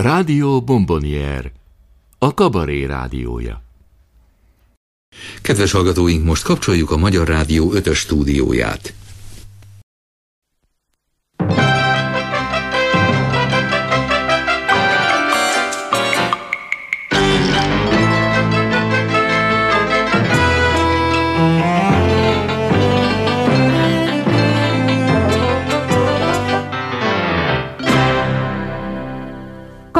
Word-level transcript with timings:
Rádió 0.00 0.62
Bombonier, 0.62 1.52
a 2.18 2.34
kabaré 2.34 2.84
rádiója. 2.86 3.62
Kedves 5.42 5.72
hallgatóink, 5.72 6.24
most 6.24 6.42
kapcsoljuk 6.42 6.90
a 6.90 6.96
Magyar 6.96 7.28
Rádió 7.28 7.70
5 7.72 7.94
stúdióját. 7.94 8.94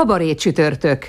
Kabaré 0.00 0.34
csütörtök. 0.34 1.06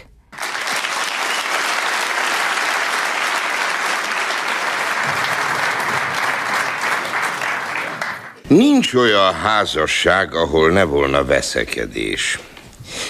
Nincs 8.47 8.93
olyan 8.93 9.33
házasság, 9.33 10.35
ahol 10.35 10.71
ne 10.71 10.83
volna 10.83 11.25
veszekedés. 11.25 12.39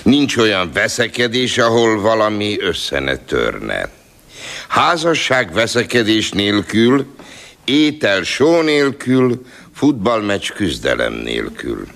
Nincs 0.04 0.38
olyan 0.38 0.72
veszekedés, 0.74 1.58
ahol 1.58 2.02
valami 2.02 2.60
össze 2.60 3.00
ne 3.00 3.16
törne. 3.16 3.90
Házasság 4.68 5.54
veszekedés 5.54 6.32
nélkül, 6.32 7.06
étel 7.66 8.24
só 8.24 8.62
nélkül, 8.62 9.46
futballmeccs 9.74 10.52
küzdelem 10.52 11.14
nélkül. 11.14 11.88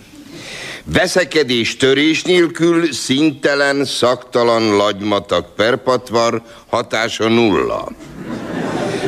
Veszekedés 0.88 1.78
törés 1.78 2.24
nélkül 2.24 2.94
szintelen, 2.94 3.86
szaktalan 3.86 4.76
lagymatak 4.76 5.56
perpatvar 5.56 6.42
hatása 6.68 7.28
nulla. 7.28 7.92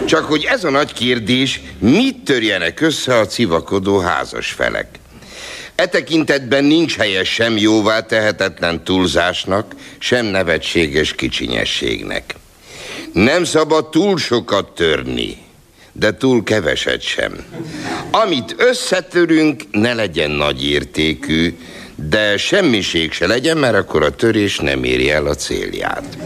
Csak 0.06 0.26
hogy 0.26 0.44
ez 0.50 0.64
a 0.64 0.70
nagy 0.70 0.94
kérdés, 0.94 1.62
mit 1.80 2.24
törjenek 2.24 2.82
össze 2.82 3.18
a 3.18 3.26
civakodó 3.26 4.00
házas 4.00 4.52
felek? 4.52 5.00
E 5.76 5.86
tekintetben 5.86 6.64
nincs 6.64 6.98
helye 6.98 7.24
sem 7.24 7.58
jóvá 7.58 8.06
tehetetlen 8.06 8.84
túlzásnak, 8.84 9.76
sem 9.98 10.26
nevetséges 10.26 11.14
kicsinyességnek. 11.16 12.36
Nem 13.14 13.44
szabad 13.44 13.90
túl 13.90 14.18
sokat 14.18 14.76
törni, 14.76 15.38
de 16.00 16.18
túl 16.18 16.44
keveset 16.44 17.02
sem. 17.02 17.46
Amit 18.12 18.56
összetörünk, 18.58 19.64
ne 19.72 19.94
legyen 19.94 20.32
nagy 20.32 20.66
értékű, 20.66 21.58
de 21.96 22.38
semmiség 22.38 23.12
se 23.12 23.28
legyen, 23.28 23.58
mert 23.58 23.76
akkor 23.76 24.04
a 24.04 24.16
törés 24.16 24.58
nem 24.58 24.84
éri 24.84 25.12
el 25.12 25.26
a 25.26 25.36
célját. 25.36 26.18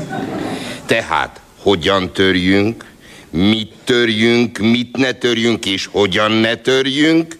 Tehát 0.85 1.39
hogyan 1.57 2.13
törjünk, 2.13 2.85
mit 3.29 3.71
törjünk, 3.83 4.57
mit 4.57 4.97
ne 4.97 5.11
törjünk, 5.11 5.65
és 5.65 5.85
hogyan 5.91 6.31
ne 6.31 6.55
törjünk, 6.55 7.37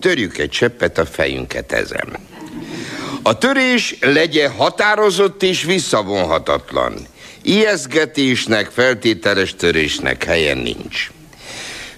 törjük 0.00 0.38
egy 0.38 0.50
cseppet 0.50 0.98
a 0.98 1.06
fejünket 1.06 1.72
ezen. 1.72 2.08
A 3.22 3.38
törés 3.38 3.96
legyen 4.00 4.50
határozott 4.50 5.42
és 5.42 5.62
visszavonhatatlan. 5.62 6.94
Ijeszgetésnek, 7.42 8.70
feltételes 8.70 9.54
törésnek 9.54 10.24
helye 10.24 10.54
nincs. 10.54 11.10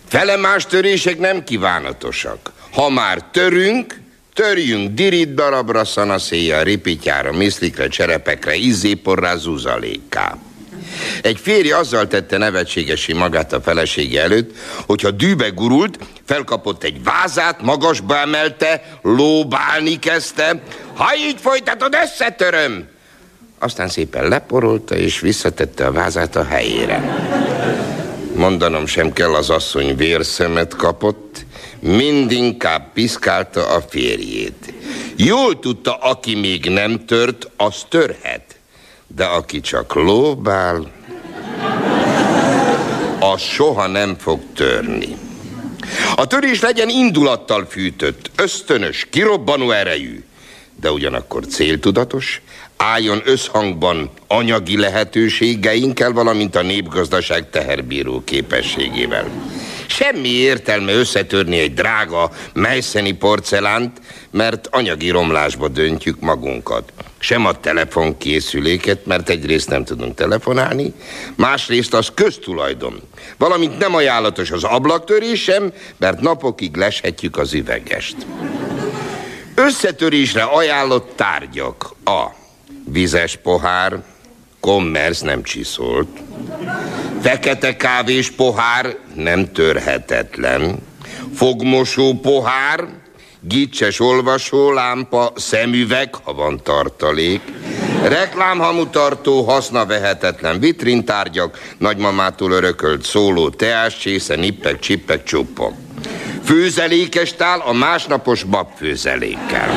Felemás 0.09 0.67
törések 0.67 1.19
nem 1.19 1.45
kívánatosak. 1.45 2.53
Ha 2.73 2.89
már 2.89 3.23
törünk, 3.33 4.01
törjünk 4.35 4.95
dirit 4.95 5.35
darabra, 5.35 5.85
szanaszéjjel, 5.85 6.65
ripityára, 6.65 7.33
miszlikre, 7.33 7.89
cserepekre, 7.89 8.55
izzéporrá, 8.55 9.37
zuzalékká. 9.37 10.39
Egy 11.23 11.39
férj 11.39 11.71
azzal 11.71 12.07
tette 12.07 12.37
nevetségesi 12.37 13.13
magát 13.13 13.53
a 13.53 13.61
felesége 13.61 14.23
előtt, 14.23 14.57
hogyha 14.87 15.11
dűbe 15.11 15.49
gurult, 15.49 15.99
felkapott 16.25 16.83
egy 16.83 17.03
vázát, 17.05 17.63
magasba 17.63 18.17
emelte, 18.17 18.83
lóbálni 19.03 19.99
kezdte. 19.99 20.63
Ha 20.95 21.17
így 21.17 21.41
folytatod, 21.41 21.97
összetöröm! 22.03 22.89
Aztán 23.59 23.89
szépen 23.89 24.29
leporolta, 24.29 24.97
és 24.97 25.21
visszatette 25.21 25.87
a 25.87 25.93
vázát 25.93 26.37
a 26.37 26.45
helyére. 26.45 27.03
Mondanom 28.37 28.87
sem 28.87 29.13
kell, 29.13 29.35
az 29.35 29.51
asszony 29.51 29.97
vérszemet 29.97 30.77
kapott, 30.77 31.45
mindinkább 31.81 32.93
piszkálta 32.93 33.69
a 33.69 33.81
férjét. 33.89 34.75
Jól 35.17 35.59
tudta, 35.59 35.95
aki 35.95 36.35
még 36.35 36.69
nem 36.69 37.05
tört, 37.07 37.51
az 37.57 37.85
törhet. 37.89 38.57
De 39.07 39.25
aki 39.25 39.61
csak 39.61 39.95
lóbál, 39.95 40.91
az 43.21 43.41
soha 43.41 43.87
nem 43.87 44.17
fog 44.19 44.41
törni. 44.55 45.17
A 46.17 46.27
törés 46.27 46.61
legyen 46.61 46.89
indulattal 46.89 47.67
fűtött, 47.71 48.31
ösztönös, 48.37 49.07
kirobbanó 49.11 49.71
erejű, 49.71 50.25
de 50.81 50.91
ugyanakkor 50.91 51.47
céltudatos, 51.47 52.43
álljon 52.77 53.23
összhangban 53.25 54.11
anyagi 54.27 54.79
lehetőségeinkkel, 54.79 56.13
valamint 56.13 56.57
a 56.57 56.63
népgazdaság 56.63 57.51
teherbíró 57.51 58.23
képességével. 58.25 59.31
Semmi 59.87 60.29
értelme 60.29 60.93
összetörni 60.93 61.59
egy 61.59 61.75
drága 61.75 62.31
melyszeni 62.53 63.13
porcelánt, 63.13 64.01
mert 64.31 64.69
anyagi 64.71 65.11
romlásba 65.11 65.69
döntjük 65.69 66.21
magunkat. 66.21 66.93
Sem 67.19 67.47
a 67.47 67.61
telefonkészüléket, 67.61 69.07
mert 69.07 69.29
egyrészt 69.29 69.69
nem 69.69 69.85
tudunk 69.85 70.15
telefonálni, 70.15 70.93
másrészt 71.35 71.95
az 71.95 72.11
köztulajdon. 72.15 73.01
Valamint 73.37 73.79
nem 73.79 73.95
ajánlatos 73.95 74.51
az 74.51 74.65
ablaktörés 74.65 75.43
sem, 75.43 75.73
mert 75.97 76.21
napokig 76.21 76.77
leshetjük 76.77 77.37
az 77.37 77.55
üvegest. 77.55 78.17
Összetörésre 79.55 80.43
ajánlott 80.43 81.13
tárgyak 81.17 81.95
a 82.05 82.27
vizes 82.93 83.37
pohár, 83.37 84.03
kommersz 84.61 85.21
nem 85.21 85.43
csiszolt, 85.43 86.09
fekete 87.21 87.77
kávés 87.77 88.31
pohár 88.31 88.97
nem 89.15 89.53
törhetetlen, 89.53 90.79
fogmosó 91.35 92.15
pohár, 92.15 92.89
gicses 93.41 94.01
olvasó 94.01 94.73
lámpa, 94.73 95.33
szemüveg, 95.37 96.15
ha 96.15 96.35
van 96.35 96.61
tartalék, 96.63 97.41
reklámhamutartó, 98.03 99.43
hasznavehetetlen 99.43 100.61
vitrintárgyak, 100.61 101.59
nagymamától 101.79 102.51
örökölt 102.51 103.05
szóló 103.05 103.51
teás, 103.51 103.99
csésze, 103.99 104.37
nippek, 104.37 104.79
csippek, 104.79 105.25
csuppok. 105.25 105.73
Főzelékes 106.45 107.33
tál 107.33 107.61
a 107.61 107.73
másnapos 107.73 108.43
babfőzelékkel. 108.43 109.71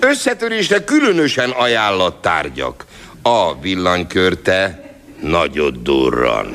Összetörésre 0.00 0.84
különösen 0.84 1.50
ajánlott 1.50 2.22
tárgyak. 2.22 2.84
A 3.22 3.60
villanykörte 3.60 4.90
nagyot 5.20 5.82
durran. 5.82 6.54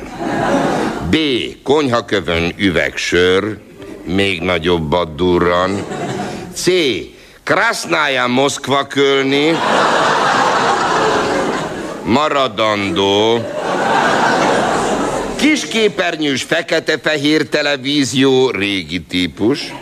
B. 1.10 1.16
Konyhakövön 1.62 2.52
üvegsör, 2.56 3.58
még 4.04 4.40
nagyobbat 4.40 5.14
durran. 5.14 5.84
C. 6.54 6.66
Krasznája 7.42 8.26
Moszkva 8.26 8.86
kölni, 8.86 9.58
maradandó. 12.04 13.40
Kisképernyős 15.42 16.42
fekete-fehér 16.42 17.48
televízió, 17.48 18.50
régi 18.50 19.00
típus. 19.00 19.72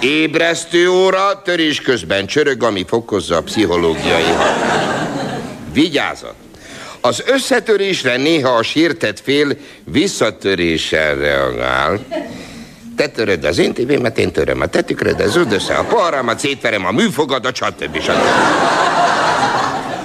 Ébresztő 0.00 0.90
óra, 0.90 1.42
törés 1.44 1.80
közben 1.80 2.26
csörög, 2.26 2.62
ami 2.62 2.84
fokozza 2.88 3.36
a 3.36 3.42
pszichológiai 3.42 4.22
hatást. 4.22 4.88
Vigyázat! 5.72 6.34
Az 7.00 7.22
összetörésre 7.26 8.16
néha 8.16 8.48
a 8.48 8.62
sértett 8.62 9.20
fél 9.20 9.56
visszatöréssel 9.84 11.14
reagál. 11.14 12.00
Te 12.96 13.08
töröd 13.08 13.44
az 13.44 13.58
én 13.58 13.72
tévémet, 13.72 14.18
én 14.18 14.32
töröm 14.32 14.60
a 14.60 14.66
te 14.66 14.82
tükröd, 14.82 15.26
zöld 15.26 15.52
össze 15.52 15.74
a 15.74 15.84
poharamat, 15.84 16.38
szétverem 16.38 16.86
a 16.86 16.90
műfogadat, 16.90 17.56
stb. 17.56 18.00
stb. 18.00 18.12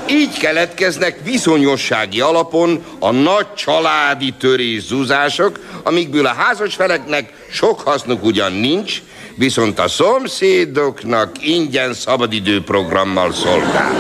Így 0.10 0.38
keletkeznek 0.38 1.20
viszonyossági 1.24 2.22
alapon 2.22 2.84
a 3.00 3.12
nagy 3.12 3.54
családi 3.54 4.34
törés 4.40 4.82
zúzások, 4.82 5.60
amikből 5.84 6.26
a 6.26 6.34
házas 6.34 6.76
feleknek 6.76 7.34
sok 7.52 7.80
hasznuk 7.80 8.24
ugyan 8.24 8.54
nincs, 8.54 9.02
viszont 9.36 9.80
a 9.80 9.88
szomszédoknak 9.88 11.32
ingyen 11.42 11.94
szabadidőprogrammal 11.94 13.34
szolgál. 13.34 13.92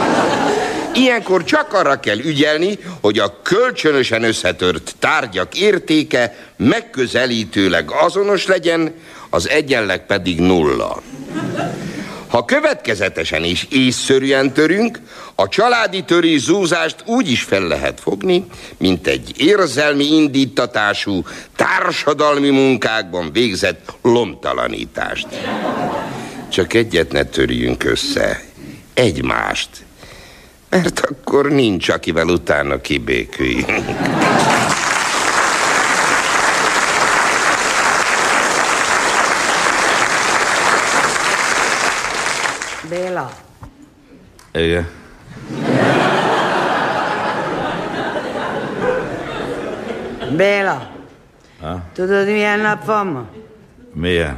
Ilyenkor 0.93 1.43
csak 1.43 1.73
arra 1.73 1.99
kell 1.99 2.19
ügyelni, 2.19 2.79
hogy 3.01 3.19
a 3.19 3.41
kölcsönösen 3.41 4.23
összetört 4.23 4.95
tárgyak 4.99 5.55
értéke 5.55 6.35
megközelítőleg 6.57 7.91
azonos 7.91 8.45
legyen, 8.45 8.93
az 9.29 9.49
egyenleg 9.49 10.05
pedig 10.05 10.39
nulla. 10.39 11.01
Ha 12.27 12.45
következetesen 12.45 13.43
és 13.43 13.67
észszerűen 13.69 14.53
törünk, 14.53 14.99
a 15.35 15.47
családi 15.47 16.03
töri 16.03 16.37
zúzást 16.37 17.03
úgy 17.05 17.31
is 17.31 17.41
fel 17.41 17.67
lehet 17.67 17.99
fogni, 17.99 18.45
mint 18.77 19.07
egy 19.07 19.33
érzelmi 19.37 20.05
indítatású, 20.05 21.23
társadalmi 21.55 22.49
munkákban 22.49 23.31
végzett 23.31 23.93
lomtalanítást. 24.01 25.27
Csak 26.49 26.73
egyet 26.73 27.11
ne 27.11 27.23
törjünk 27.23 27.83
össze, 27.83 28.43
egymást, 28.93 29.69
mert 30.69 30.99
akkor 30.99 31.49
nincs, 31.49 31.89
akivel 31.89 32.27
utána 32.27 32.81
kibéküljünk. 32.81 33.83
Béla, 42.89 43.31
Igen. 44.57 44.87
Béla, 50.37 50.87
tudod 51.93 52.25
milyen 52.25 52.59
nap 52.59 52.85
van 52.85 53.07
ma? 53.07 53.25
Milyen? 53.93 54.37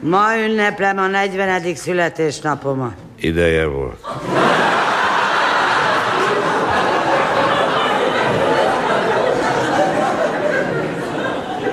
Ma 0.00 0.36
ünneplem 0.46 0.98
a 0.98 1.06
40. 1.06 1.74
születésnapomat. 1.74 2.92
Ideje 3.20 3.66
volt. 3.66 4.00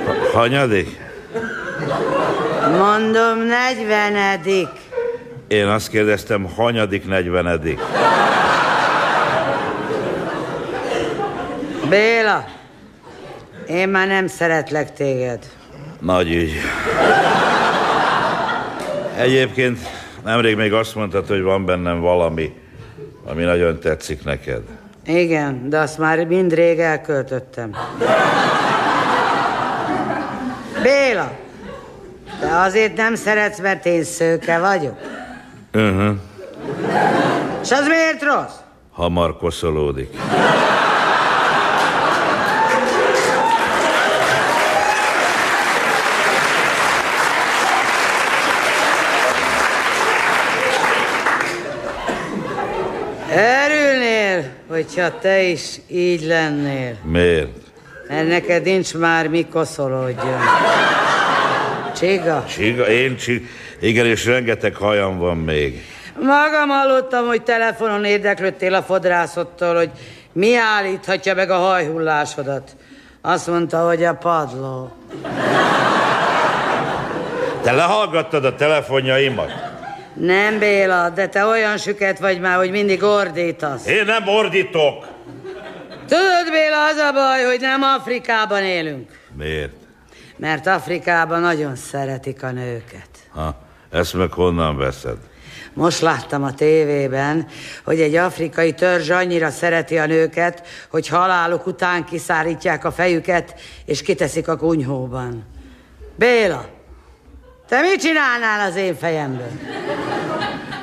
Ha- 0.05 0.39
Hanyadik? 0.39 0.99
Mondom, 2.77 3.37
40. 3.39 4.69
Én 5.51 5.67
azt 5.67 5.89
kérdeztem, 5.89 6.43
hanyadik, 6.55 7.07
negyvenedik. 7.07 7.79
Béla, 11.89 12.45
én 13.67 13.89
már 13.89 14.07
nem 14.07 14.27
szeretlek 14.27 14.93
téged. 14.93 15.39
Nagy 15.99 16.33
ügy. 16.33 16.51
Egyébként 19.17 19.79
nemrég 20.23 20.55
még 20.55 20.73
azt 20.73 20.95
mondtad, 20.95 21.27
hogy 21.27 21.41
van 21.41 21.65
bennem 21.65 21.99
valami, 21.99 22.53
ami 23.25 23.43
nagyon 23.43 23.79
tetszik 23.79 24.23
neked. 24.23 24.61
Igen, 25.05 25.69
de 25.69 25.77
azt 25.77 25.97
már 25.97 26.25
mind 26.25 26.53
rég 26.53 26.79
elköltöttem. 26.79 27.75
Béla, 30.83 31.31
te 32.39 32.59
azért 32.59 32.95
nem 32.95 33.15
szeretsz, 33.15 33.59
mert 33.59 33.85
én 33.85 34.03
szőke 34.03 34.59
vagyok. 34.59 35.19
Uh-huh. 35.73 36.15
És 37.61 37.71
az 37.71 37.87
miért 37.87 38.23
rossz? 38.23 38.55
Hamar 38.91 39.37
koszolódik. 39.37 40.09
Örülnél, 53.29 54.45
hogyha 54.67 55.19
te 55.19 55.41
is 55.41 55.79
így 55.87 56.25
lennél. 56.25 56.95
Miért? 57.03 57.49
Mert 58.07 58.27
neked 58.27 58.63
nincs 58.63 58.93
már 58.93 59.27
mi 59.27 59.47
koszolódjon. 59.47 60.39
Csiga, 61.95 62.45
Csiga, 62.47 62.87
én 62.87 63.15
csig... 63.17 63.47
Igen, 63.81 64.05
és 64.05 64.25
rengeteg 64.25 64.75
hajam 64.75 65.17
van 65.17 65.37
még. 65.37 65.81
magam 66.19 66.69
hallottam, 66.69 67.25
hogy 67.25 67.41
telefonon 67.41 68.05
érdeklődtél 68.05 68.73
a 68.73 68.81
fodrászottól, 68.81 69.75
hogy 69.75 69.89
mi 70.31 70.55
állíthatja 70.55 71.33
meg 71.33 71.49
a 71.49 71.57
hajhullásodat. 71.57 72.75
Azt 73.21 73.47
mondta, 73.47 73.85
hogy 73.85 74.03
a 74.03 74.13
padló. 74.13 74.91
Te 77.61 77.71
lehallgattad 77.71 78.45
a 78.45 78.55
telefonjaimat? 78.55 79.51
Nem, 80.13 80.59
Béla, 80.59 81.09
de 81.09 81.27
te 81.27 81.45
olyan 81.45 81.77
süket 81.77 82.19
vagy 82.19 82.39
már, 82.39 82.57
hogy 82.57 82.71
mindig 82.71 83.03
ordítasz. 83.03 83.87
Én 83.87 84.05
nem 84.05 84.27
ordítok. 84.27 85.05
Tudod, 86.07 86.51
Béla, 86.51 86.85
az 86.91 86.97
a 86.97 87.11
baj, 87.13 87.43
hogy 87.43 87.59
nem 87.59 87.81
Afrikában 87.81 88.63
élünk. 88.63 89.09
Miért? 89.37 89.73
Mert 90.37 90.67
Afrikában 90.67 91.41
nagyon 91.41 91.75
szeretik 91.75 92.43
a 92.43 92.51
nőket. 92.51 93.09
Ha, 93.33 93.55
ezt 93.91 94.13
meg 94.13 94.31
honnan 94.31 94.77
veszed? 94.77 95.17
Most 95.73 96.01
láttam 96.01 96.43
a 96.43 96.53
tévében, 96.53 97.47
hogy 97.83 98.01
egy 98.01 98.15
afrikai 98.15 98.73
törzs 98.73 99.09
annyira 99.09 99.49
szereti 99.49 99.97
a 99.97 100.05
nőket, 100.05 100.67
hogy 100.89 101.07
haláluk 101.07 101.65
után 101.65 102.05
kiszárítják 102.05 102.85
a 102.85 102.91
fejüket, 102.91 103.59
és 103.85 104.01
kiteszik 104.01 104.47
a 104.47 104.57
kunyhóban. 104.57 105.45
Béla, 106.15 106.65
te 107.67 107.81
mit 107.81 108.01
csinálnál 108.01 108.69
az 108.69 108.75
én 108.75 108.95
fejemből? 108.95 109.51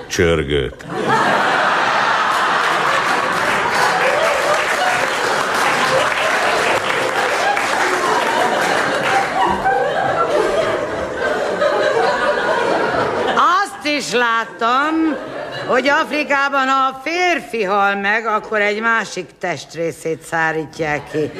Csörgőt. 0.06 0.86
Azt 13.36 13.86
is 13.98 14.12
láttam, 14.12 15.16
hogy 15.66 15.88
Afrikában, 15.88 16.68
ha 16.68 16.86
a 16.86 17.00
férfi 17.04 17.62
hal 17.64 17.94
meg, 17.94 18.26
akkor 18.26 18.60
egy 18.60 18.80
másik 18.80 19.26
testrészét 19.38 20.22
szárítják 20.22 21.10
ki. 21.10 21.30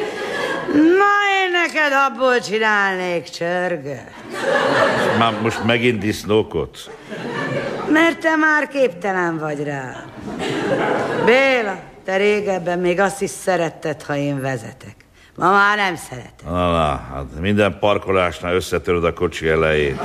Na, 0.73 1.11
én 1.41 1.51
neked 1.53 1.93
abból 2.07 2.41
csinálnék 2.41 3.25
csörgöt. 3.29 4.11
Már 5.19 5.41
most 5.43 5.65
megint 5.65 5.99
disznókodsz? 5.99 6.89
Mert 7.89 8.19
te 8.19 8.37
már 8.37 8.69
képtelen 8.69 9.39
vagy 9.39 9.63
rá. 9.65 10.05
Béla, 11.25 11.79
te 12.05 12.17
régebben 12.17 12.79
még 12.79 13.01
azt 13.01 13.23
is 13.23 13.31
szeretted, 13.31 14.03
ha 14.03 14.17
én 14.17 14.41
vezetek. 14.41 14.95
Ma 15.39 15.51
már 15.51 15.77
nem 15.77 15.97
szeretem. 15.97 16.53
Na, 16.53 16.71
na, 16.71 17.07
hát 17.13 17.25
minden 17.41 17.79
parkolásnál 17.79 18.55
összetöröd 18.55 19.05
a 19.05 19.13
kocsi 19.13 19.49
elejét. 19.49 20.01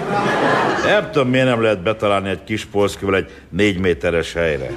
Nem 0.85 1.12
tudom, 1.12 1.30
miért 1.30 1.47
nem 1.47 1.62
lehet 1.62 1.83
betalálni 1.83 2.30
egy 2.30 2.44
kis 2.44 2.65
polszkival 2.65 3.15
egy 3.15 3.31
négy 3.50 3.77
méteres 3.77 4.33
helyre. 4.33 4.69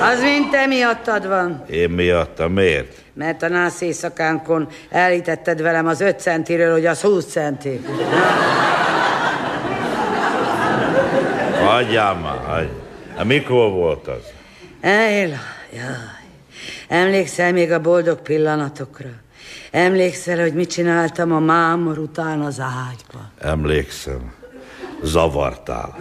Az 0.00 0.22
mind 0.22 0.50
te 0.50 0.66
miattad 0.66 1.28
van. 1.28 1.64
Én 1.70 1.90
miattam, 1.90 2.52
miért? 2.52 2.94
Mert 3.12 3.42
a 3.42 3.48
nász 3.48 3.80
éjszakánkon 3.80 4.68
elítetted 4.90 5.62
velem 5.62 5.86
az 5.86 6.00
5 6.00 6.20
centiről, 6.20 6.72
hogy 6.72 6.86
az 6.86 7.00
20 7.00 7.24
centi. 7.24 7.80
Hagyjál 11.64 12.14
már, 12.14 12.38
hagyj. 12.46 12.70
Hát 13.16 13.24
mikor 13.24 13.70
volt 13.70 14.06
az? 14.08 14.22
Éla, 14.90 15.36
jaj. 15.72 16.18
Emlékszel 16.88 17.52
még 17.52 17.72
a 17.72 17.80
boldog 17.80 18.20
pillanatokra? 18.20 19.08
Emlékszel, 19.70 20.38
hogy 20.40 20.54
mit 20.54 20.70
csináltam 20.70 21.32
a 21.32 21.38
mámor 21.38 21.98
után 21.98 22.40
az 22.40 22.60
ágyba? 22.60 23.30
Emlékszem. 23.38 24.32
Zavartál. 25.02 25.96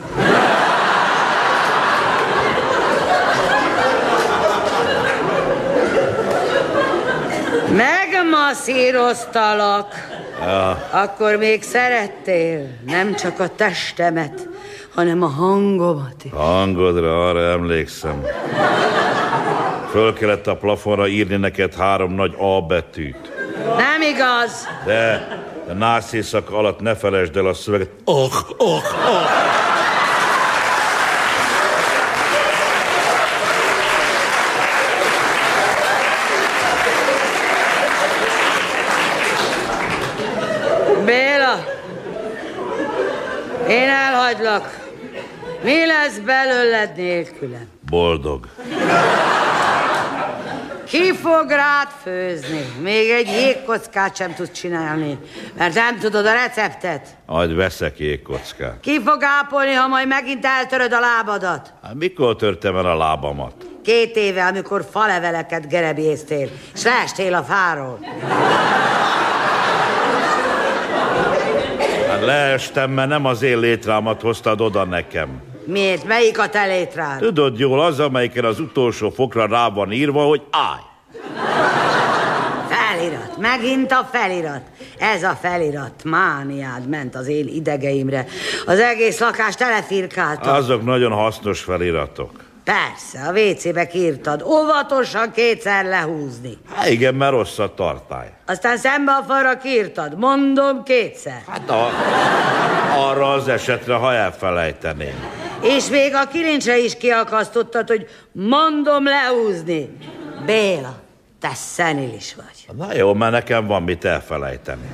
Megmasszíroztalak. 8.60 9.94
Ja, 10.42 10.70
Akkor 10.92 11.36
még 11.36 11.64
szerettél 11.64 12.68
nem 12.86 13.16
csak 13.16 13.40
a 13.40 13.48
testemet, 13.56 14.48
hanem 14.96 15.24
a 15.24 15.28
hangomat 15.28 16.24
is. 16.24 16.32
a 16.32 16.36
hangodra 16.42 17.28
arra 17.30 17.42
emlékszem. 17.42 18.24
Föl 19.90 20.14
kellett 20.14 20.48
a 20.48 20.56
plafonra 20.58 21.08
írni 21.08 21.36
neked 21.36 21.76
három 21.76 22.14
nagy 22.14 22.34
A 22.38 22.62
betűt. 22.62 23.32
Nem 23.66 24.01
igaz? 24.01 24.68
De 24.86 25.28
a 25.70 25.74
nász 25.74 26.13
éjszaka 26.13 26.58
alatt 26.58 26.80
ne 26.80 26.96
felejtsd 26.96 27.36
el 27.36 27.46
a 27.48 27.54
szöveget. 27.54 27.89
Oh, 28.06 28.34
oh, 28.58 28.68
oh. 28.68 29.24
Béla, 41.06 41.63
én 43.68 43.89
elhagylak. 43.89 44.88
Mi 45.63 45.86
lesz 45.86 46.18
belőled 46.18 46.96
nélkülem? 46.96 47.68
Boldog. 47.89 48.48
Ki 50.89 51.13
fog 51.13 51.50
rád 51.50 51.88
főzni? 52.01 52.65
Még 52.81 53.10
egy 53.10 53.27
jégkockát 53.27 54.15
sem 54.15 54.34
tudsz 54.34 54.51
csinálni, 54.51 55.17
mert 55.58 55.74
nem 55.74 55.98
tudod 56.00 56.25
a 56.25 56.31
receptet. 56.31 57.08
Majd 57.25 57.55
veszek 57.55 58.00
jégkockát. 58.00 58.79
Ki 58.81 59.01
fog 59.05 59.24
ápolni, 59.24 59.72
ha 59.72 59.88
majd 59.88 60.08
megint 60.08 60.46
eltöröd 60.46 60.93
a 60.93 61.00
lábadat? 61.00 61.74
Hát 61.84 61.93
mikor 61.93 62.36
törtem 62.36 62.75
el 62.75 62.86
a 62.86 62.98
lábamat? 62.98 63.53
Két 63.84 64.15
éve, 64.15 64.46
amikor 64.46 64.88
faleveleket 64.91 65.69
gerebéztél, 65.69 66.50
és 66.74 66.84
leestél 66.84 67.34
a 67.34 67.43
fáról. 67.43 68.00
Hát 72.08 72.25
leestem, 72.25 72.91
mert 72.91 73.10
nem 73.10 73.25
az 73.25 73.41
én 73.41 73.60
létrámat 73.60 74.22
hoztad 74.22 74.62
oda 74.62 74.84
nekem. 74.86 75.49
Miért? 75.70 76.08
Melyik 76.08 76.40
a 76.40 76.50
te 76.50 76.66
létrád? 76.66 77.20
Tudod 77.20 77.60
jól, 77.60 77.82
az, 77.82 78.00
amelyiken 78.00 78.46
az 78.46 78.60
utolsó 78.60 79.10
fokra 79.10 79.48
rá 79.48 79.70
van 79.70 79.92
írva, 79.92 80.24
hogy 80.24 80.42
állj. 80.52 80.82
Felirat, 82.70 83.38
megint 83.38 83.92
a 83.92 84.10
felirat. 84.12 84.62
Ez 85.00 85.24
a 85.24 85.38
felirat 85.42 86.04
mániád 86.04 86.88
ment 86.88 87.16
az 87.16 87.28
én 87.28 87.48
idegeimre. 87.48 88.26
Az 88.66 88.80
egész 88.80 89.20
lakást 89.20 89.58
telefirkálta. 89.58 90.54
Azok 90.54 90.84
nagyon 90.86 91.12
hasznos 91.12 91.60
feliratok. 91.60 92.32
Persze, 92.64 93.28
a 93.28 93.32
WC-be 93.32 93.90
írtad. 93.94 94.42
Óvatosan 94.42 95.32
kétszer 95.32 95.86
lehúzni. 95.86 96.58
Hát 96.76 96.90
igen, 96.90 97.16
mert 97.16 97.32
rossz 97.32 97.60
a 97.60 97.74
tartály. 97.74 98.32
Aztán 98.46 98.78
szembe 98.78 99.12
a 99.12 99.24
falra 99.28 99.60
írtad. 99.66 100.18
Mondom 100.18 100.84
kétszer. 100.84 101.42
Hát 101.48 101.70
a, 101.70 101.90
arra 103.10 103.32
az 103.32 103.48
esetre, 103.48 103.94
ha 103.94 104.14
elfelejteném. 104.14 105.16
És 105.62 105.89
még 105.89 106.13
a 106.16 106.28
kilincsre 106.28 106.78
is 106.78 106.98
kiakasztottad, 106.98 107.88
hogy 107.88 108.08
mondom 108.32 109.04
lehúzni. 109.04 109.89
Béla, 110.46 111.00
te 111.39 111.51
szenilis 111.54 112.36
vagy. 112.36 112.78
Na 112.78 112.94
jó, 112.94 113.13
mert 113.13 113.32
nekem 113.32 113.68
van 113.68 113.84
mit 113.84 114.06
elfelejteni. 114.06 114.89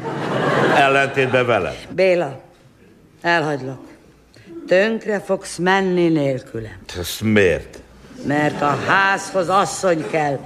Ellentétben 0.75 1.45
veled. 1.45 1.87
Béla, 1.89 2.41
elhagylak. 3.21 3.81
Tönkre 4.67 5.19
fogsz 5.19 5.57
menni 5.57 6.07
nélkülem. 6.07 6.77
Ez 6.99 7.17
miért? 7.21 7.79
Mert 8.25 8.61
a 8.61 8.77
házhoz 8.87 9.49
asszony 9.49 10.09
kell. 10.09 10.39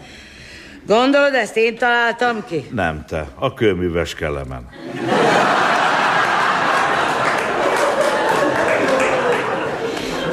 Gondolod, 0.88 1.34
ezt 1.34 1.58
én 1.58 1.78
találtam 1.78 2.46
ki? 2.46 2.68
Nem 2.72 3.06
te, 3.06 3.28
a 3.36 3.54
kőműves 3.54 4.14
kelemen. 4.14 4.70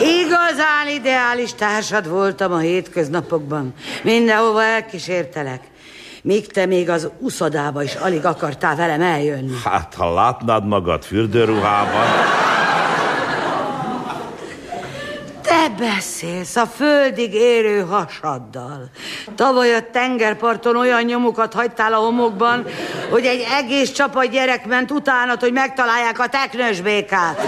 Igazán 0.00 0.85
ideális 0.96 1.54
társad 1.54 2.08
voltam 2.08 2.52
a 2.52 2.58
hétköznapokban. 2.58 3.74
Mindenhova 4.02 4.62
elkísértelek. 4.62 5.60
Míg 6.22 6.46
te 6.46 6.66
még 6.66 6.90
az 6.90 7.08
uszodába 7.18 7.82
is 7.82 7.94
alig 7.94 8.24
akartál 8.24 8.76
velem 8.76 9.02
eljönni. 9.02 9.56
Hát, 9.64 9.94
ha 9.94 10.14
látnád 10.14 10.66
magad 10.66 11.04
fürdőruhában... 11.04 12.06
Te 15.42 15.68
beszélsz 15.78 16.56
a 16.56 16.66
földig 16.66 17.34
érő 17.34 17.80
hasaddal. 17.80 18.90
Tavaly 19.34 19.74
a 19.74 19.90
tengerparton 19.92 20.76
olyan 20.76 21.02
nyomokat 21.02 21.54
hagytál 21.54 21.92
a 21.92 21.96
homokban, 21.96 22.64
hogy 23.10 23.24
egy 23.24 23.46
egész 23.58 23.92
csapat 23.92 24.30
gyerek 24.30 24.66
ment 24.66 24.90
utánat, 24.90 25.40
hogy 25.40 25.52
megtalálják 25.52 26.18
a 26.18 26.26
teknős 26.26 26.80
békát. 26.80 27.40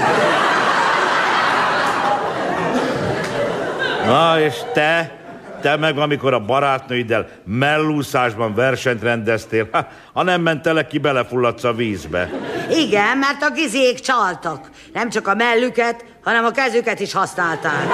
Na, 4.08 4.40
és 4.40 4.54
te? 4.72 5.12
Te 5.60 5.76
meg, 5.76 5.98
amikor 5.98 6.34
a 6.34 6.38
barátnőiddel 6.38 7.28
mellúszásban 7.44 8.54
versenyt 8.54 9.02
rendeztél, 9.02 9.68
ha, 9.72 9.86
ha 10.12 10.22
nem 10.22 10.40
mentelek 10.40 10.86
ki, 10.86 10.98
belefulladsz 10.98 11.64
a 11.64 11.72
vízbe. 11.72 12.30
Igen, 12.70 13.18
mert 13.18 13.42
a 13.42 13.50
gizék 13.50 14.00
csaltak. 14.00 14.70
Nem 14.92 15.10
csak 15.10 15.28
a 15.28 15.34
mellüket, 15.34 16.04
hanem 16.24 16.44
a 16.44 16.50
kezüket 16.50 17.00
is 17.00 17.12
használták. 17.12 17.86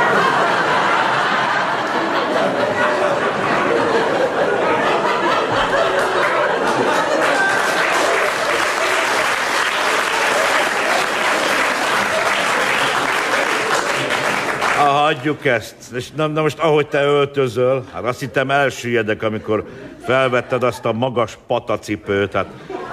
Ha 14.78 15.03
hagyjuk 15.14 15.44
ezt. 15.44 15.74
És 15.94 16.10
na, 16.10 16.26
na 16.26 16.42
most 16.42 16.58
ahogy 16.58 16.86
te 16.86 17.02
öltözöl, 17.02 17.84
hát 17.92 18.04
azt 18.04 18.20
hittem 18.20 18.50
elsüllyedek, 18.50 19.22
amikor 19.22 19.64
felvetted 20.04 20.62
azt 20.62 20.84
a 20.84 20.92
magas 20.92 21.38
patacipőt, 21.46 22.32
hát 22.32 22.46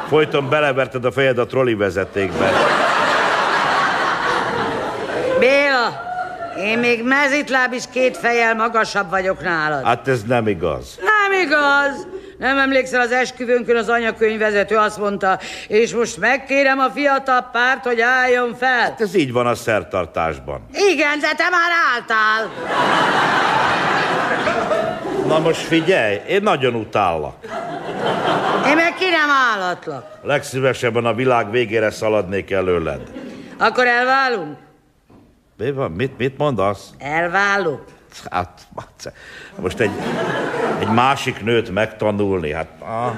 folyton 0.07 0.49
beleverted 0.49 1.05
a 1.05 1.11
fejed 1.11 1.37
a 1.37 1.45
troli 1.45 1.73
vezetékbe. 1.73 2.51
Béla, 5.39 6.01
én 6.57 6.79
még 6.79 7.03
mezitláb 7.03 7.73
is 7.73 7.83
két 7.91 8.17
fejjel 8.17 8.55
magasabb 8.55 9.09
vagyok 9.09 9.41
nálad. 9.41 9.85
Hát 9.85 10.07
ez 10.07 10.23
nem 10.23 10.47
igaz. 10.47 10.99
Nem 10.99 11.41
igaz. 11.41 12.07
Nem 12.41 12.57
emlékszel 12.57 13.01
az 13.01 13.11
esküvőnkön 13.11 13.75
az 13.75 13.89
anyakönyvvezető 13.89 14.75
azt 14.75 14.97
mondta, 14.97 15.39
és 15.67 15.93
most 15.93 16.17
megkérem 16.17 16.79
a 16.79 16.89
fiatal 16.89 17.49
párt, 17.51 17.83
hogy 17.83 18.01
álljon 18.01 18.55
fel. 18.55 18.79
Hát 18.81 19.01
ez 19.01 19.15
így 19.15 19.31
van 19.31 19.47
a 19.47 19.55
szertartásban. 19.55 20.65
Igen, 20.71 21.19
de 21.19 21.33
te 21.35 21.49
már 21.49 21.71
álltál. 21.93 22.49
Na 25.27 25.39
most 25.39 25.59
figyelj, 25.59 26.19
én 26.27 26.41
nagyon 26.41 26.75
utállak. 26.75 27.35
Én 28.67 28.75
meg 28.75 28.93
ki 28.93 29.09
nem 29.09 29.29
állatlak. 29.29 30.05
Legszívesebben 30.23 31.05
a 31.05 31.13
világ 31.13 31.51
végére 31.51 31.91
szaladnék 31.91 32.51
előled. 32.51 33.01
Akkor 33.57 33.87
elválunk? 33.87 34.57
Mi 35.57 35.71
van? 35.71 35.91
Mit, 35.91 36.17
mit 36.17 36.37
mondasz? 36.37 36.89
Elválunk. 36.97 37.81
Hát, 38.31 38.61
most 39.55 39.79
egy, 39.79 39.91
egy 40.79 40.87
másik 40.87 41.43
nőt 41.43 41.69
megtanulni, 41.69 42.51
hát... 42.51 42.67
Ah. 42.79 43.11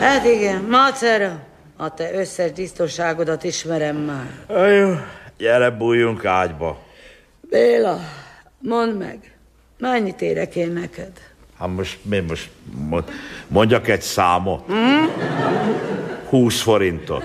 Hát 0.00 0.24
igen, 0.24 0.62
macera. 0.70 1.38
A 1.76 1.94
te 1.94 2.14
összes 2.14 2.50
biztonságodat 2.50 3.44
ismerem 3.44 3.96
már. 3.96 4.70
Jó, 4.72 4.94
gyere 5.38 5.70
bújjunk 5.70 6.24
ágyba. 6.24 6.78
Béla, 7.50 7.98
mondd 8.58 8.96
meg, 8.96 9.36
mennyit 9.78 10.22
érek 10.22 10.56
én 10.56 10.72
neked? 10.72 11.12
Hát 11.58 11.68
most 11.68 11.98
mi 12.02 12.18
most 12.18 12.50
mond- 12.88 13.10
mondjak 13.46 13.88
egy 13.88 14.00
számot? 14.02 14.72
Mm? 14.72 15.04
20 16.28 16.60
forintot. 16.62 17.24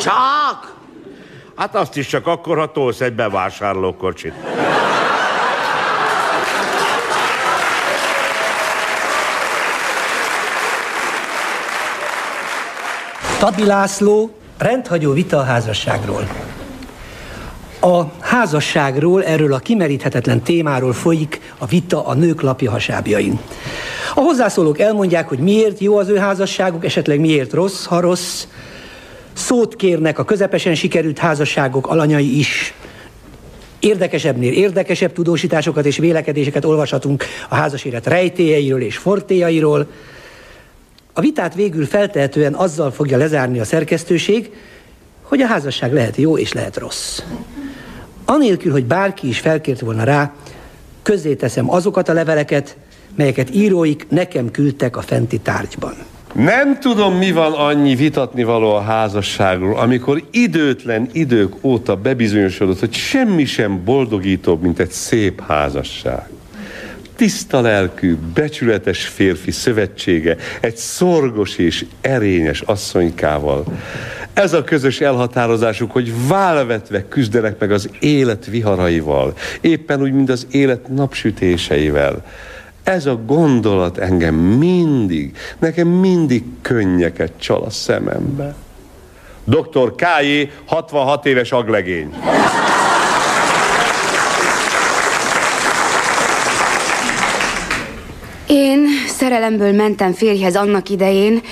Csak! 0.00 0.43
Hát 1.56 1.74
azt 1.74 1.96
is 1.96 2.06
csak 2.06 2.26
akkor, 2.26 2.58
ha 2.58 2.72
tolsz 2.72 3.00
egy 3.00 3.12
bevásárlókocsit. 3.12 4.32
Tabi 13.38 13.64
László, 13.64 14.30
rendhagyó 14.58 15.12
vita 15.12 15.38
a 15.38 15.42
házasságról. 15.42 16.28
A 17.80 18.02
házasságról, 18.20 19.24
erről 19.24 19.52
a 19.52 19.58
kimeríthetetlen 19.58 20.42
témáról 20.42 20.92
folyik 20.92 21.40
a 21.58 21.66
vita 21.66 22.06
a 22.06 22.14
nők 22.14 22.40
lapja 22.40 22.70
hasábjain. 22.70 23.40
A 24.14 24.20
hozzászólók 24.20 24.78
elmondják, 24.78 25.28
hogy 25.28 25.38
miért 25.38 25.78
jó 25.78 25.96
az 25.96 26.08
ő 26.08 26.16
házasságuk, 26.16 26.84
esetleg 26.84 27.20
miért 27.20 27.52
rossz, 27.52 27.84
ha 27.84 28.00
rossz. 28.00 28.46
Szót 29.34 29.76
kérnek 29.76 30.18
a 30.18 30.24
közepesen 30.24 30.74
sikerült 30.74 31.18
házasságok 31.18 31.86
alanyai 31.86 32.38
is. 32.38 32.74
Érdekesebbnél 33.78 34.52
érdekesebb 34.52 35.12
tudósításokat 35.12 35.86
és 35.86 35.96
vélekedéseket 35.96 36.64
olvashatunk 36.64 37.24
a 37.48 37.54
házas 37.54 37.84
élet 37.84 38.06
rejtélyeiről 38.06 38.82
és 38.82 38.96
fortéjairól. 38.96 39.86
A 41.12 41.20
vitát 41.20 41.54
végül 41.54 41.86
feltehetően 41.86 42.54
azzal 42.54 42.90
fogja 42.90 43.16
lezárni 43.16 43.58
a 43.58 43.64
szerkesztőség, 43.64 44.50
hogy 45.22 45.40
a 45.40 45.46
házasság 45.46 45.92
lehet 45.92 46.16
jó 46.16 46.38
és 46.38 46.52
lehet 46.52 46.76
rossz. 46.76 47.22
Anélkül, 48.24 48.72
hogy 48.72 48.84
bárki 48.84 49.28
is 49.28 49.38
felkért 49.38 49.80
volna 49.80 50.04
rá, 50.04 50.34
közzéteszem 51.02 51.70
azokat 51.70 52.08
a 52.08 52.12
leveleket, 52.12 52.76
melyeket 53.16 53.54
íróik 53.54 54.06
nekem 54.08 54.50
küldtek 54.50 54.96
a 54.96 55.02
fenti 55.02 55.38
tárgyban. 55.38 55.94
Nem 56.34 56.80
tudom, 56.80 57.14
mi 57.14 57.32
van 57.32 57.52
annyi 57.52 57.94
vitatni 57.94 58.42
való 58.42 58.74
a 58.74 58.80
házasságról, 58.80 59.78
amikor 59.78 60.22
időtlen 60.30 61.08
idők 61.12 61.64
óta 61.64 61.96
bebizonyosodott, 61.96 62.78
hogy 62.78 62.92
semmi 62.92 63.44
sem 63.44 63.84
boldogítóbb, 63.84 64.62
mint 64.62 64.78
egy 64.78 64.90
szép 64.90 65.42
házasság. 65.46 66.28
Tiszta 67.16 67.60
lelkű, 67.60 68.16
becsületes 68.34 69.06
férfi 69.06 69.50
szövetsége 69.50 70.36
egy 70.60 70.76
szorgos 70.76 71.56
és 71.56 71.84
erényes 72.00 72.60
asszonykával. 72.60 73.64
Ez 74.32 74.52
a 74.52 74.64
közös 74.64 75.00
elhatározásuk, 75.00 75.90
hogy 75.90 76.12
válvetve 76.28 77.08
küzdenek 77.08 77.58
meg 77.58 77.72
az 77.72 77.90
élet 78.00 78.46
viharaival, 78.46 79.34
éppen 79.60 80.02
úgy, 80.02 80.12
mint 80.12 80.30
az 80.30 80.46
élet 80.50 80.88
napsütéseivel. 80.88 82.24
Ez 82.84 83.06
a 83.06 83.16
gondolat 83.26 83.98
engem 83.98 84.34
mindig, 84.34 85.36
nekem 85.58 85.88
mindig 85.88 86.44
könnyeket 86.62 87.32
csal 87.36 87.62
a 87.62 87.70
szemembe. 87.70 88.54
Dr. 89.44 89.94
K.J. 89.94 90.50
66 90.64 91.26
éves 91.26 91.52
aglegény. 91.52 92.14
Én 98.46 98.86
szerelemből 99.14 99.72
mentem 99.72 100.12
férjhez 100.12 100.56
annak 100.56 100.88
idején, 100.88 101.42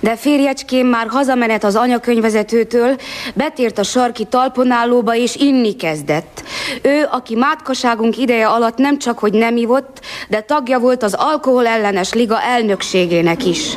de 0.00 0.16
férjecském 0.16 0.86
már 0.86 1.06
hazamenet 1.08 1.64
az 1.64 1.76
anyakönyvezetőtől, 1.76 2.96
betért 3.34 3.78
a 3.78 3.82
sarki 3.82 4.24
talponállóba 4.24 5.14
és 5.14 5.36
inni 5.36 5.76
kezdett. 5.76 6.42
Ő, 6.82 7.08
aki 7.10 7.34
mátkaságunk 7.34 8.18
ideje 8.18 8.46
alatt 8.46 8.76
nem 8.76 8.98
csak, 8.98 9.18
hogy 9.18 9.32
nem 9.32 9.56
ivott, 9.56 10.00
de 10.28 10.40
tagja 10.40 10.78
volt 10.78 11.02
az 11.02 11.14
alkohol 11.14 11.66
ellenes 11.66 12.12
liga 12.12 12.42
elnökségének 12.42 13.46
is. 13.46 13.76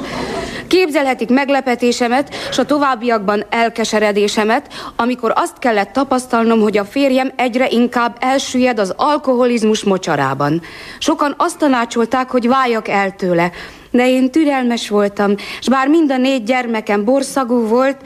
Képzelhetik 0.75 1.29
meglepetésemet, 1.29 2.35
és 2.49 2.57
a 2.57 2.65
továbbiakban 2.65 3.45
elkeseredésemet, 3.49 4.67
amikor 4.95 5.33
azt 5.35 5.59
kellett 5.59 5.91
tapasztalnom, 5.91 6.59
hogy 6.59 6.77
a 6.77 6.85
férjem 6.85 7.31
egyre 7.35 7.67
inkább 7.69 8.17
elsüllyed 8.19 8.79
az 8.79 8.93
alkoholizmus 8.95 9.83
mocsarában. 9.83 10.61
Sokan 10.99 11.33
azt 11.37 11.57
tanácsolták, 11.57 12.29
hogy 12.29 12.47
váljak 12.47 12.87
el 12.87 13.15
tőle, 13.15 13.51
de 13.91 14.09
én 14.09 14.31
türelmes 14.31 14.89
voltam, 14.89 15.35
és 15.59 15.67
bár 15.69 15.87
mind 15.87 16.11
a 16.11 16.17
négy 16.17 16.43
gyermekem 16.43 17.03
borszagú 17.03 17.67
volt, 17.67 17.97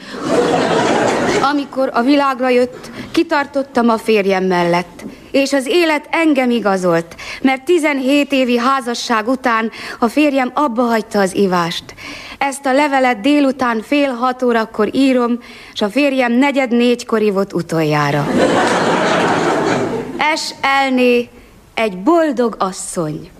amikor 1.52 1.90
a 1.92 2.02
világra 2.02 2.48
jött, 2.48 2.90
kitartottam 3.12 3.88
a 3.88 3.98
férjem 3.98 4.44
mellett. 4.44 5.04
És 5.30 5.52
az 5.52 5.66
élet 5.66 6.08
engem 6.10 6.50
igazolt, 6.50 7.16
mert 7.42 7.64
17 7.64 8.32
évi 8.32 8.58
házasság 8.58 9.28
után 9.28 9.70
a 9.98 10.08
férjem 10.08 10.50
abba 10.54 10.82
hagyta 10.82 11.18
az 11.18 11.34
ivást. 11.34 11.84
Ezt 12.38 12.66
a 12.66 12.72
levelet 12.72 13.20
délután 13.20 13.82
fél 13.82 14.10
hat 14.10 14.42
órakor 14.42 14.88
írom, 14.92 15.38
és 15.72 15.80
a 15.80 15.88
férjem 15.88 16.32
negyed 16.32 16.70
négykor 16.70 17.22
ivott 17.22 17.52
utoljára. 17.52 18.26
Es 20.16 20.54
elné 20.60 21.28
egy 21.74 21.98
boldog 21.98 22.56
asszony. 22.58 23.30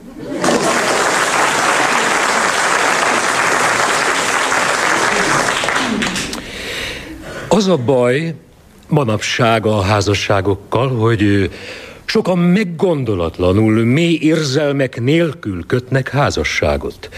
Az 7.49 7.69
a 7.69 7.77
baj 7.77 8.35
manapság 8.91 9.67
a 9.67 9.81
házasságokkal, 9.81 10.89
hogy 10.89 11.51
sokan 12.05 12.39
meggondolatlanul, 12.39 13.85
mély 13.85 14.19
érzelmek 14.21 15.01
nélkül 15.01 15.67
kötnek 15.67 16.09
házasságot. 16.09 17.09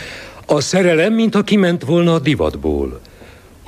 A 0.47 0.61
szerelem, 0.61 1.13
mintha 1.13 1.43
kiment 1.43 1.85
volna 1.85 2.15
a 2.15 2.19
divatból. 2.19 3.01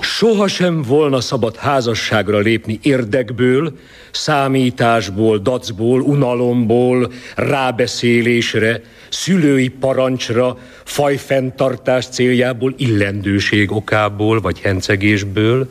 Soha 0.00 0.48
sem 0.48 0.82
volna 0.82 1.20
szabad 1.20 1.56
házasságra 1.56 2.38
lépni 2.38 2.78
érdekből, 2.82 3.72
számításból, 4.10 5.38
dacból, 5.38 6.00
unalomból, 6.00 7.12
rábeszélésre, 7.36 8.80
szülői 9.08 9.68
parancsra, 9.68 10.58
fajfenntartás 10.84 12.06
céljából, 12.06 12.74
illendőség 12.76 13.72
okából 13.72 14.40
vagy 14.40 14.60
hencegésből, 14.60 15.70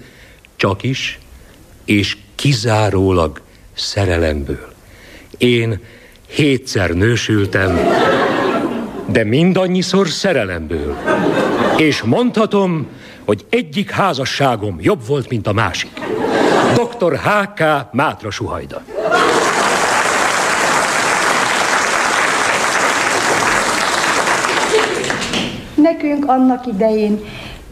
csak 0.55 0.83
is 0.83 1.19
és 1.85 2.17
kizárólag 2.43 3.41
szerelemből. 3.73 4.73
Én 5.37 5.79
hétszer 6.27 6.89
nősültem, 6.89 7.79
de 9.05 9.23
mindannyiszor 9.23 10.07
szerelemből. 10.07 10.97
És 11.77 12.01
mondhatom, 12.01 12.87
hogy 13.25 13.45
egyik 13.49 13.89
házasságom 13.89 14.77
jobb 14.81 15.07
volt, 15.07 15.29
mint 15.29 15.47
a 15.47 15.53
másik. 15.53 15.91
Dr. 16.73 17.17
H.K. 17.17 17.63
Mátra 17.91 18.31
Suhajda. 18.31 18.83
Nekünk 25.75 26.25
annak 26.27 26.65
idején 26.65 27.19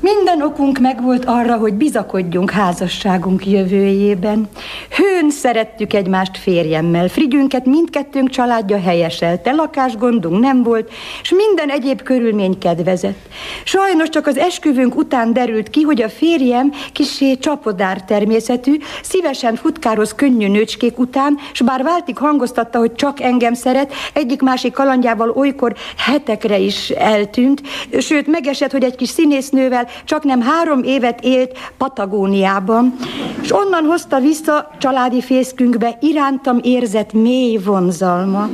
minden 0.01 0.41
okunk 0.41 0.79
megvolt 0.79 1.25
arra, 1.25 1.57
hogy 1.57 1.73
bizakodjunk 1.73 2.51
házasságunk 2.51 3.45
jövőjében. 3.45 4.49
Hőn 4.97 5.29
szerettük 5.29 5.93
egymást 5.93 6.37
férjemmel, 6.37 7.07
Frigyünket 7.07 7.65
mindkettőnk 7.65 8.29
családja 8.29 8.79
helyeselte, 8.79 9.51
lakásgondunk 9.51 10.39
nem 10.39 10.63
volt, 10.63 10.91
és 11.21 11.29
minden 11.29 11.69
egyéb 11.69 12.01
körülmény 12.01 12.57
kedvezett. 12.57 13.27
Sajnos 13.63 14.09
csak 14.09 14.27
az 14.27 14.37
esküvőnk 14.37 14.95
után 14.95 15.33
derült 15.33 15.69
ki, 15.69 15.81
hogy 15.81 16.01
a 16.01 16.09
férjem 16.09 16.71
kisé 16.93 17.37
csapodár 17.37 18.03
természetű, 18.03 18.77
szívesen 19.01 19.55
futkároz 19.55 20.15
könnyű 20.15 20.47
nőcskék 20.47 20.99
után, 20.99 21.37
és 21.51 21.61
bár 21.61 21.83
váltig 21.83 22.17
hangoztatta, 22.17 22.79
hogy 22.79 22.95
csak 22.95 23.21
engem 23.21 23.53
szeret, 23.53 23.93
egyik-másik 24.13 24.73
kalandjával 24.73 25.29
olykor 25.29 25.75
hetekre 25.97 26.57
is 26.57 26.89
eltűnt, 26.89 27.61
sőt 27.99 28.27
megesett, 28.27 28.71
hogy 28.71 28.83
egy 28.83 28.95
kis 28.95 29.09
színésznővel 29.09 29.89
csak 30.05 30.23
nem 30.23 30.41
három 30.41 30.83
évet 30.83 31.19
élt 31.23 31.57
Patagóniában, 31.77 32.95
és 33.41 33.53
onnan 33.53 33.85
hozta 33.85 34.19
vissza 34.19 34.71
családi 34.77 35.21
fészkünkbe 35.21 35.97
irántam 35.99 36.59
érzett 36.61 37.13
mély 37.13 37.57
vonzalma. 37.57 38.49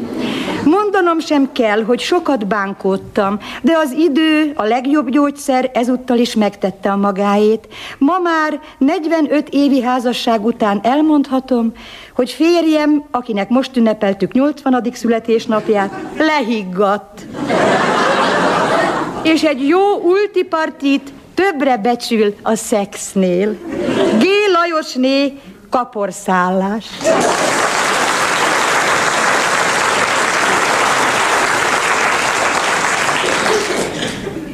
Mondanom 0.67 1.19
sem 1.19 1.51
kell, 1.51 1.83
hogy 1.83 1.99
sokat 1.99 2.47
bánkódtam, 2.47 3.39
de 3.61 3.77
az 3.77 3.91
idő, 3.91 4.51
a 4.55 4.63
legjobb 4.63 5.09
gyógyszer 5.09 5.71
ezúttal 5.73 6.17
is 6.17 6.35
megtette 6.35 6.91
a 6.91 6.95
magáét. 6.95 7.67
Ma 7.97 8.19
már 8.19 8.59
45 8.77 9.49
évi 9.49 9.81
házasság 9.81 10.45
után 10.45 10.79
elmondhatom, 10.83 11.71
hogy 12.15 12.31
férjem, 12.31 13.03
akinek 13.11 13.49
most 13.49 13.77
ünnepeltük 13.77 14.31
80. 14.31 14.83
születésnapját, 14.93 15.93
lehiggadt. 16.17 17.25
És 19.23 19.43
egy 19.43 19.67
jó 19.67 19.95
ultipartit 20.03 21.11
többre 21.37 21.77
becsül 21.77 22.35
a 22.41 22.55
szexnél. 22.55 23.57
G. 24.19 24.23
Lajosné 24.53 25.33
kaporszállás. 25.69 26.85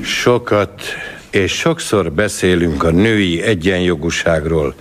Sokat 0.02 0.82
és 1.30 1.52
sokszor 1.52 2.12
beszélünk 2.12 2.84
a 2.84 2.89
női 2.89 3.41
egyenjogúságról, 3.41 4.76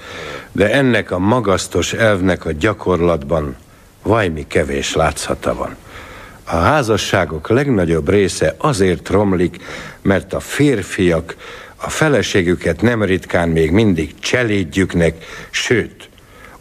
de 0.53 0.73
ennek 0.73 1.11
a 1.11 1.19
magasztos 1.19 1.93
elvnek 1.93 2.45
a 2.45 2.53
gyakorlatban 2.53 3.57
vajmi 4.03 4.47
kevés 4.47 4.95
látszata 4.95 5.55
van. 5.55 5.77
A 6.45 6.57
házasságok 6.57 7.49
legnagyobb 7.49 8.09
része 8.09 8.55
azért 8.59 9.09
romlik, 9.09 9.57
mert 10.03 10.33
a 10.33 10.41
férfiak 10.41 11.37
a 11.85 11.91
feleségüket 11.91 12.81
nem 12.83 13.03
ritkán 13.03 13.49
még 13.49 13.71
mindig 13.71 14.19
cselédjüknek, 14.19 15.25
sőt, 15.51 16.09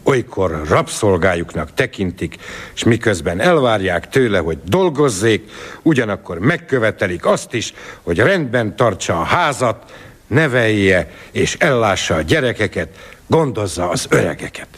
olykor 0.02 0.62
rabszolgájuknak 0.68 1.74
tekintik, 1.74 2.36
és 2.74 2.84
miközben 2.84 3.40
elvárják 3.40 4.08
tőle, 4.08 4.38
hogy 4.38 4.58
dolgozzék, 4.64 5.50
ugyanakkor 5.82 6.38
megkövetelik 6.38 7.26
azt 7.26 7.54
is, 7.54 7.74
hogy 8.02 8.18
rendben 8.18 8.76
tartsa 8.76 9.20
a 9.20 9.22
házat, 9.22 9.92
nevelje 10.26 11.10
és 11.30 11.56
ellássa 11.58 12.14
a 12.14 12.20
gyerekeket, 12.20 12.88
gondozza 13.26 13.88
az 13.88 14.06
öregeket. 14.08 14.68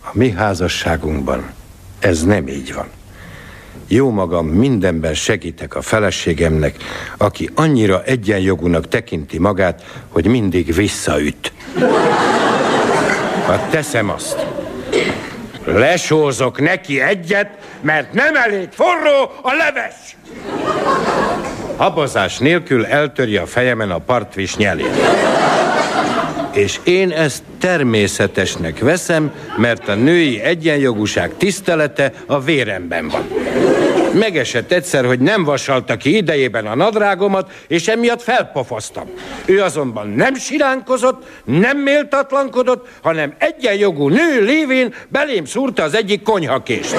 A 0.00 0.10
mi 0.12 0.30
házasságunkban 0.30 1.52
ez 1.98 2.24
nem 2.24 2.48
így 2.48 2.74
van. 2.74 2.88
Jó 3.92 4.10
magam 4.10 4.46
mindenben 4.46 5.14
segítek 5.14 5.74
a 5.74 5.82
feleségemnek, 5.82 6.76
aki 7.16 7.50
annyira 7.54 8.02
egyenjogúnak 8.02 8.88
tekinti 8.88 9.38
magát, 9.38 9.84
hogy 10.08 10.26
mindig 10.26 10.74
visszaüt. 10.74 11.52
Hát 13.46 13.70
teszem 13.70 14.10
azt. 14.10 14.46
Lesózok 15.64 16.60
neki 16.60 17.00
egyet, 17.00 17.48
mert 17.80 18.12
nem 18.12 18.36
elég 18.36 18.68
forró 18.70 19.30
a 19.42 19.52
leves. 19.52 20.16
Habozás 21.76 22.38
nélkül 22.38 22.86
eltörje 22.86 23.40
a 23.40 23.46
fejemen 23.46 23.90
a 23.90 23.98
partvis 23.98 24.56
nyelét. 24.56 24.96
És 26.60 26.80
én 26.84 27.10
ezt 27.10 27.42
természetesnek 27.60 28.78
veszem, 28.78 29.32
mert 29.56 29.88
a 29.88 29.94
női 29.94 30.40
egyenjogúság 30.40 31.36
tisztelete 31.36 32.12
a 32.26 32.40
véremben 32.40 33.08
van. 33.08 33.28
Megesett 34.14 34.72
egyszer, 34.72 35.04
hogy 35.04 35.20
nem 35.20 35.44
vasalta 35.44 35.96
ki 35.96 36.16
idejében 36.16 36.66
a 36.66 36.74
nadrágomat, 36.74 37.50
és 37.66 37.88
emiatt 37.88 38.22
felpofoztam. 38.22 39.04
Ő 39.44 39.62
azonban 39.62 40.08
nem 40.08 40.34
siránkozott, 40.34 41.26
nem 41.44 41.78
méltatlankodott, 41.78 42.88
hanem 43.02 43.34
egyenjogú 43.38 44.08
nő 44.08 44.44
lévén 44.44 44.94
belém 45.08 45.44
szúrta 45.44 45.82
az 45.82 45.94
egyik 45.94 46.22
konyhakést. 46.22 46.96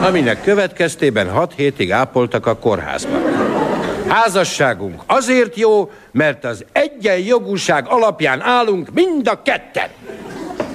Aminek 0.00 0.42
következtében 0.42 1.30
hat 1.30 1.52
hétig 1.56 1.92
ápoltak 1.92 2.46
a 2.46 2.56
kórházban. 2.56 3.53
Házasságunk 4.08 5.02
azért 5.06 5.56
jó, 5.56 5.90
mert 6.12 6.44
az 6.44 6.64
egyenjogúság 6.72 7.86
alapján 7.88 8.40
állunk 8.40 8.88
mind 8.92 9.28
a 9.28 9.42
ketten. 9.42 9.88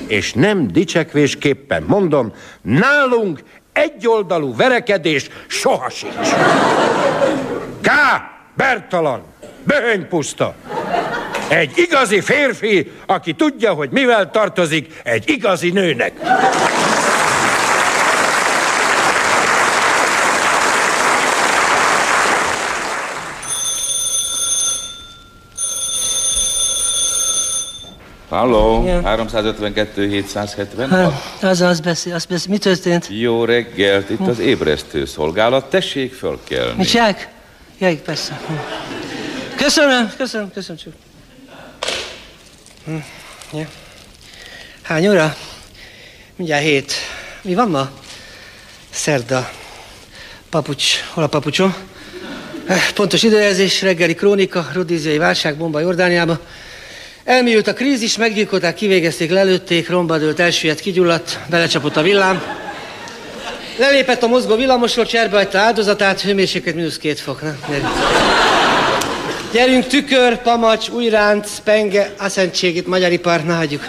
És 0.07 0.33
nem 0.33 0.67
dicsekvésképpen 0.67 1.83
mondom, 1.87 2.33
nálunk 2.61 3.43
egyoldalú 3.73 4.55
verekedés 4.55 5.29
soha 5.47 5.89
sincs. 5.89 6.29
K. 7.81 7.89
Bertalan, 8.55 9.23
puszta. 10.09 10.55
Egy 11.47 11.71
igazi 11.75 12.21
férfi, 12.21 12.91
aki 13.05 13.33
tudja, 13.33 13.73
hogy 13.73 13.89
mivel 13.89 14.31
tartozik 14.31 15.01
egy 15.03 15.29
igazi 15.29 15.69
nőnek. 15.69 16.11
Halló, 28.29 28.85
ja. 28.85 29.01
352 29.01 30.07
770. 30.07 30.89
Hát, 30.89 31.13
az, 31.41 31.61
az 31.61 31.79
beszél, 31.79 32.13
az 32.13 32.25
beszél. 32.25 32.51
Mi 32.51 32.57
történt? 32.57 33.07
Jó 33.09 33.45
reggelt, 33.45 34.09
itt 34.09 34.27
az 34.27 34.39
ébresztő 34.39 35.05
szolgálat. 35.05 35.69
Tessék 35.69 36.13
fölkelni. 36.13 36.73
Mit 36.77 36.87
csinálják? 36.87 37.29
Jaj, 37.79 37.95
persze. 37.95 38.41
Köszönöm, 39.55 40.11
köszönöm, 40.17 40.51
köszönöm 40.53 40.81
csak. 40.81 40.93
Hm, 42.85 42.95
ja. 43.57 43.67
Hány 44.81 45.07
óra? 45.07 45.35
Mindjárt 46.35 46.63
hét. 46.63 46.93
Mi 47.41 47.53
van 47.53 47.69
ma? 47.69 47.89
Szerda. 48.89 49.49
Papucs. 50.49 51.03
Hol 51.13 51.23
a 51.23 51.27
papucsom? 51.27 51.75
Eh, 52.67 52.91
pontos 52.93 53.23
időjelzés, 53.23 53.81
reggeli 53.81 54.13
krónika, 54.13 54.67
rodíziai 54.73 55.17
válság, 55.17 55.57
bomba 55.57 55.79
Jordániába. 55.79 56.39
Elmélyült 57.29 57.67
a 57.67 57.73
krízis, 57.73 58.17
meggyilkolták, 58.17 58.75
kivégezték, 58.75 59.31
lelőtték, 59.31 59.89
romba 59.89 60.17
dőlt, 60.17 60.39
elsüllyedt, 60.39 60.79
kigyulladt, 60.79 61.39
belecsapott 61.49 61.95
a 61.95 62.01
villám. 62.01 62.43
Lelépett 63.77 64.23
a 64.23 64.27
mozgó 64.27 64.55
villamosról, 64.55 65.05
cserbe 65.05 65.35
hagyta 65.37 65.57
áldozatát, 65.57 66.21
hőmérséklet 66.21 66.75
mínusz 66.75 66.97
két 66.97 67.19
fok. 67.19 67.41
Na, 67.41 67.55
Gyerünk, 69.51 69.87
tükör, 69.87 70.37
pamacs, 70.41 70.89
újránc, 70.89 71.59
penge, 71.63 72.13
aszentségét, 72.17 72.81
itt 72.81 72.87
magyar 72.87 73.11
ipar, 73.11 73.43
ne 73.43 73.53
hagyjuk. 73.53 73.87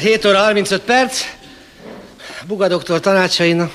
7 0.00 0.24
óra 0.24 0.38
35 0.38 0.80
perc, 0.80 1.24
Buga 2.46 2.68
doktor 2.68 3.00
tanácsainak. 3.00 3.72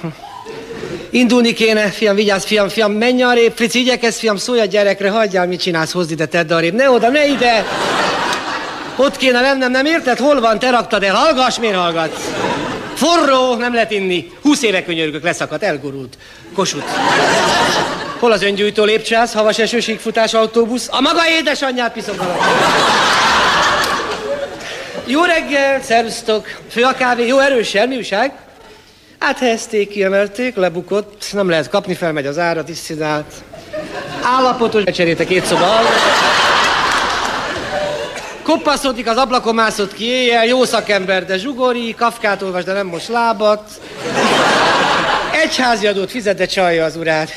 Indulni 1.18 1.54
kéne, 1.54 1.90
fiam, 1.90 2.16
vigyázz, 2.16 2.44
fiam, 2.44 2.70
fiam, 2.70 2.92
menj 2.92 3.24
arrébb, 3.24 3.56
Frici, 3.56 3.80
igyekezz, 3.80 4.18
fiam, 4.18 4.38
szólj 4.38 4.60
a 4.60 4.66
gyerekre, 4.66 5.10
hagyjál, 5.10 5.48
mit 5.48 5.62
csinálsz, 5.62 5.92
hozd 5.92 6.12
ide, 6.12 6.26
tedd 6.26 6.54
arrébb. 6.54 6.74
Ne 6.74 6.90
oda, 6.90 7.10
ne 7.10 7.28
ide! 7.28 7.66
Ott 8.96 9.18
kéne 9.18 9.42
lennem, 9.42 9.72
nem 9.72 9.86
érted? 9.86 10.18
Hol 10.18 10.40
van, 10.40 10.60
te 10.60 10.70
raktad 10.70 11.04
el, 11.04 11.16
hallgass, 11.16 11.60
miért 11.60 11.76
hallgatsz? 11.76 12.32
Forró, 12.94 13.56
nem 13.56 13.74
lehet 13.74 13.92
inni. 13.92 14.32
Húsz 14.42 14.62
éve 14.62 14.84
könyörgök, 14.84 15.24
leszakadt, 15.24 15.64
elgurult. 15.64 16.18
Kosut. 16.56 16.84
Hol 18.20 18.32
az 18.32 18.44
öngyújtó 18.44 18.84
lépcsász, 18.84 19.34
havas 19.34 19.60
esőség, 19.60 20.00
futás, 20.00 20.34
autóbusz? 20.34 20.88
A 20.92 21.02
maga 21.02 21.22
édesanyját 21.40 21.94
piszok 21.94 22.22
alatt. 22.22 22.42
Jó 25.06 25.24
reggel, 25.24 25.82
szervusztok. 25.82 26.48
Fő 26.72 26.84
a 26.84 26.94
kávé, 26.94 27.28
jó 27.28 27.40
erős, 27.40 27.72
mi 27.88 27.96
újság? 27.96 28.32
Áthelyezték, 29.20 29.90
kiemelték, 29.90 30.56
lebukott, 30.56 31.26
nem 31.32 31.50
lehet 31.50 31.70
kapni, 31.70 31.94
felmegy 31.94 32.26
az 32.26 32.38
ára, 32.38 32.62
diszidált. 32.62 33.34
Állapotos, 34.22 34.84
becserélte 34.84 35.26
két 35.26 35.46
szoba 35.46 35.80
Koppaszódik 38.44 39.08
az 39.08 39.18
ablakon 39.18 39.56
mászott 39.56 39.94
ki 39.94 40.06
éjjel, 40.06 40.46
jó 40.46 40.64
szakember, 40.64 41.26
de 41.26 41.38
zsugori, 41.38 41.96
kafkát 41.98 42.42
olvas, 42.42 42.64
de 42.64 42.74
nem 42.74 42.88
most 42.88 43.08
lábat. 43.08 43.70
Egyházi 45.43 45.88
adót 45.88 46.12
fizet, 46.12 46.38
de 46.38 46.45
csalja 46.45 46.86
az 46.86 46.95
urát. 46.95 47.36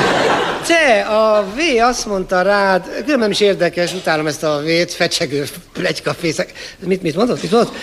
Te, 0.66 1.00
a 1.00 1.44
V 1.54 1.80
azt 1.80 2.06
mondta 2.06 2.42
rád, 2.42 3.02
különben 3.04 3.30
is 3.30 3.40
érdekes, 3.40 3.92
utálom 3.92 4.26
ezt 4.26 4.42
a 4.42 4.62
V-t, 4.64 4.92
fecsegő, 4.92 5.44
plegykafészek. 5.72 6.52
Mit, 6.78 7.02
mit 7.02 7.16
mondott? 7.16 7.42
Mit 7.42 7.50
mondott? 7.50 7.74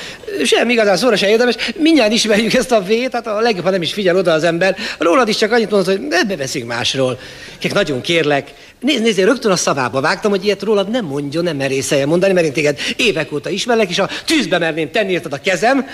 Semmi 0.44 0.72
igazán 0.72 0.98
szóra 0.98 1.16
se 1.16 1.30
érdemes. 1.30 1.56
Mindjárt 1.78 2.12
ismerjük 2.12 2.54
ezt 2.54 2.72
a 2.72 2.82
V-t, 2.82 3.14
hát 3.14 3.28
a 3.28 3.40
legjobb, 3.40 3.64
ha 3.64 3.70
nem 3.70 3.82
is 3.82 3.94
figyel 3.94 4.16
oda 4.18 4.32
az 4.32 4.44
ember. 4.44 4.76
Rólad 4.98 5.28
is 5.28 5.38
csak 5.38 5.52
annyit 5.52 5.70
mondott, 5.70 5.98
hogy 5.98 6.08
ebbe 6.10 6.36
veszik 6.36 6.66
másról. 6.66 7.20
Kik 7.58 7.74
nagyon 7.74 8.02
kérlek, 8.02 8.52
Nézd, 8.80 9.04
nézd, 9.04 9.20
rögtön 9.20 9.52
a 9.52 9.56
szavába 9.56 10.02
vágtam, 10.02 10.32
hogy 10.32 10.46
ilyet 10.46 10.64
rólad 10.64 10.90
nem 10.90 11.06
mondjon, 11.06 11.44
nem 11.44 11.58
merészelje 11.58 12.06
mondani, 12.06 12.34
mert 12.34 12.46
én 12.46 12.54
téged 12.54 12.80
évek 12.96 13.32
óta 13.32 13.50
ismerlek, 13.50 13.90
és 13.90 14.00
a 14.00 14.10
tűzbe 14.26 14.58
merném 14.58 14.92
tenni 14.92 15.12
érted 15.12 15.34
a 15.34 15.42
kezem. 15.42 15.88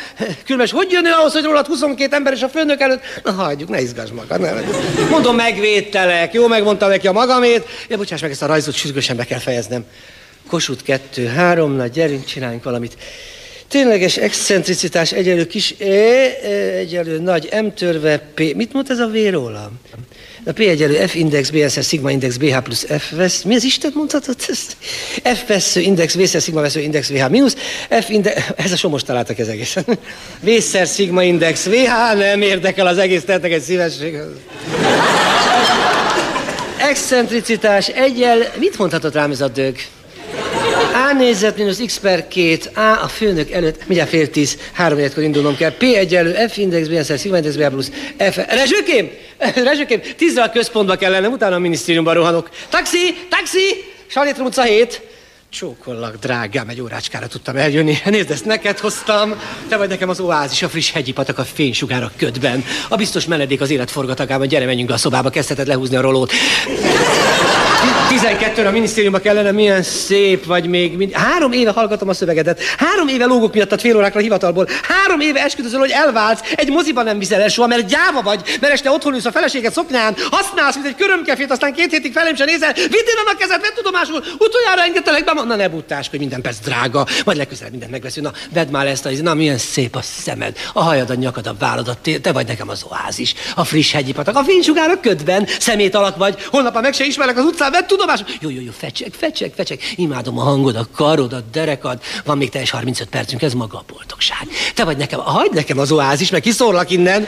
Különben, 0.46 0.68
hogy 0.72 0.92
jön 0.92 1.06
ő 1.06 1.12
ahhoz, 1.12 1.34
hogy 1.34 1.44
rólad 1.44 1.66
22 1.66 2.16
ember 2.16 2.34
és 2.34 2.42
a 2.42 2.50
főnök 2.50 2.82
előtt? 2.82 3.02
Na 3.24 3.32
hagyjuk, 3.32 3.70
ne 3.70 3.82
izgass 3.82 4.10
magad. 4.10 4.42
Ne. 4.42 4.52
Mondom, 5.10 5.36
megvédtelek, 5.36 6.34
jó, 6.34 6.48
megmondtam 6.48 6.90
neki 6.90 7.08
a 7.08 7.12
magamét. 7.12 7.66
Ja, 7.90 7.98
bocsáss 7.98 8.22
meg, 8.22 8.32
ezt 8.32 8.42
a 8.42 8.46
rajzot 8.46 8.76
sürgősen 8.76 9.16
be 9.16 9.24
kell 9.24 9.40
fejeznem. 9.40 9.86
Kossuth 10.48 10.84
kettő, 10.84 11.26
három, 11.26 11.76
na 11.76 11.88
gyerünk, 11.88 12.26
csináljunk 12.26 12.64
valamit. 12.64 12.98
Tényleges 13.68 14.18
excentricitás 14.18 15.12
egyelő 15.12 15.48
kis 15.48 15.76
E, 15.80 15.86
e 15.86 16.48
egyelő 16.78 17.20
nagy 17.20 17.50
M 17.64 17.68
törve 17.76 18.18
P. 18.18 18.56
Mit 18.56 18.74
mond 18.74 18.90
ez 18.90 19.00
a 19.00 19.08
V 19.08 19.30
rólam? 19.32 19.80
A 20.48 20.52
P 20.52 20.60
egyelő 20.60 21.08
F 21.08 21.16
index, 21.16 21.50
BSS, 21.50 21.88
sigma 21.88 22.12
index, 22.12 22.38
BH 22.38 22.58
plusz 22.58 22.86
F 22.98 23.12
vesz. 23.12 23.42
Mi 23.42 23.56
az 23.56 23.64
Isten 23.64 23.92
mondhatod 23.96 24.36
ezt? 24.48 24.76
F 25.24 25.48
vesző 25.48 25.82
index, 25.82 26.16
VSZ, 26.16 26.44
sigma 26.44 26.62
vesző 26.62 26.80
index, 26.80 27.10
VH 27.10 27.30
mínusz. 27.30 27.56
F 27.90 28.10
index, 28.10 28.42
ez 28.56 28.72
a 28.72 28.76
somos 28.76 29.04
találtak 29.04 29.40
ez 29.40 29.48
egészen. 29.48 29.86
Vészer, 30.40 30.88
sigma 30.88 31.24
index, 31.24 31.66
VH, 31.66 32.18
nem 32.18 32.42
érdekel 32.42 32.88
az 32.88 32.98
egész, 32.98 33.24
tettek 33.24 33.52
egy 33.52 33.62
szívesség. 33.62 34.18
Excentricitás 36.78 37.88
egyel, 37.88 38.38
mit 38.60 38.78
mondhatott 38.78 39.14
rám 39.14 39.32
ez 39.32 39.42
a 39.42 39.48
dög? 39.48 39.76
A 40.96 41.14
nézet 41.14 41.58
mínusz 41.58 41.82
x 41.86 41.98
per 41.98 42.28
2, 42.28 42.58
A 42.74 43.04
a 43.04 43.08
főnök 43.08 43.52
előtt, 43.52 43.88
mindjárt 43.88 44.10
fél 44.10 44.30
tíz, 44.30 44.58
három 44.74 44.98
egyekor 44.98 45.24
indulnom 45.24 45.56
kell. 45.56 45.72
P 45.78 45.82
egyenlő, 45.82 46.48
F 46.48 46.58
index, 46.58 46.88
B 46.88 47.04
szer, 47.04 47.20
szigma 47.20 47.38
index, 47.38 47.56
B 47.56 47.70
plusz, 47.70 47.92
F. 48.18 48.36
Rezsőkém! 48.36 49.10
Rezsőkém, 49.70 50.02
tízre 50.18 50.44
a 50.44 50.50
központba 50.50 50.96
kell 50.96 51.12
lennem, 51.12 51.32
utána 51.32 51.56
a 51.56 51.60
minisztériumban 51.60 52.14
rohanok. 52.14 52.50
Taxi! 52.70 53.16
Taxi! 53.30 53.84
Salétrom 54.08 54.46
utca 54.46 54.64
7. 54.64 55.02
Csókollak, 55.50 56.16
drágám, 56.16 56.70
egy 56.70 56.82
órácskára 56.82 57.28
tudtam 57.28 57.56
eljönni. 57.56 57.98
Nézd, 58.06 58.32
ezt 58.32 58.46
neked 58.46 58.80
hoztam. 58.80 59.34
Te 59.70 59.78
vagy 59.78 59.90
nekem 59.90 60.10
az 60.10 60.20
oázis, 60.20 60.62
a 60.62 60.70
friss 60.70 60.92
hegyi 60.92 61.14
patak, 61.14 61.38
a 61.38 61.44
fénysugár 61.44 62.04
a 62.04 62.12
ködben. 62.18 62.66
A 62.90 62.96
biztos 62.96 63.26
menedék 63.26 63.62
az 63.62 63.70
élet 63.70 63.92
forgatagában. 63.92 64.48
Gyere, 64.48 64.66
menjünk 64.66 64.88
be 64.88 64.94
a 64.94 64.98
szobába, 64.98 65.30
kezdheted 65.30 65.68
lehúzni 65.68 65.96
a 65.96 66.02
rolót. 66.02 66.32
12 68.10 68.66
a 68.66 68.72
minisztériumba 68.72 69.20
kellene, 69.20 69.52
milyen 69.52 69.84
szép 69.84 70.46
vagy 70.46 70.68
még. 70.68 70.98
Mind... 70.98 71.12
Három 71.14 71.52
éve 71.52 71.72
hallgatom 71.72 72.10
a 72.10 72.14
szövegedet. 72.14 72.62
Három 72.78 73.08
éve 73.08 73.26
lógok 73.26 73.54
miatt 73.54 73.82
fél 73.82 73.98
órákra 73.98 74.20
a 74.20 74.24
hivatalból. 74.24 74.68
Három 74.88 75.20
éve 75.20 75.44
esküdözöl, 75.44 75.80
hogy 75.80 75.90
elválsz. 75.90 76.40
Egy 76.56 76.70
moziban 76.70 77.04
nem 77.04 77.20
viszel 77.20 77.42
el 77.42 77.48
soha, 77.48 77.68
mert 77.68 77.88
gyáva 77.88 78.22
vagy, 78.22 78.42
mert 78.62 78.74
este 78.74 78.92
otthon 78.92 79.14
ülsz 79.14 79.26
a 79.26 79.32
feleséget 79.32 79.74
szoknyán, 79.74 80.16
használsz, 80.32 80.76
mint 80.76 80.88
egy 80.88 80.96
körömkefét, 80.96 81.52
aztán 81.52 81.74
két 81.74 81.92
hétig 81.92 82.14
felém 82.14 82.36
sem 82.36 82.46
nézel. 82.46 82.74
Vidd 82.74 83.08
a 83.26 83.36
kezed, 83.38 83.62
vedd 83.62 83.74
tudomásul, 83.76 84.24
utoljára 84.40 84.82
engedtelek 84.84 85.24
be, 85.24 85.34
na 85.34 85.56
ne 85.56 85.68
buttás, 85.68 86.10
hogy 86.10 86.20
minden 86.20 86.42
perc 86.42 86.58
drága, 86.60 87.06
majd 87.26 87.38
legközelebb 87.38 87.72
mindent 87.72 87.92
megveszünk. 87.92 88.26
Na, 88.26 88.34
vedd 88.54 88.70
már 88.72 88.88
ezt 88.88 89.06
a, 89.06 89.10
na 89.22 89.34
milyen 89.34 89.58
szép 89.58 89.96
a 89.96 90.02
szemed, 90.02 90.58
a 90.74 90.84
hajad, 90.84 91.10
a 91.10 91.14
nyakad, 91.14 91.48
a 91.48 91.56
vállad, 91.60 91.88
a 91.88 91.98
te 92.22 92.32
vagy 92.32 92.48
nekem 92.48 92.70
az 92.70 92.86
oázis, 92.90 93.34
a 93.56 93.64
friss 93.64 93.92
hegyi 93.92 94.12
patak, 94.12 94.36
a 94.36 94.44
fénysugár 94.44 94.90
a 94.90 95.00
ködben, 95.00 95.48
szemét 95.60 95.96
alak 95.96 96.18
vagy, 96.18 96.44
holnap 96.52 96.82
meg 96.82 96.94
se 96.94 97.06
ismerek 97.06 97.38
az 97.38 97.44
utcán, 97.44 97.72
vedd 97.76 97.88
tudomásul. 97.88 98.26
Jó, 98.40 98.50
jó, 98.50 98.62
jó, 98.62 98.72
fecsek, 98.78 99.14
fecsek, 99.14 99.54
fecsek. 99.56 99.94
Imádom 99.96 100.40
a 100.40 100.44
hangod, 100.44 100.76
a 100.76 100.88
karod, 100.96 101.34
a 101.34 101.42
derekad. 101.52 102.02
Van 102.26 102.38
még 102.38 102.50
teljes 102.50 102.70
35 102.70 103.08
percünk, 103.08 103.42
ez 103.42 103.54
maga 103.54 103.78
a 103.78 103.84
boldogság. 103.94 104.48
Te 104.74 104.84
vagy 104.84 104.98
nekem, 104.98 105.20
hagyd 105.20 105.54
nekem 105.54 105.80
az 105.80 105.92
oázis, 105.92 106.30
meg 106.30 106.42
kiszórlak 106.42 106.90
innen. 106.90 107.28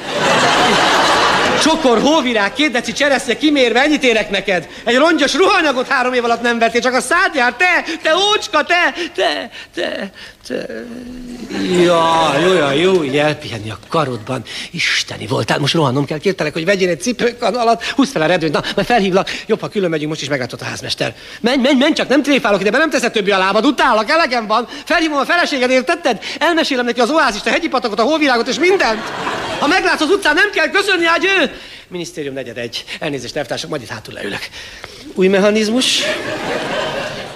Csokor, 1.61 2.01
hóvirág, 2.01 2.53
két 2.53 2.71
deci 2.71 2.93
cseresznye 2.93 3.37
kimérve, 3.37 3.81
ennyit 3.81 4.03
érek 4.03 4.29
neked. 4.29 4.67
Egy 4.83 4.95
rongyos 4.95 5.33
ruhanyagot 5.33 5.87
három 5.87 6.13
év 6.13 6.23
alatt 6.23 6.41
nem 6.41 6.59
vettél, 6.59 6.81
csak 6.81 6.93
a 6.93 7.01
szád 7.01 7.35
jár, 7.35 7.53
te, 7.53 7.83
te 8.01 8.15
ócska, 8.15 8.63
te, 8.63 8.93
te, 9.15 9.49
te, 9.75 10.11
te. 10.47 10.65
Ja, 11.83 12.33
jó, 12.39 12.79
jó, 12.79 13.03
így 13.03 13.17
elpihenni 13.17 13.69
a 13.69 13.79
karodban. 13.87 14.43
Isteni 14.71 15.27
voltál, 15.27 15.59
most 15.59 15.73
rohannom 15.73 16.05
kell, 16.05 16.17
kértelek, 16.17 16.53
hogy 16.53 16.65
vegyél 16.65 16.89
egy 16.89 17.01
cipőkan 17.01 17.55
alatt, 17.55 17.83
húzd 17.83 18.11
fel 18.11 18.21
a 18.21 18.25
redőnyt, 18.25 18.53
na, 18.53 18.63
majd 18.75 18.87
felhívlak, 18.87 19.29
jobb, 19.45 19.59
ha 19.59 19.69
külön 19.69 19.89
megyünk, 19.89 20.09
most 20.09 20.21
is 20.21 20.29
megálltott 20.29 20.61
a 20.61 20.65
házmester. 20.65 21.15
Menj, 21.41 21.61
menj, 21.61 21.77
menj, 21.77 21.93
csak 21.93 22.07
nem 22.07 22.23
tréfálok 22.23 22.61
ide, 22.61 22.71
be 22.71 22.77
nem 22.77 22.89
teszed 22.89 23.11
többi 23.11 23.31
a 23.31 23.37
lábad, 23.37 23.65
utálak, 23.65 24.09
elegem 24.09 24.47
van. 24.47 24.67
Felhívom 24.85 25.17
a 25.17 25.25
feleséged, 25.25 25.69
értetted? 25.69 26.19
Elmesélem 26.39 26.85
neki 26.85 26.99
az 26.99 27.09
oázist, 27.09 27.47
a 27.47 27.49
hegyi 27.49 27.67
patakot, 27.67 27.99
a 27.99 28.03
hóvirágot 28.03 28.47
és 28.47 28.59
mindent. 28.59 29.01
Ha 29.59 29.67
meglátsz 29.67 30.01
az 30.01 30.09
utcán, 30.09 30.35
nem 30.35 30.49
kell 30.51 30.69
köszönni, 30.69 31.05
ő. 31.41 31.51
Minisztérium 31.87 32.33
negyed 32.33 32.57
egy. 32.57 32.83
Elnézést, 32.99 33.35
elvtársak, 33.35 33.69
majd 33.69 33.81
itt 33.81 33.89
hátul 33.89 34.13
leülök. 34.13 34.47
Új 35.13 35.27
mechanizmus. 35.27 36.01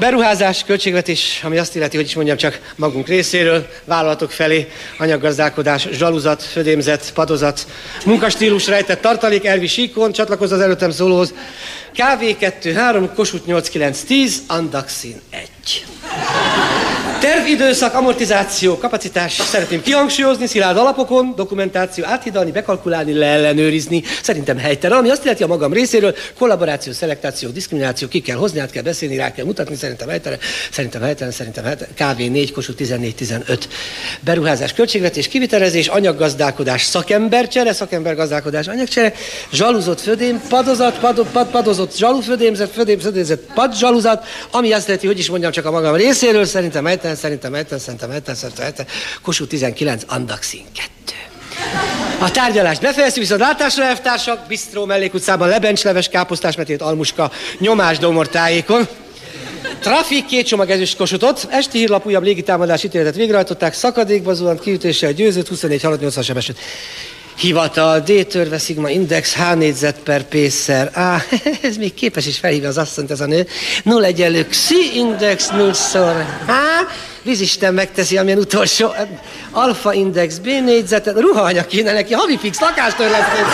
Beruházás, 0.02 0.64
költségvetés, 0.64 1.40
ami 1.44 1.58
azt 1.58 1.76
illeti, 1.76 1.96
hogy 1.96 2.06
is 2.06 2.16
mondjam 2.16 2.38
csak 2.38 2.60
magunk 2.76 3.08
részéről, 3.08 3.68
vállalatok 3.86 4.32
felé, 4.32 4.68
anyaggazdálkodás, 4.98 5.88
zsaluzat, 5.92 6.44
födémzet, 6.44 7.12
padozat, 7.14 7.68
munkastílus, 8.06 8.68
rejtett 8.68 9.02
tartalék, 9.02 9.46
elvi 9.46 9.68
síkon, 9.68 10.12
csatlakozz 10.12 10.52
az 10.52 10.60
előttem 10.60 10.92
szólóhoz. 10.92 11.34
KV 11.94 12.38
2, 12.40 12.74
3, 12.74 13.14
Kossuth 13.16 13.46
8, 13.46 13.70
9, 13.70 14.04
10, 14.04 14.42
Andaxin 14.48 15.22
1. 15.30 15.86
Tervidőszak, 17.22 17.94
amortizáció, 17.96 18.78
kapacitás, 18.78 19.34
szeretném 19.34 19.82
kihangsúlyozni, 19.82 20.48
szilárd 20.48 20.78
alapokon, 20.78 21.34
dokumentáció, 21.36 22.06
áthidalni, 22.06 22.52
bekalkulálni, 22.52 23.14
leellenőrizni. 23.14 24.04
Szerintem 24.22 24.58
helytelen, 24.58 24.98
ami 24.98 25.10
azt 25.10 25.26
illeti 25.26 25.44
a 25.44 25.48
magam 25.48 25.74
részéről, 25.74 26.16
kollaboráció, 26.38 26.94
szelektáció, 26.94 27.50
diszkrimináció, 27.50 28.08
ki 28.08 28.22
kell 28.22 28.38
hozni, 28.38 28.60
át 28.60 28.72
kell 28.72 28.84
beszélni, 28.84 29.16
rá 29.16 29.32
kell 29.32 29.46
mutatni, 29.46 29.76
szerintem 29.76 30.10
helytelen, 30.10 30.40
szerintem 30.72 31.02
helytelen, 31.02 31.34
szerintem 31.34 31.64
helytelen. 31.64 31.94
KV 31.96 32.32
4, 32.32 32.52
Kossuth 32.52 32.78
14, 32.78 33.16
15. 33.16 33.70
Beruházás, 34.20 34.74
költségvetés, 34.74 35.28
kivitelezés, 35.28 35.88
anyaggazdálkodás, 35.88 36.84
szakembercsere, 36.84 37.74
szakembergazdálkodás, 37.74 38.68
anyagcsere, 38.68 39.14
zsaluzott 39.54 40.02
födém, 40.02 40.42
padozat, 40.50 41.00
pad, 41.00 41.28
pad, 41.32 41.48
padozott 41.48 41.81
zsalufödémzet, 41.96 42.72
födém, 42.72 43.00
födémzet, 43.00 43.40
pad, 43.54 43.76
zsaluzat, 43.76 44.26
ami 44.52 44.74
azt 44.74 44.88
illeti, 44.88 45.08
hogy 45.08 45.20
is 45.20 45.30
mondjam 45.30 45.52
csak 45.52 45.66
a 45.66 45.72
magam 45.72 45.96
részéről, 45.96 46.46
szerintem 46.46 46.86
helytelen, 46.86 47.16
szerintem, 47.16 47.52
szerintem, 47.52 47.80
szerintem, 47.80 48.10
szerintem, 48.10 48.36
szerintem, 48.36 48.66
szerintem, 48.66 48.86
Kossuth 49.22 49.50
19, 49.50 50.04
Andaxin 50.08 50.66
2. 50.76 50.92
A 52.20 52.32
tárgyalást 52.32 52.82
befejeztük, 52.82 53.22
viszont 53.22 53.42
látásra 53.42 53.84
elvtársak, 53.84 54.48
Bistró 54.48 54.86
mellékutcában 54.86 55.48
lebencsleves 55.48 56.08
káposztásmetét 56.08 56.82
almuska 56.82 57.32
nyomás 57.60 57.98
tájékon. 58.32 58.88
Trafik 59.80 60.26
két 60.26 60.46
csomag 60.46 60.70
ezüst 60.70 60.98
kosutot, 60.98 61.48
esti 61.50 61.78
hírlap 61.78 62.06
újabb 62.06 62.24
légitámadás 62.24 62.84
ítéletet 62.84 63.16
végrehajtották, 63.16 63.74
szakadékba 63.74 64.34
zuhant 64.34 64.60
kiütéssel 64.60 65.12
győzött, 65.12 65.48
24 65.48 65.82
halott, 65.82 66.00
80 66.00 66.24
sebesült. 66.24 66.58
Hivatal, 67.42 68.00
D 68.00 68.28
törve 68.28 68.58
szigma 68.58 68.90
index, 68.90 69.36
H 69.36 69.56
négyzet 69.56 70.00
per 70.04 70.24
P-szer 70.24 70.98
A. 70.98 71.24
Ez 71.68 71.78
még 71.78 71.94
képes 71.94 72.26
is 72.26 72.38
felhívja 72.38 72.68
az 72.68 72.78
asszonyt 72.78 73.12
ez 73.12 73.22
a 73.22 73.26
nő. 73.26 73.48
Null 73.84 74.04
egyenlő 74.04 74.46
Xi 74.46 74.92
index, 74.96 75.50
null 75.50 75.74
szor 75.74 76.26
H. 76.46 76.52
Vízisten 77.24 77.74
megteszi, 77.74 78.18
amilyen 78.18 78.38
utolsó. 78.38 78.94
Alfa 79.52 79.94
index, 79.94 80.38
B 80.38 80.46
négyzet, 80.46 81.14
ruhaanyag 81.16 81.68
kéne 81.68 81.94
neki, 81.94 82.14
havi 82.14 82.38
fix 82.38 82.60
lakástörlesztés. 82.60 83.46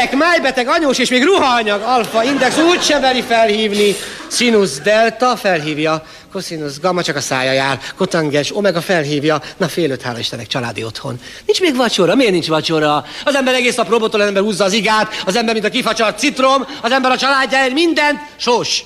Gyerek, 0.00 0.16
májbeteg, 0.16 0.68
anyós, 0.68 0.98
és 0.98 1.10
még 1.10 1.24
ruhaanyag, 1.24 1.82
alfa 1.82 2.24
index, 2.24 2.58
úgy 2.58 2.82
se 2.82 3.00
veri 3.00 3.22
felhívni. 3.22 3.94
Sinus 4.30 4.70
delta 4.70 5.36
felhívja, 5.36 6.02
cosinus 6.32 6.80
gamma 6.80 7.02
csak 7.02 7.16
a 7.16 7.20
szája 7.20 7.52
jár, 7.52 7.78
kotangens, 7.96 8.56
omega 8.56 8.80
felhívja, 8.80 9.42
na 9.56 9.68
fél 9.68 9.90
öt, 9.90 10.02
hála 10.02 10.18
Istennek, 10.18 10.46
családi 10.46 10.84
otthon. 10.84 11.20
Nincs 11.46 11.60
még 11.60 11.76
vacsora, 11.76 12.14
miért 12.14 12.32
nincs 12.32 12.46
vacsora? 12.46 13.04
Az 13.24 13.34
ember 13.34 13.54
egész 13.54 13.74
nap 13.74 13.88
robotol, 13.88 14.20
az 14.20 14.26
ember 14.26 14.42
húzza 14.42 14.64
az 14.64 14.72
igát, 14.72 15.22
az 15.26 15.36
ember, 15.36 15.54
mint 15.54 15.66
a 15.66 15.70
kifacsart 15.70 16.18
citrom, 16.18 16.66
az 16.82 16.92
ember 16.92 17.10
a 17.10 17.16
családjáért 17.16 17.72
mindent, 17.72 18.18
sós, 18.36 18.84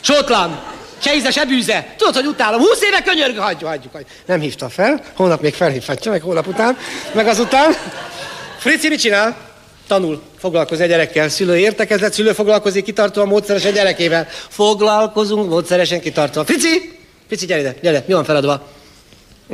sótlan, 0.00 0.60
se 0.98 1.14
íze, 1.14 1.30
se 1.30 1.44
bűze. 1.44 1.94
Tudod, 1.96 2.14
hogy 2.14 2.26
utálom. 2.26 2.60
Húsz 2.60 2.82
éve 2.82 3.02
könyörgő, 3.02 3.38
hagyjuk, 3.38 3.68
hagyjuk, 3.68 3.92
hagyjuk. 3.92 4.10
Nem 4.26 4.40
hívta 4.40 4.68
fel, 4.68 5.00
holnap 5.16 5.40
még 5.40 5.54
felhívhatja, 5.54 6.10
meg 6.10 6.22
holnap 6.22 6.46
után, 6.46 6.76
meg 7.12 7.26
azután. 7.26 7.76
Frici 8.58 8.88
mit 8.88 9.00
csinál? 9.00 9.52
Tanul, 9.86 10.22
foglalkozik 10.38 10.84
a 10.84 10.88
gyerekkel, 10.88 11.28
szülő 11.28 11.56
értekezlet, 11.56 12.12
szülő 12.12 12.32
foglalkozik 12.32 12.84
kitartóan 12.84 13.28
módszeresen 13.28 13.72
gyerekével. 13.72 14.28
Foglalkozunk 14.48 15.48
módszeresen 15.48 16.00
kitartóan. 16.00 16.46
Frici! 16.46 16.98
Frici, 17.26 17.46
gyere 17.46 17.60
ide, 17.60 17.74
gyere, 17.82 18.04
mi 18.06 18.12
van 18.12 18.24
feladva? 18.24 18.68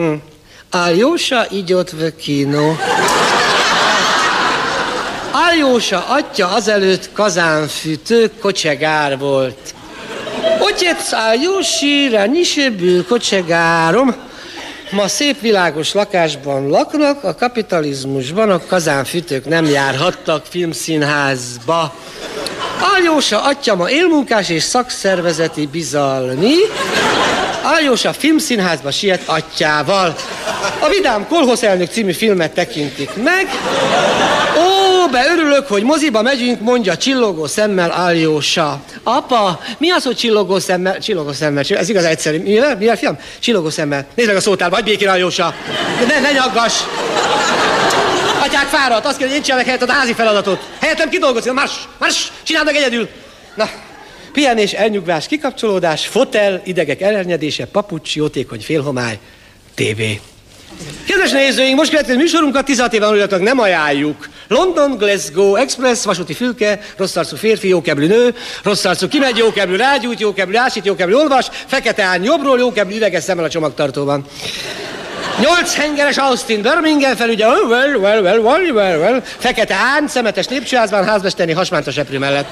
Mm. 0.01 0.15
Aljósa 0.71 1.47
igyot 1.51 1.91
vökino. 1.91 2.73
Aljósa 5.33 6.07
atya 6.09 6.49
azelőtt 6.49 7.13
kazánfűtő 7.13 8.31
kocsegár 8.41 9.19
volt. 9.19 9.75
Otec 10.59 11.13
Aljósi 11.13 12.09
ránisebül 12.09 13.07
kocsegárom. 13.07 14.30
Ma 14.91 15.09
szép 15.09 15.41
világos 15.41 15.93
lakásban 15.93 16.69
laknak, 16.69 17.25
a 17.25 17.35
kapitalizmusban 17.35 18.51
a 18.51 18.61
kazánfütők 18.67 19.49
nem 19.49 19.65
járhattak 19.65 20.45
filmszínházba. 20.49 21.95
Aljósa 22.97 23.43
atya 23.43 23.75
ma 23.75 23.91
élmunkás 23.91 24.49
és 24.49 24.63
szakszervezeti 24.63 25.67
bizalmi. 25.67 26.55
Aljósa 27.63 28.13
filmszínházba 28.13 28.91
siet 28.91 29.23
atyával. 29.27 30.17
A 30.79 30.89
Vidám 30.89 31.27
Kolhosz 31.29 31.63
elnök 31.63 31.91
című 31.91 32.13
filmet 32.13 32.53
tekintik 32.53 33.11
meg. 33.23 33.47
Ó, 34.59 35.09
beörülök, 35.61 35.69
hogy 35.69 35.83
moziba 35.83 36.23
megyünk, 36.23 36.61
mondja 36.61 36.97
csillogó 36.97 37.47
szemmel 37.47 37.91
Aljósa. 37.91 38.81
Apa, 39.03 39.61
mi 39.79 39.91
az, 39.91 40.05
hogy 40.05 40.17
csillogó 40.17 40.59
szemmel? 40.59 40.99
Csillogó 40.99 41.33
szemmel, 41.33 41.65
ez 41.69 41.89
igaz 41.89 42.05
egyszerű. 42.05 42.43
Mivel? 42.43 42.77
Mivel, 42.77 42.97
fiam? 42.97 43.19
Csillogó 43.39 43.71
szemmel. 43.71 44.07
Nézd 44.15 44.29
meg 44.29 44.37
a 44.37 44.41
szótárba, 44.41 44.77
vagy 44.77 44.85
békén 44.85 45.09
Aljósa. 45.09 45.55
Ne, 46.07 46.21
ne 46.21 46.33
nyaggass. 46.33 46.81
Atyák 48.43 48.67
fáradt, 48.67 49.07
azt 49.07 49.19
kell, 49.19 49.27
hogy 49.27 49.37
én 49.37 49.43
csinálok 49.43 49.67
helyett 49.67 49.83
a 49.83 49.93
házi 49.93 50.13
feladatot. 50.13 50.69
Helyettem 50.81 51.09
kidolgozni, 51.09 51.51
mars, 51.51 51.73
mars, 51.99 52.33
csináld 52.43 52.65
meg 52.65 52.75
egyedül. 52.75 53.09
Na, 53.55 53.71
pihenés, 54.33 54.73
elnyugvás, 54.73 55.27
kikapcsolódás, 55.27 56.07
fotel, 56.07 56.61
idegek 56.65 57.01
elhernyedése, 57.01 57.65
papucs, 57.67 58.17
jótékony 58.17 58.61
félhomály, 58.61 59.19
tévé. 59.75 60.21
Kedves 61.07 61.31
nézőink, 61.31 61.77
most 61.77 61.91
következő 61.91 62.17
műsorunkat 62.17 62.65
16 62.65 62.93
éven 62.93 63.09
aluljátok 63.09 63.41
nem 63.41 63.59
ajánljuk. 63.59 64.29
London, 64.49 64.97
Glasgow, 64.97 65.55
Express, 65.55 66.05
vasúti 66.05 66.35
fülke, 66.35 66.81
rossz 66.97 67.17
arcú 67.17 67.37
férfi, 67.37 67.69
jókeblű 67.69 68.07
nő, 68.07 68.35
rossz 68.63 68.85
arcú 68.85 69.09
kimegy, 69.09 69.37
jókeblű 69.37 69.77
rágyújt, 69.77 70.21
jókeblű 70.21 70.57
ásít, 70.57 70.87
jókeblű 70.87 71.15
olvas, 71.15 71.47
fekete 71.67 72.03
ány 72.03 72.25
jobbról, 72.25 72.59
jókeblű 72.59 72.97
üveges 72.97 73.23
szemmel 73.23 73.45
a 73.45 73.49
csomagtartóban. 73.49 74.25
Nyolc 75.39 75.75
hengeres 75.75 76.17
Austin 76.17 76.63
Birmingham 76.63 77.17
felügye, 77.17 77.47
oh, 77.47 77.69
well, 77.69 77.97
well, 77.97 78.23
well, 78.23 78.41
well, 78.41 78.73
well, 78.73 78.99
well. 78.99 79.23
Fekete 79.39 79.75
ány, 79.75 80.07
szemetes 80.07 80.49
lépcsőházban, 80.49 81.05
házmesteri 81.05 81.53
hasmántos 81.53 81.97
eprő 81.97 82.19
mellett. 82.19 82.49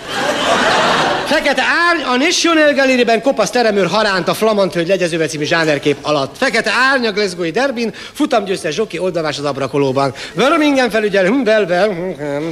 Fekete 1.29 1.63
árny 1.89 2.03
a 2.03 2.17
National 2.17 2.73
Gallery-ben 2.75 3.23
kopasz 3.23 3.51
teremőr 3.51 3.87
haránt 3.87 4.29
a 4.29 4.35
Flamant 4.35 4.75
Hölgy 4.75 4.89
legyezőbe 4.89 5.27
című 5.27 5.45
zsánerkép 5.45 5.97
alatt. 6.03 6.37
Fekete 6.37 6.71
árny 6.93 7.07
a 7.07 7.13
Glasgow-i 7.13 7.51
derbin, 7.51 7.95
futamgyőztes 8.13 8.75
zsoki 8.75 8.99
oldalvás 8.99 9.39
az 9.39 9.45
abrakolóban. 9.45 10.15
Birmingham 10.35 10.91
felügyel, 10.91 11.27
hm, 11.27 11.41
well, 11.45 11.67
hm. 11.67 12.49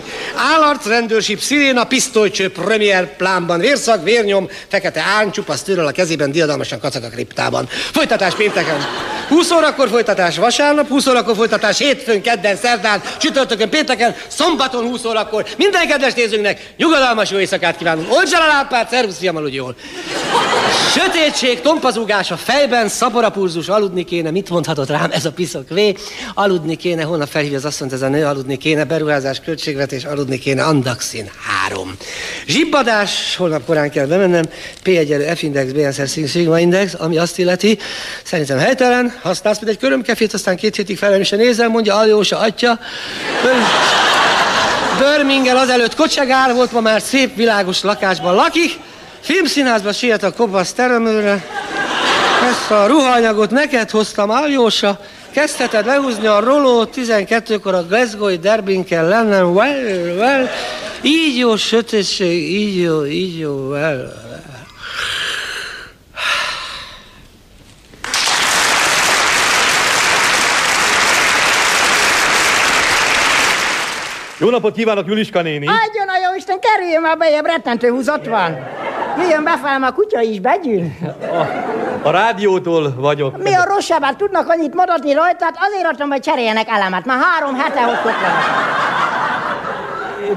Állarc, 0.54 0.86
rendőrség, 0.86 1.40
sziréna, 1.40 1.84
pisztolycső, 1.84 2.50
premier 2.50 3.16
plánban, 3.16 3.60
vérszak, 3.60 4.04
vérnyom, 4.04 4.48
fekete 4.68 5.04
árny, 5.18 5.30
csupasz 5.30 5.62
tőről 5.62 5.86
a 5.86 5.90
kezében, 5.90 6.32
diadalmasan 6.32 6.80
kacak 6.80 7.04
a 7.04 7.08
kriptában. 7.08 7.68
Folytatás 7.68 8.34
pénteken. 8.34 8.78
20 9.28 9.50
órakor 9.50 9.88
folytatás 9.88 10.15
vasárnap, 10.36 10.88
20 10.88 11.06
órakor 11.06 11.36
folytatás 11.36 11.78
hétfőn, 11.78 12.22
kedden, 12.22 12.56
szerdán, 12.56 13.02
csütörtökön, 13.18 13.68
pénteken, 13.68 14.14
szombaton 14.28 14.84
20 14.84 15.04
órakor. 15.04 15.44
Minden 15.56 15.86
kedves 15.86 16.14
nézőnknek 16.14 16.72
nyugodalmas 16.76 17.30
jó 17.30 17.38
éjszakát 17.38 17.76
kívánunk. 17.76 18.12
Olcsal 18.12 18.40
a 18.40 18.46
lámpát, 18.46 18.90
szervusz, 18.90 19.18
fiam, 19.18 19.36
aludj 19.36 19.56
jól. 19.56 19.76
Sötétség, 20.92 21.60
tompazúgás 21.60 22.30
a 22.30 22.36
fejben, 22.36 22.88
szaporapulzus, 22.88 23.68
aludni 23.68 24.04
kéne, 24.04 24.30
mit 24.30 24.50
mondhatott 24.50 24.88
rám 24.88 25.10
ez 25.10 25.24
a 25.24 25.32
piszok 25.32 25.68
vé? 25.68 25.94
Aludni 26.34 26.76
kéne, 26.76 27.02
holnap 27.02 27.28
felhívja 27.28 27.56
az 27.56 27.64
asszonyt 27.64 27.92
ez 27.92 28.02
a 28.02 28.08
nő, 28.08 28.24
aludni 28.24 28.56
kéne, 28.56 28.84
beruházás, 28.84 29.40
költségvetés, 29.40 30.04
aludni 30.04 30.38
kéne, 30.38 30.64
Andaxin 30.64 31.30
3. 31.68 31.96
Zsibbadás, 32.46 33.36
holnap 33.36 33.64
korán 33.64 33.90
kell 33.90 34.06
bemennem, 34.06 34.44
P 34.82 34.86
egyenlő 34.86 35.34
F 35.34 35.42
index, 35.42 35.72
BSR 35.72 36.28
Sigma 36.28 36.60
index, 36.60 36.94
ami 36.98 37.18
azt 37.18 37.38
illeti, 37.38 37.78
szerintem 38.24 38.58
helytelen, 38.58 39.18
használsz, 39.22 39.58
mint 39.58 39.70
egy 39.70 39.78
körömkefét, 40.06 40.34
aztán 40.34 40.56
két 40.56 40.76
hétig 40.76 40.98
felelősen 40.98 41.38
nézem, 41.38 41.70
mondja 41.70 41.96
Aljósa 41.96 42.38
atya. 42.38 42.78
Birmingham 44.98 45.56
azelőtt 45.56 45.94
kocsegár 45.94 46.54
volt, 46.54 46.72
ma 46.72 46.80
már 46.80 47.00
szép 47.00 47.36
világos 47.36 47.82
lakásban 47.82 48.34
lakik. 48.34 48.78
Filmszínházba 49.20 49.92
siet 49.92 50.22
a 50.22 50.32
kopasz 50.32 50.72
teremőre. 50.72 51.44
Ezt 52.50 52.70
a 52.70 52.86
ruhaanyagot 52.86 53.50
neked 53.50 53.90
hoztam, 53.90 54.30
Aljósa. 54.30 55.00
Kezdheted 55.30 55.86
lehúzni 55.86 56.26
a 56.26 56.40
rolót, 56.40 56.94
12-kor 56.96 57.74
a 57.74 57.86
Glasgow-i 57.86 58.36
derbin 58.36 58.84
kell 58.84 59.08
lennem. 59.08 59.54
Well, 59.54 60.16
well. 60.16 60.48
Így 61.02 61.38
jó, 61.38 61.56
sötétség, 61.56 62.50
így 62.50 62.80
jó, 62.82 63.04
így 63.06 63.38
jó, 63.38 63.68
well. 63.68 64.24
Jó 74.38 74.50
napot 74.50 74.74
kívánok, 74.74 75.06
Juliska 75.06 75.42
néni! 75.42 75.66
Adjon 75.66 76.08
a 76.08 76.16
jó 76.28 76.36
Isten, 76.36 76.58
kerüljön 76.60 77.00
már 77.00 77.16
bejebb, 77.18 77.44
rettentő 77.44 77.90
húzat 77.90 78.26
van. 78.26 78.58
Jöjjön 79.18 79.44
befelem, 79.44 79.82
a 79.82 79.92
kutya 79.92 80.20
is 80.20 80.40
begyűl. 80.40 80.90
A 82.02 82.10
rádiótól 82.10 82.94
vagyok. 82.96 83.42
Mi 83.42 83.54
a 83.54 83.64
rosszabbát 83.64 84.16
tudnak 84.16 84.48
annyit 84.48 84.74
maradni 84.74 85.12
rajta, 85.12 85.44
hát 85.44 85.56
azért 85.68 85.86
adtam, 85.86 86.08
hogy 86.08 86.20
cseréljenek 86.20 86.68
elemet. 86.68 87.04
Már 87.04 87.18
három 87.20 87.54
hete 87.54 87.86
ott 87.86 88.04
ott 88.04 88.14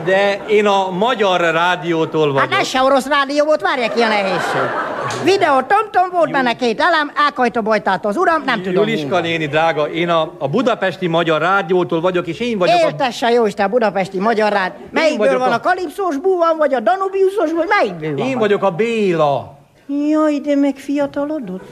De 0.06 0.40
én 0.48 0.68
a 0.68 0.90
magyar 0.90 1.42
rádiótól 1.42 2.34
vagyok. 2.34 2.52
Hát 2.52 2.62
ez 2.62 2.68
se 2.68 2.82
orosz 2.82 3.08
rádió 3.08 3.46
volt, 3.46 3.62
várják 3.62 3.94
ki 3.94 4.02
a 4.02 4.08
nehézség. 4.08 4.89
Videó 5.24 5.62
tomtom 5.62 6.10
volt 6.12 6.32
benne 6.32 6.54
két 6.56 6.80
elem, 6.82 7.12
elkajta 7.26 7.62
bojtát 7.62 8.06
az 8.06 8.18
uram, 8.18 8.44
nem 8.46 8.62
tudom. 8.62 8.88
Juliska 8.88 9.20
néni, 9.20 9.46
drága, 9.48 9.88
én 9.90 10.10
a, 10.10 10.32
a 10.38 10.48
budapesti 10.48 11.08
magyar 11.08 11.42
rádiótól 11.42 12.02
vagyok, 12.02 12.28
és 12.28 12.40
én 12.40 12.58
vagyok 12.58 12.76
a... 12.84 12.86
Éltesse 12.86 13.30
jó 13.32 13.46
Isten, 13.46 13.70
budapesti 13.70 14.20
magyar 14.20 14.52
rád. 14.52 14.72
Melyikből 14.92 15.40
van 15.40 15.52
a- 15.52 15.56
a 15.56 15.60
kalipszós 15.60 16.18
búvan, 16.18 16.58
vagy 16.58 16.74
a 16.74 16.80
danubiuszos, 16.80 17.52
vagy 17.52 17.68
melyikből 17.68 18.18
van? 18.18 18.28
Én 18.28 18.38
vagyok 18.38 18.64
a 18.64 18.72
Béla. 18.72 19.58
Jaj, 20.10 20.40
de 20.40 20.56
megfiatalodott. 20.56 21.64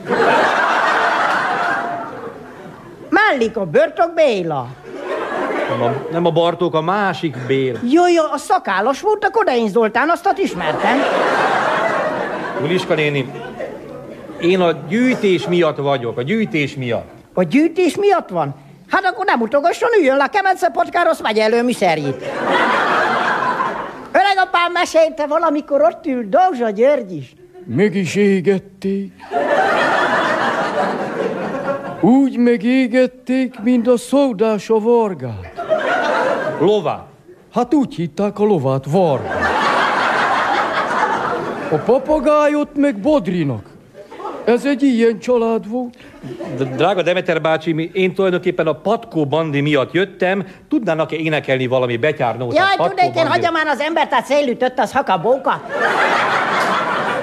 Mellik 3.09 3.57
a 3.57 3.65
Börtök 3.65 4.13
Béla. 4.13 4.67
Nem 5.69 5.81
a, 5.81 5.93
nem 6.11 6.25
a 6.25 6.31
Bartók, 6.31 6.73
a 6.73 6.81
másik 6.81 7.37
Béla. 7.47 7.79
Jaj, 7.89 8.15
a 8.15 8.37
szakállas 8.37 9.01
volt 9.01 9.23
a 9.23 9.29
Kodein 9.29 9.69
Zoltán, 9.69 10.09
azt 10.09 10.33
ismertem. 10.37 10.97
Juliska 12.61 12.93
néni, 12.93 13.31
én 14.39 14.59
a 14.59 14.71
gyűjtés 14.71 15.47
miatt 15.47 15.77
vagyok, 15.77 16.17
a 16.17 16.21
gyűjtés 16.21 16.75
miatt. 16.75 17.09
A 17.33 17.43
gyűjtés 17.43 17.95
miatt 17.95 18.29
van? 18.29 18.55
Hát 18.89 19.05
akkor 19.05 19.25
nem 19.25 19.41
utogasson, 19.41 19.89
üljön 19.99 20.17
le 20.17 20.23
a 20.23 20.27
kemence 20.27 20.69
patkára, 20.69 21.09
azt 21.09 21.21
vegye 21.21 21.43
elő 21.43 21.63
műszerjét. 21.63 22.25
Öreg 24.11 24.37
apám 24.37 24.71
mesélte 24.71 25.25
valamikor 25.27 25.81
ott 25.81 26.05
ül 26.05 26.29
Dózsa 26.29 26.69
György 26.69 27.11
is. 27.11 27.33
Meg 27.65 27.95
is 27.95 28.15
égették. 28.15 29.11
Úgy 32.01 32.37
megégették, 32.37 33.59
mint 33.59 33.87
a 33.87 33.97
szódás 33.97 34.69
a 34.69 34.79
vargát. 34.79 35.53
Lovát? 36.59 37.05
Hát 37.53 37.73
úgy 37.73 37.95
hitták 37.95 38.39
a 38.39 38.43
lovát 38.43 38.85
varga. 38.85 39.56
A 41.71 41.75
papagájot 41.75 42.75
meg 42.75 42.97
Bodrinak. 42.99 43.65
Ez 44.45 44.65
egy 44.65 44.83
ilyen 44.83 45.19
család 45.19 45.69
volt. 45.69 45.97
Drága 46.75 47.01
Demeter 47.01 47.41
bácsi, 47.41 47.71
mi- 47.73 47.89
én 47.93 48.13
tulajdonképpen 48.13 48.67
a 48.67 48.73
Patkó 48.73 49.25
Bandi 49.25 49.61
miatt 49.61 49.91
jöttem. 49.93 50.45
Tudnának-e 50.69 51.15
énekelni 51.15 51.67
valami 51.67 51.97
betyárnót? 51.97 52.55
Jaj, 52.55 52.87
tudnék 52.87 53.15
én, 53.15 53.27
hagyja 53.27 53.51
már 53.51 53.67
az 53.67 53.79
embert, 53.79 54.09
tehát 54.09 54.25
szélütött, 54.25 54.79
az 54.79 54.91
hakabóka. 54.91 55.61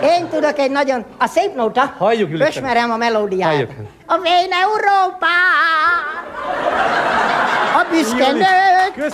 Én 0.02 0.28
tudok 0.28 0.58
egy 0.58 0.70
nagyon... 0.70 1.04
A 1.18 1.26
szép 1.26 1.54
nóta. 1.54 1.94
Halljuk, 1.98 2.30
Juliska. 2.30 2.48
Ösmerem 2.48 2.90
a 2.90 2.96
melódiát. 2.96 3.50
Halljuk. 3.50 3.70
A 4.06 4.18
vén 4.18 4.50
Európá! 4.62 5.36
A 7.74 7.86
büszke 7.90 8.18
Jaj, 8.18 8.32
nők! 8.32 9.10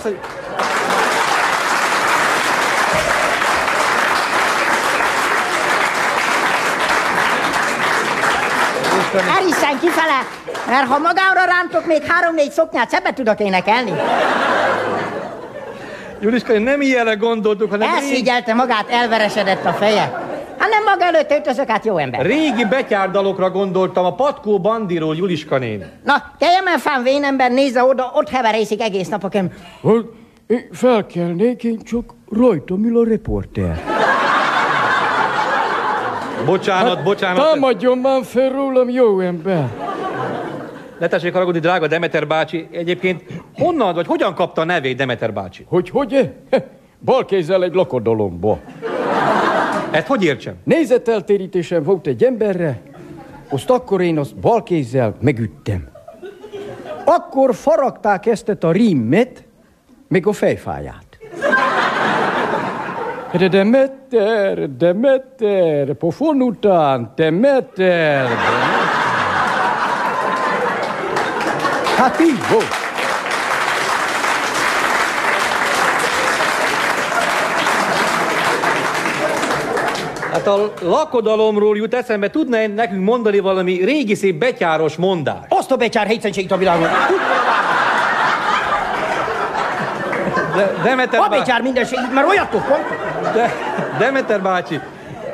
Köszönjük. 9.11 9.35
Eriszen 9.39 9.79
kifele, 9.79 10.19
mert 10.67 10.87
ha 10.87 10.97
magámra 10.97 11.43
rántok, 11.45 11.85
még 11.85 12.03
három-négy 12.07 12.51
szoknyát 12.51 12.89
szebbet 12.89 13.15
tudok 13.15 13.39
énekelni. 13.39 13.91
Juliska, 16.21 16.59
nem 16.59 16.81
ilyenre 16.81 17.13
gondoltuk, 17.13 17.69
hanem 17.69 17.89
Elszígyelte 17.89 18.53
magát, 18.53 18.89
elveresedett 18.89 19.65
a 19.65 19.71
feje. 19.73 20.29
Hát 20.57 20.69
nem 20.69 20.83
maga 20.83 21.03
előtt 21.03 21.31
öltözök, 21.31 21.69
hát 21.69 21.85
jó 21.85 21.97
ember. 21.97 22.25
régi 22.25 22.65
betyárdalokra 22.65 23.49
gondoltam, 23.49 24.05
a 24.05 24.15
Patkó 24.15 24.59
Bandiról, 24.59 25.15
Juliska 25.15 25.57
néni. 25.57 25.85
Na, 26.03 26.23
keljen 26.39 26.63
már 26.63 26.79
fán, 26.79 27.03
vén 27.03 27.23
ember, 27.23 27.51
nézze 27.51 27.83
oda, 27.83 28.11
ott 28.13 28.29
heverészik 28.29 28.81
egész 28.81 29.07
nap 29.07 29.23
a 29.23 29.29
kem. 29.29 29.51
Hát, 29.83 30.03
én 30.47 30.67
felkelnék, 30.71 31.63
én 31.63 31.79
csak 31.83 32.13
rajtam 32.29 32.85
ül 32.85 32.97
a 32.97 33.03
reporter. 33.03 33.90
Bocsánat, 36.51 37.03
bocsánat. 37.03 37.51
Támadjon 37.51 37.97
már 37.97 38.23
fel 38.23 38.49
rólam, 38.49 38.89
jó 38.89 39.19
ember. 39.19 39.69
Ne 40.99 41.07
tessék 41.07 41.33
haragudni, 41.33 41.59
drága 41.59 41.87
Demeter 41.87 42.27
bácsi. 42.27 42.67
Egyébként 42.71 43.23
honnan, 43.55 43.93
vagy 43.93 44.05
hogyan 44.07 44.35
kapta 44.35 44.61
a 44.61 44.63
nevét 44.63 44.97
Demeter 44.97 45.33
bácsi? 45.33 45.65
Hogy 45.67 45.89
hogy? 45.89 46.29
Bal 47.05 47.25
kézzel 47.25 47.63
egy 47.63 47.73
lakodalomba. 47.73 48.59
Ezt 49.91 50.07
hogy 50.07 50.23
értsem? 50.23 50.55
Nézeteltérítésen 50.63 51.83
volt 51.83 52.07
egy 52.07 52.23
emberre, 52.23 52.81
azt 53.49 53.69
akkor 53.69 54.01
én 54.01 54.17
azt 54.17 54.35
bal 54.35 54.63
kézzel 54.63 55.15
megüttem. 55.21 55.87
Akkor 57.05 57.55
faragták 57.55 58.25
ezt 58.25 58.49
a 58.49 58.71
rímet, 58.71 59.43
meg 60.07 60.27
a 60.27 60.31
fejfáját. 60.31 61.10
De 63.37 63.47
Demeter, 63.47 64.69
Demeter, 64.77 65.93
pofon 65.93 66.41
után, 66.41 67.11
Demeter. 67.15 68.27
Demeter. 68.27 68.81
Hát 71.97 72.19
így 72.19 72.39
volt. 72.51 72.73
Hát 80.31 80.47
a 80.47 80.73
lakodalomról 80.81 81.77
jut 81.77 81.93
eszembe, 81.93 82.29
tudna 82.29 82.57
-e 82.57 82.67
nekünk 82.67 83.03
mondani 83.03 83.39
valami 83.39 83.83
régi 83.83 84.15
szép 84.15 84.35
betyáros 84.35 84.95
mondást? 84.95 85.45
Azt 85.49 85.71
a 85.71 85.75
becsár 85.75 86.07
hétszentségét 86.07 86.51
a 86.51 86.57
világon. 86.57 86.89
De, 90.55 90.73
Demeter 90.83 91.19
A 91.19 91.27
becsár 91.27 91.61
mindenség, 91.61 91.99
mert 92.13 92.27
olyat 92.27 92.49
tud 92.49 92.61
pont. 92.61 93.00
De, 93.33 93.51
Demeter 93.99 94.41
bácsi, 94.41 94.79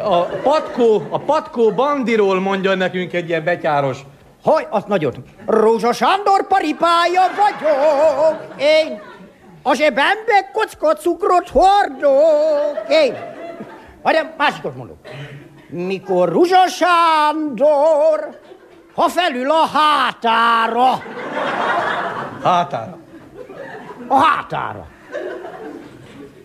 a 0.04 0.20
patkó, 0.24 1.08
a 1.10 1.20
patkó 1.20 1.72
bandiról 1.72 2.40
mondja 2.40 2.76
nekünk 2.76 3.14
egy 3.14 3.30
ilyen 3.30 3.44
betyáros. 3.44 3.98
Haj, 4.44 4.68
azt 4.70 4.88
nagyot. 4.88 5.16
Rózsa 5.46 5.94
Sándor 5.94 6.48
paripája 6.48 7.22
vagyok, 7.36 8.56
én. 8.58 9.02
A 9.64 9.74
zsebembe 9.74 10.50
kocka 10.54 10.94
cukrot 10.94 11.50
hordok, 11.50 12.86
én. 12.90 13.16
Várjál, 14.04 14.34
másikot 14.38 14.76
mondok. 14.76 14.98
Mikor 15.70 16.30
Ruzsa 16.30 16.68
Sándor, 16.68 18.40
ha 18.96 19.08
felül 19.08 19.52
a 19.52 19.66
hátára, 19.78 21.04
Hátára. 22.44 22.98
a 24.08 24.16
hátára. 24.16 24.86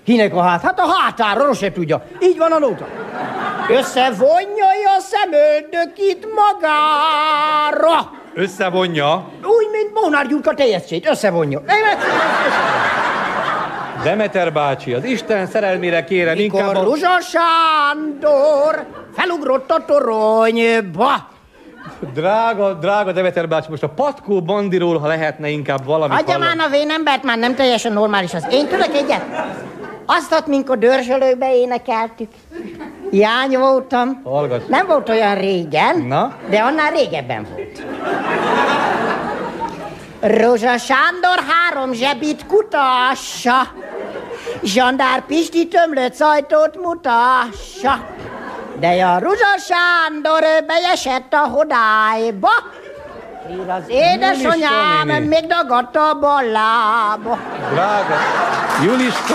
Kinek 0.04 0.34
a 0.34 0.40
hát? 0.42 0.62
Hát 0.62 1.20
a 1.20 1.44
rossz 1.44 1.58
se 1.58 1.72
tudja. 1.72 2.02
Így 2.22 2.38
van 2.38 2.52
a 2.52 2.58
nóta. 2.58 2.86
Összevonja 3.68 4.66
a 4.96 5.00
szemöldökit 5.00 6.26
magára. 6.34 8.10
Összevonja. 8.34 9.28
Úgy, 9.42 9.68
mint 9.72 9.94
Mónár 9.94 10.26
Gyurka 10.26 10.54
teljesztét, 10.54 11.08
összevonja. 11.08 11.62
Demeter 14.02 14.52
bácsi, 14.52 14.92
az 14.92 15.04
Isten 15.04 15.46
szerelmére 15.46 16.04
kérem, 16.04 16.36
Mikor 16.36 16.60
inkább 16.60 16.76
a... 16.76 16.82
Ruzsa 16.82 17.20
Sándor 17.20 18.86
felugrott 19.14 19.70
a 19.70 19.84
toronyba. 19.84 21.30
Drága, 22.14 22.72
drága 22.72 23.12
Demeter 23.12 23.48
bácsi, 23.48 23.70
most 23.70 23.82
a 23.82 23.88
patkó 23.88 24.42
bandiról, 24.42 24.98
ha 24.98 25.06
lehetne 25.06 25.48
inkább 25.48 25.84
valamit 25.84 26.16
Hagyja 26.16 26.38
már 26.38 26.56
a 26.58 26.68
vén 26.68 26.90
embert, 26.90 27.22
már 27.22 27.38
nem 27.38 27.54
teljesen 27.54 27.92
normális 27.92 28.34
az. 28.34 28.46
Én 28.50 28.68
tudok 28.68 28.94
egyet? 28.94 29.22
Azt 30.16 30.33
ott, 30.33 30.46
mikor 30.46 30.79
dörzsölőbe 30.79 31.57
énekeltük. 31.57 32.31
Jány 33.11 33.59
voltam. 33.59 34.20
Hallgass. 34.25 34.62
Nem 34.68 34.87
volt 34.87 35.09
olyan 35.09 35.35
régen, 35.35 35.99
Na? 36.01 36.34
de 36.49 36.59
annál 36.59 36.91
régebben 36.91 37.47
volt. 37.51 37.82
Rózsa 40.20 40.78
Sándor 40.78 41.45
három 41.49 41.93
zsebit 41.93 42.47
kutassa. 42.47 43.72
Zsandár 44.62 45.26
Pisti 45.26 45.68
tömlött 45.68 46.14
szajtót 46.14 46.76
mutassa, 46.82 48.07
de 48.78 49.05
a 49.05 49.18
Ruzsa 49.18 49.59
Sándor 49.59 50.43
beesett 50.66 51.32
a 51.32 51.49
hodályba. 51.49 52.51
Ír 53.51 53.68
az 53.68 53.82
édesanyám 53.89 55.22
még 55.22 55.47
dagadta 55.47 56.09
a 56.09 56.18
ballába. 56.18 57.39
Drága 57.72 58.16
Juliska 58.84 59.34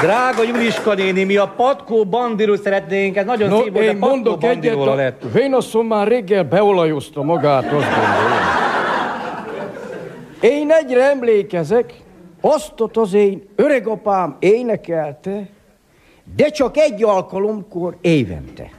Drága 0.00 0.42
Juliska 0.42 0.94
néni, 0.94 1.24
mi 1.24 1.36
a 1.36 1.52
patkó 1.56 2.04
bandiról 2.04 2.56
szeretnénk, 2.56 3.16
ez 3.16 3.24
nagyon 3.24 3.48
No, 3.48 3.62
szép 3.62 3.72
volt, 3.72 3.84
de 3.84 3.92
patkó 3.92 4.06
mondok 4.08 4.44
egyet, 4.44 4.76
a 4.76 4.94
lett. 4.94 5.22
vénasszony 5.32 5.84
már 5.84 6.08
reggel 6.08 6.44
beolajozta 6.44 7.22
magát, 7.22 7.64
azt 7.64 7.72
gondolom. 7.72 8.38
Én 10.40 10.70
egyre 10.70 11.10
emlékezek, 11.10 11.94
azt 12.40 12.80
ott 12.80 12.96
az 12.96 13.14
én 13.14 13.48
öregapám 13.56 14.36
énekelte, 14.38 15.48
de 16.36 16.48
csak 16.48 16.76
egy 16.76 17.04
alkalomkor 17.04 17.96
évente. 18.00 18.70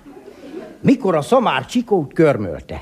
Mikor 0.81 1.15
a 1.15 1.21
szamár 1.21 1.65
csikót 1.65 2.13
körmölte. 2.13 2.81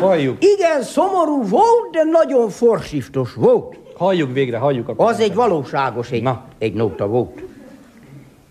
Halljuk. 0.00 0.36
Igen, 0.44 0.82
szomorú 0.82 1.42
volt, 1.42 1.90
de 1.92 2.02
nagyon 2.04 2.48
forsiftos 2.48 3.34
volt. 3.34 3.78
Halljuk 3.96 4.32
végre, 4.32 4.58
halljuk 4.58 4.88
akkor. 4.88 5.08
Az 5.08 5.20
egy 5.20 5.34
valóságos, 5.34 6.10
egy, 6.10 6.22
Na. 6.22 6.44
egy 6.58 6.74
nóta 6.74 7.06
volt. 7.06 7.42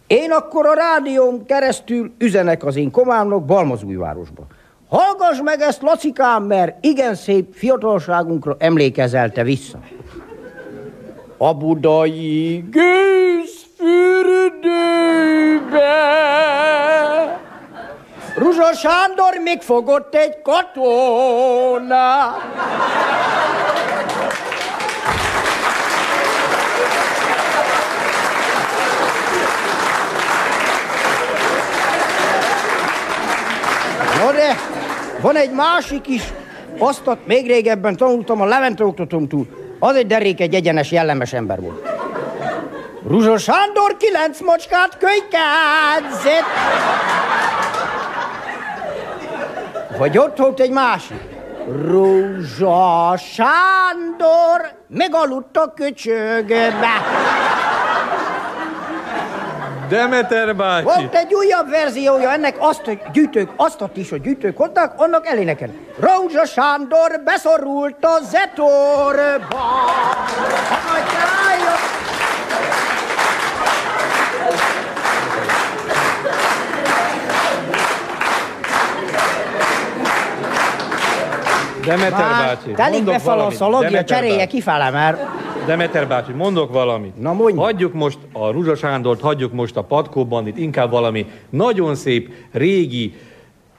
Én 0.08 0.32
akkor 0.32 0.66
a 0.66 0.74
rádión 0.74 1.46
keresztül 1.46 2.12
üzenek 2.18 2.66
az 2.66 2.76
én 2.76 2.92
komámnak 2.92 3.46
Balmazújvárosba. 3.46 4.44
Hallgass 4.90 5.42
meg 5.44 5.62
ezt, 5.62 5.82
Lacikám, 5.82 6.44
mert 6.44 6.86
igen 6.86 7.16
szép 7.16 7.54
fiatalságunkra 7.54 8.56
emlékezelte 8.60 9.44
vissza. 9.44 9.80
A 11.38 11.54
budai 11.54 12.66
gőzfürdőbe 12.70 13.84
Ruzsa 18.38 18.74
Sándor 18.74 19.34
még 19.44 19.62
fogott 19.62 20.16
egy 20.16 20.42
katonát. 20.42 22.32
De, 34.34 34.56
van 35.22 35.36
egy 35.36 35.52
másik 35.52 36.08
is, 36.08 36.24
azt 36.78 37.08
ott 37.08 37.28
még 37.28 37.48
régebben 37.48 37.96
tanultam 37.96 38.42
a 38.42 38.46
Levente 38.46 38.86
oktatómtól. 38.86 39.46
Az 39.80 39.96
egy 39.96 40.08
derék, 40.08 40.42
egy 40.42 40.54
egyenes, 40.54 40.92
jellemes 40.92 41.34
ember 41.34 41.62
volt. 41.62 41.90
Ruzsa 43.08 43.38
Sándor 43.38 43.98
kilenc 43.98 44.42
macskát 44.42 44.98
kölykedzett. 44.98 46.44
Vagy 49.98 50.18
ott 50.18 50.38
volt 50.38 50.60
egy 50.60 50.72
másik. 50.72 51.22
Ruzsa 51.68 53.18
Sándor 53.18 54.72
megaludt 54.88 55.58
a 55.58 55.74
köcsögbe. 55.76 57.02
Demeter 59.90 60.56
bácsi. 60.56 60.84
Volt 60.84 61.16
egy 61.16 61.34
újabb 61.34 61.70
verziója 61.70 62.32
ennek, 62.32 62.56
azt, 62.60 62.82
hogy 62.86 63.02
gyűjtők, 63.14 63.50
azt 63.56 63.82
is, 63.94 64.10
hogy 64.10 64.22
gyűjtők 64.22 64.58
hozták, 64.58 64.94
annak 64.96 65.28
eléneken. 65.28 65.78
Rózsa 66.00 66.46
Sándor 66.46 67.22
beszorult 67.26 68.06
a 68.06 68.20
zetorba. 68.24 69.62
Demeter 81.86 82.12
Már 82.12 82.46
bácsi, 82.46 82.72
telik 82.72 82.94
mondok 82.94 83.14
befele 83.14 83.44
a 83.44 83.52
szalagja, 83.52 84.04
cserélje 84.04 84.46
kifele, 84.46 84.90
mert... 84.90 85.22
Demeter 85.66 86.08
bácsi, 86.08 86.32
mondok 86.32 86.72
valamit. 86.72 87.22
Na 87.22 87.34
mondj. 87.34 87.58
Hagyjuk 87.58 87.94
most 87.94 88.18
a 88.34 88.50
Ruzsa 88.52 88.76
Sándort, 88.76 89.22
hagyjuk 89.22 89.54
most 89.54 89.78
a 89.78 89.82
patkóban, 89.84 90.48
itt 90.48 90.58
inkább 90.58 90.92
valami 90.92 91.26
nagyon 91.50 91.96
szép, 91.96 92.34
régi, 92.52 93.14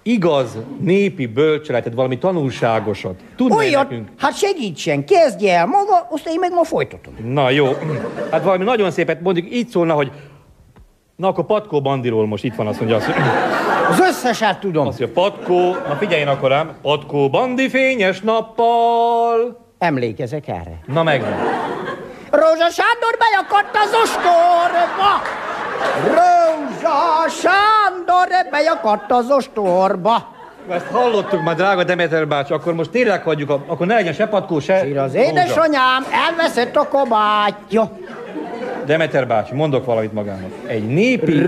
igaz, 0.02 0.58
népi 0.80 1.26
bölcseletet, 1.26 1.94
valami 1.94 2.18
tanulságosat. 2.18 3.14
Tudná 3.36 3.56
Olyat, 3.56 3.88
nekünk? 3.88 4.08
hát 4.18 4.36
segítsen, 4.36 5.04
kezdje 5.04 5.56
el 5.58 5.66
maga, 5.66 6.06
azt 6.10 6.26
én 6.26 6.38
meg 6.38 6.52
ma 6.52 6.64
folytatom. 6.64 7.14
Na 7.24 7.50
jó, 7.50 7.66
hát 8.30 8.42
valami 8.44 8.64
nagyon 8.64 8.90
szépet, 8.90 9.20
mondjuk 9.20 9.54
így 9.54 9.68
szólna, 9.68 9.94
hogy 9.94 10.10
Na 11.16 11.28
akkor 11.28 11.44
Patkó 11.46 11.80
Bandiról 11.80 12.26
most 12.26 12.44
itt 12.44 12.54
van, 12.54 12.66
azt 12.66 12.78
mondja, 12.78 12.96
azt, 12.96 13.08
Az 13.90 14.00
összeset 14.00 14.60
tudom. 14.60 14.86
azt 14.86 14.98
mondja, 15.00 15.22
Patkó, 15.22 15.70
na 15.88 15.94
figyeljen 15.98 16.28
akkor 16.28 16.48
rám, 16.48 16.72
Patkó 16.82 17.28
Bandi 17.30 17.68
fényes 17.68 18.20
nappal. 18.20 19.63
Emlékezek 19.84 20.48
erre. 20.48 20.78
Na 20.86 21.02
megvan. 21.02 21.32
Rózsa 22.30 22.70
Sándor 22.70 23.16
bejakadt 23.18 23.76
az 23.76 23.92
ostorba. 24.02 25.10
Rózsa 26.06 27.28
Sándor 27.28 28.50
bejakadt 28.50 29.12
az 29.12 29.30
ostorba. 29.30 30.32
Ezt 30.70 30.86
hallottuk 30.86 31.42
már, 31.42 31.54
drága 31.54 31.84
Demeter 31.84 32.26
bácsi, 32.28 32.52
akkor 32.52 32.74
most 32.74 32.90
tényleg 32.90 33.22
hagyjuk, 33.22 33.50
a- 33.50 33.64
akkor 33.66 33.86
ne 33.86 33.94
legyen 33.94 34.12
se 34.12 34.26
Patkó, 34.26 34.60
se 34.60 34.78
Sír 34.84 34.98
az 34.98 35.14
édesanyám 35.14 36.06
elveszett 36.28 36.76
a 36.76 36.88
kabátja. 36.88 37.90
Demeter 38.84 39.26
bácsi, 39.26 39.54
mondok 39.54 39.84
valamit 39.84 40.12
magának. 40.12 40.50
Egy 40.66 40.86
népi... 40.88 41.44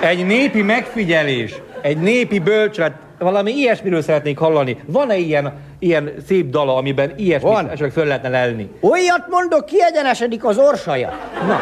Egy 0.00 0.26
népi 0.26 0.62
megfigyelés, 0.62 1.54
egy 1.80 1.96
népi 1.98 2.38
bölcslet, 2.38 2.92
valami 3.18 3.52
ilyesmiről 3.52 4.02
szeretnék 4.02 4.38
hallani. 4.38 4.76
Van-e 4.86 5.16
ilyen, 5.16 5.52
ilyen 5.78 6.12
szép 6.26 6.50
dala, 6.50 6.76
amiben 6.76 7.12
ilyesmit 7.16 7.52
Van. 7.52 7.66
esetleg 7.66 7.90
föl 7.90 8.04
lehetne 8.04 8.28
lelni? 8.28 8.70
Olyat 8.80 9.28
mondok, 9.30 9.64
kiegyenesedik 9.64 10.44
az 10.44 10.58
orsaja. 10.58 11.12
Na. 11.46 11.58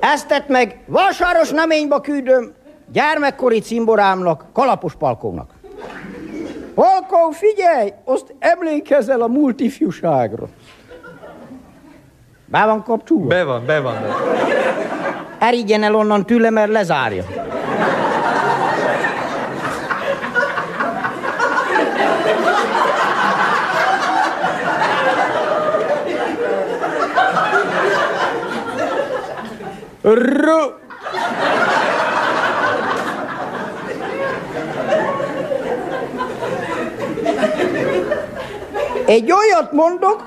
Ezt 0.00 0.28
tett 0.28 0.48
meg 0.48 0.78
Vasáros 0.86 1.50
neményba 1.50 2.00
küldöm 2.00 2.52
gyermekkori 2.92 3.60
cimborámnak, 3.60 4.44
Kalapos 4.52 4.94
Palkónak. 4.94 5.50
Palkó, 6.74 7.30
figyelj, 7.30 7.92
azt 8.04 8.34
emlékezel 8.38 9.20
a 9.20 9.26
múlt 9.26 9.60
ifjúságra. 9.60 10.46
Be 12.44 12.64
van 12.64 12.82
kapcsolva? 12.82 13.26
Be 13.26 13.44
van, 13.44 13.66
be 13.66 13.80
van. 13.80 13.96
Erigyen 15.38 15.82
el 15.82 15.94
onnan 15.94 16.26
tőle, 16.26 16.50
mert 16.50 16.70
lezárja. 16.70 17.24
Ru- 30.06 30.74
Egy 39.06 39.32
olyat 39.32 39.72
mondok, 39.72 40.24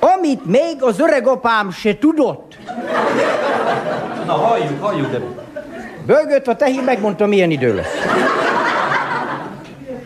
amit 0.00 0.44
még 0.46 0.82
az 0.82 1.00
öreg 1.00 1.26
apám 1.26 1.70
se 1.70 1.98
tudott. 1.98 2.56
Na 4.26 4.32
halljuk, 4.32 4.82
halljuk, 4.82 5.10
de... 5.10 5.20
Bögött 6.06 6.46
a 6.46 6.56
tehén, 6.56 6.82
megmondta, 6.82 7.26
milyen 7.26 7.50
idő 7.50 7.74
lesz. 7.74 7.94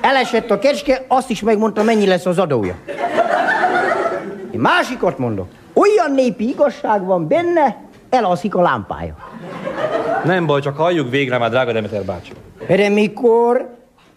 Elesett 0.00 0.50
a 0.50 0.58
kecske, 0.58 1.04
azt 1.08 1.30
is 1.30 1.40
megmondta, 1.42 1.82
mennyi 1.82 2.06
lesz 2.06 2.26
az 2.26 2.38
adója. 2.38 2.74
Én 4.50 4.60
másikat 4.60 5.18
mondok. 5.18 5.46
Olyan 5.74 6.10
népi 6.10 6.48
igazság 6.48 7.04
van 7.04 7.28
benne, 7.28 7.76
elalszik 8.10 8.54
a 8.54 8.62
lámpája. 8.62 9.14
Nem 10.24 10.46
baj, 10.46 10.60
csak 10.60 10.76
halljuk 10.76 11.10
végre 11.10 11.38
már, 11.38 11.50
drága 11.50 11.72
Demeter 11.72 12.02
bácsi. 12.02 12.32
De 12.66 12.88
mikor 12.88 13.68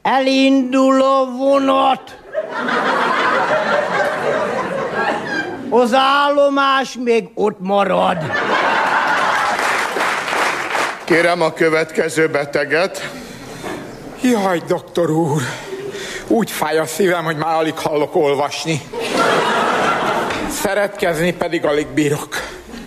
elindul 0.01 1.01
a 1.01 1.25
vonat, 1.37 2.17
az 5.69 5.93
állomás 5.93 6.97
még 7.03 7.29
ott 7.33 7.57
marad. 7.59 8.17
Kérem 11.03 11.41
a 11.41 11.53
következő 11.53 12.27
beteget. 12.27 13.09
Jaj, 14.21 14.61
doktor 14.67 15.09
úr, 15.09 15.41
úgy 16.27 16.51
fáj 16.51 16.77
a 16.77 16.85
szívem, 16.85 17.23
hogy 17.23 17.35
már 17.35 17.55
alig 17.55 17.77
hallok 17.77 18.15
olvasni. 18.15 18.81
Szeretkezni 20.67 21.33
pedig 21.33 21.65
alig 21.65 21.87
bírok. 21.87 22.27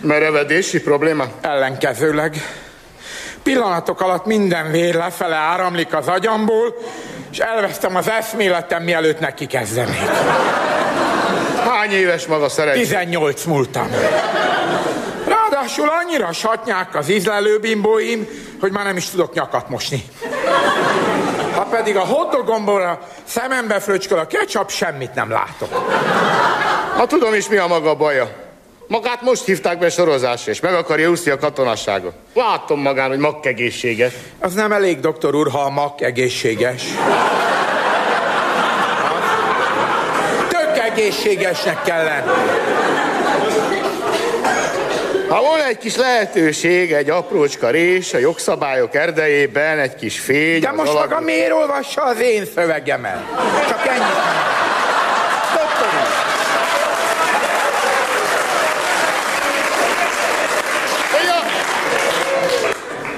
Merevedési 0.01 0.81
probléma? 0.81 1.25
Ellenkezőleg. 1.41 2.35
Pillanatok 3.43 4.01
alatt 4.01 4.25
minden 4.25 4.71
vér 4.71 4.95
lefele 4.95 5.35
áramlik 5.35 5.95
az 5.95 6.07
agyamból, 6.07 6.75
és 7.31 7.37
elvesztem 7.37 7.95
az 7.95 8.09
eszméletem, 8.09 8.83
mielőtt 8.83 9.19
neki 9.19 9.45
kezdenék. 9.45 10.09
Hány 11.69 11.91
éves 11.91 12.25
maga 12.25 12.49
szerencsé? 12.49 12.79
18 12.79 13.43
múltam. 13.43 13.87
Ráadásul 15.27 15.89
annyira 15.89 16.31
satnyák 16.31 16.95
az 16.95 17.09
ízlelőbimbóim, 17.09 18.27
hogy 18.59 18.71
már 18.71 18.85
nem 18.85 18.97
is 18.97 19.09
tudok 19.09 19.33
nyakat 19.33 19.69
mosni. 19.69 20.03
Ha 21.55 21.63
pedig 21.63 21.95
a 21.95 22.05
hotdogomból 22.05 22.81
a 22.81 22.99
szemembe 23.23 23.79
fröcsköl 23.79 24.19
a 24.19 24.27
ketchup, 24.27 24.69
semmit 24.69 25.13
nem 25.13 25.29
látok. 25.29 25.69
Ha 26.97 27.07
tudom 27.07 27.33
is, 27.33 27.49
mi 27.49 27.57
a 27.57 27.67
maga 27.67 27.95
baja. 27.95 28.29
Magát 28.87 29.21
most 29.21 29.45
hívták 29.45 29.79
be 29.79 29.89
sorozásra, 29.89 30.51
és 30.51 30.59
meg 30.59 30.73
akarja 30.73 31.09
úszni 31.09 31.31
a 31.31 31.37
katonasságot. 31.37 32.13
Látom 32.33 32.79
magán, 32.81 33.09
hogy 33.09 33.17
mak 33.17 33.45
egészséges. 33.45 34.13
Az 34.39 34.53
nem 34.53 34.71
elég, 34.71 34.99
doktor 34.99 35.35
úr, 35.35 35.49
ha 35.51 35.59
a 35.59 35.69
mak 35.69 36.01
egészséges. 36.01 36.83
Tök 40.47 40.77
egészségesnek 40.77 41.81
kell 41.81 42.03
lenni. 42.03 42.31
Ha 45.29 45.41
volna 45.41 45.65
egy 45.65 45.77
kis 45.77 45.95
lehetőség, 45.95 46.91
egy 46.91 47.09
aprócska 47.09 47.69
rés 47.69 48.13
a 48.13 48.17
jogszabályok 48.17 48.95
erdejében, 48.95 49.79
egy 49.79 49.95
kis 49.95 50.19
fény... 50.19 50.59
De 50.61 50.71
most 50.71 50.89
alak- 50.89 51.09
maga 51.09 51.21
miért 51.21 51.51
olvassa 51.51 52.01
az 52.03 52.19
én 52.19 52.45
szövegemet? 52.55 53.19
Csak 53.67 53.87
ennyit. 53.87 54.15
Doktor 55.53 55.87
úr. 55.87 56.21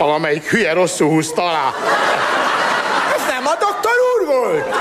Valamelyik 0.03 0.49
hülye 0.49 0.73
rosszul 0.73 1.07
húzta 1.07 1.41
alá. 1.41 1.73
Ez 3.15 3.21
nem 3.27 3.45
a 3.45 3.55
doktor 3.59 3.91
úr 4.13 4.27
volt? 4.27 4.75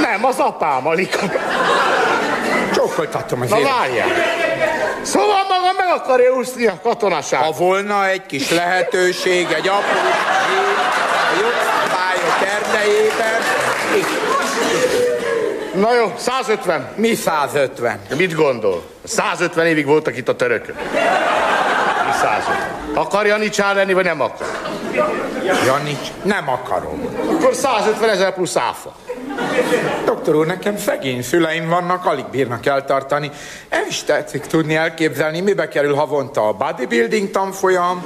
Nem, 0.00 0.24
az 0.24 0.38
apám, 0.38 0.86
Alika. 0.86 1.18
Csókoltatom 2.74 3.40
az 3.40 3.50
Na 3.50 3.60
várjál. 3.62 4.08
Szóval 5.02 5.42
maga 5.48 5.72
meg 5.76 5.94
akarja 5.94 6.32
úszni 6.32 6.66
a 6.66 6.78
katonaság. 6.82 7.42
Ha 7.42 7.52
volna 7.52 8.08
egy 8.08 8.26
kis 8.26 8.50
lehetőség, 8.50 9.46
egy 9.50 9.68
apró 9.68 9.98
a 11.18 11.40
jogszabályok 11.40 12.62
erdejében, 12.62 13.40
Na 15.74 15.94
jó, 15.94 16.12
150. 16.16 16.92
mi 16.96 17.14
150? 17.14 18.00
De 18.08 18.14
mit 18.14 18.34
gondol? 18.34 18.82
150 19.04 19.66
évig 19.66 19.86
voltak 19.86 20.16
itt 20.16 20.28
a 20.28 20.36
törökök. 20.36 20.76
150? 22.18 22.94
Akar 22.94 23.26
Janicsán 23.26 23.74
lenni, 23.74 23.92
vagy 23.92 24.04
nem 24.04 24.20
akar? 24.20 24.46
Janics, 25.66 26.08
nem 26.22 26.48
akarom. 26.48 27.08
Akkor 27.38 27.54
150 27.54 28.08
ezer 28.08 28.34
plusz 28.34 28.56
áfa. 28.56 28.94
Doktor 30.04 30.34
úr, 30.34 30.46
nekem 30.46 30.76
szegény 30.76 31.22
szüleim 31.22 31.68
vannak, 31.68 32.06
alig 32.06 32.24
bírnak 32.30 32.66
eltartani. 32.66 33.30
El 33.68 33.84
is 33.88 34.02
tetszik 34.02 34.46
tudni 34.46 34.74
elképzelni, 34.74 35.40
mibe 35.40 35.68
kerül 35.68 35.94
havonta 35.94 36.48
a 36.48 36.52
bodybuilding 36.52 37.30
tanfolyam, 37.30 38.04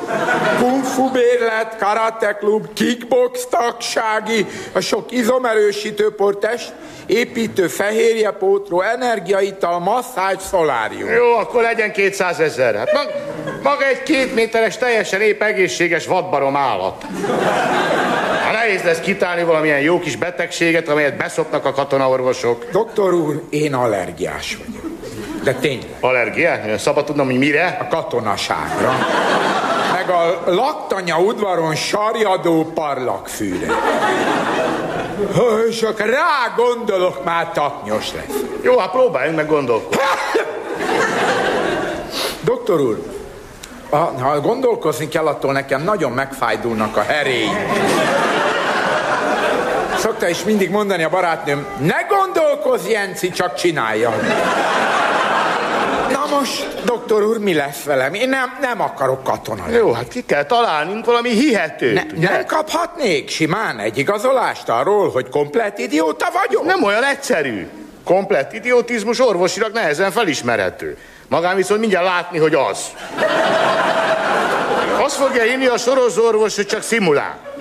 kung 0.58 0.84
fu 0.84 1.10
bérlet, 1.10 1.76
karate 1.78 2.36
klub, 2.40 2.72
kickbox 2.72 3.46
tagsági, 3.46 4.46
a 4.72 4.80
sok 4.80 5.12
izomerősítőpor 5.12 6.38
test, 6.38 6.72
építő 7.06 7.66
fehérjepótró, 7.66 8.80
energiaital, 8.80 9.78
masszázs, 9.78 10.42
szolárium. 10.50 11.10
Jó, 11.10 11.32
akkor 11.32 11.62
legyen 11.62 11.92
200 11.92 12.40
ezer. 12.40 12.74
Hát 12.74 12.92
mag, 12.92 13.10
maga 13.62 13.86
egy 13.86 14.02
két 14.02 14.34
méteres, 14.34 14.78
teljesen 14.78 15.20
épp 15.20 15.42
egészséges 15.42 16.06
vadbarom 16.06 16.56
állat. 16.56 17.04
Hát 18.52 18.60
nehéz 18.60 18.82
lesz 18.82 19.00
kitálni 19.00 19.42
valamilyen 19.42 19.80
jó 19.80 19.98
kis 19.98 20.16
betegséget, 20.16 20.88
amelyet 20.88 21.16
beszopnak 21.16 21.64
a 21.64 21.72
katonaorvosok. 21.72 22.70
Doktor 22.72 23.14
úr, 23.14 23.42
én 23.50 23.74
allergiás 23.74 24.58
vagyok. 24.66 24.90
De 25.42 25.52
tényleg. 25.54 25.96
Allergia? 26.00 26.78
Szabad 26.78 27.04
tudnom, 27.04 27.26
hogy 27.26 27.38
mire? 27.38 27.76
A 27.80 27.86
katonaságra. 27.86 28.92
Meg 29.92 30.10
a 30.10 30.42
laktanya 30.46 31.18
udvaron 31.18 31.74
sarjadó 31.74 32.64
parlagfűre. 32.74 33.66
Akkor 35.82 36.06
rá 36.06 36.54
gondolok, 36.56 37.24
már 37.24 37.50
taknyos 37.52 38.12
lesz. 38.12 38.40
Jó, 38.62 38.78
hát 38.78 38.90
próbáljunk 38.90 39.36
meg 39.36 39.46
gondolkodni. 39.46 39.96
Doktor 42.40 42.80
úr, 42.80 43.02
ha, 43.90 44.14
ha 44.20 44.40
gondolkozni 44.40 45.08
kell, 45.08 45.26
attól 45.26 45.52
nekem 45.52 45.82
nagyon 45.82 46.12
megfájdulnak 46.12 46.96
a 46.96 47.02
heréi. 47.02 47.50
Szokta 50.02 50.28
is 50.28 50.44
mindig 50.44 50.70
mondani 50.70 51.02
a 51.02 51.08
barátnőm, 51.08 51.66
ne 51.80 52.06
gondolkozz, 52.08 52.86
Jenci, 52.86 53.30
csak 53.30 53.54
csinálja. 53.54 54.14
Na 56.10 56.36
most, 56.38 56.84
doktor 56.84 57.22
úr, 57.22 57.38
mi 57.38 57.54
lesz 57.54 57.82
velem? 57.82 58.14
Én 58.14 58.28
nem, 58.28 58.58
nem 58.60 58.80
akarok 58.80 59.24
katona 59.24 59.62
lenni. 59.64 59.76
Jó, 59.76 59.92
hát 59.92 60.08
ki 60.08 60.24
kell 60.24 60.44
találnunk 60.44 61.04
valami 61.04 61.30
hihetőt. 61.30 61.94
Ne, 61.94 62.28
nem 62.28 62.46
kaphatnék 62.46 63.30
simán 63.30 63.78
egy 63.78 63.98
igazolást 63.98 64.68
arról, 64.68 65.10
hogy 65.10 65.28
komplet 65.28 65.78
idióta 65.78 66.28
vagyok? 66.32 66.64
Nem 66.64 66.82
olyan 66.82 67.04
egyszerű. 67.04 67.68
Komplett 68.04 68.52
idiotizmus 68.52 69.20
orvosilag 69.20 69.72
nehezen 69.72 70.10
felismerhető. 70.10 70.98
Magán 71.28 71.56
viszont 71.56 71.80
mindjárt 71.80 72.06
látni, 72.06 72.38
hogy 72.38 72.54
az. 72.54 72.78
Azt 75.02 75.16
fogja 75.16 75.42
hinni 75.42 75.66
a 75.66 75.78
sorozorvos, 75.78 76.56
hogy 76.56 76.66
csak 76.66 76.82
szimulál. 76.82 77.51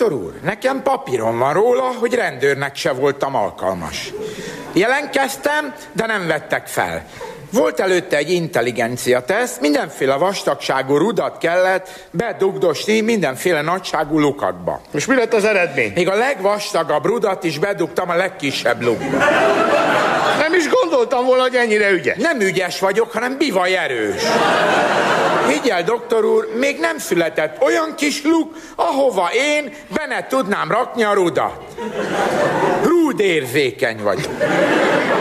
Doktor 0.00 0.18
úr, 0.18 0.32
nekem 0.42 0.82
papírom 0.82 1.38
van 1.38 1.52
róla, 1.52 1.92
hogy 1.98 2.14
rendőrnek 2.14 2.76
se 2.76 2.92
voltam 2.92 3.34
alkalmas. 3.34 4.12
Jelentkeztem, 4.72 5.74
de 5.92 6.06
nem 6.06 6.26
vettek 6.26 6.66
fel. 6.66 7.04
Volt 7.52 7.80
előtte 7.80 8.16
egy 8.16 8.30
intelligencia 8.30 9.20
teszt, 9.20 9.60
mindenféle 9.60 10.14
vastagságú 10.16 10.96
rudat 10.96 11.38
kellett 11.38 12.08
bedugdosni 12.10 13.00
mindenféle 13.00 13.60
nagyságú 13.62 14.18
lukakba. 14.18 14.80
És 14.92 15.06
mi 15.06 15.14
lett 15.14 15.34
az 15.34 15.44
eredmény? 15.44 15.92
Még 15.94 16.08
a 16.08 16.14
legvastagabb 16.14 17.04
rudat 17.04 17.44
is 17.44 17.58
bedugtam 17.58 18.10
a 18.10 18.14
legkisebb 18.14 18.82
lukba. 18.82 19.18
Nem 20.38 20.54
is 20.54 20.68
gondoltam 20.68 21.24
volna, 21.24 21.42
hogy 21.42 21.54
ennyire 21.54 21.90
ügyes. 21.90 22.16
Nem 22.16 22.40
ügyes 22.40 22.80
vagyok, 22.80 23.12
hanem 23.12 23.36
bivaj 23.38 23.76
erős. 23.76 24.22
Higgyel, 25.50 25.82
doktor 25.82 26.24
úr, 26.24 26.48
még 26.58 26.78
nem 26.78 26.98
született 26.98 27.62
olyan 27.62 27.94
kis 27.96 28.24
luk, 28.24 28.56
ahova 28.74 29.30
én 29.32 29.74
benne 29.94 30.26
tudnám 30.26 30.70
rakni 30.70 31.02
a 31.02 31.12
rudat. 31.12 31.58
Rúdérzékeny 32.84 34.02
vagyok. 34.02 34.32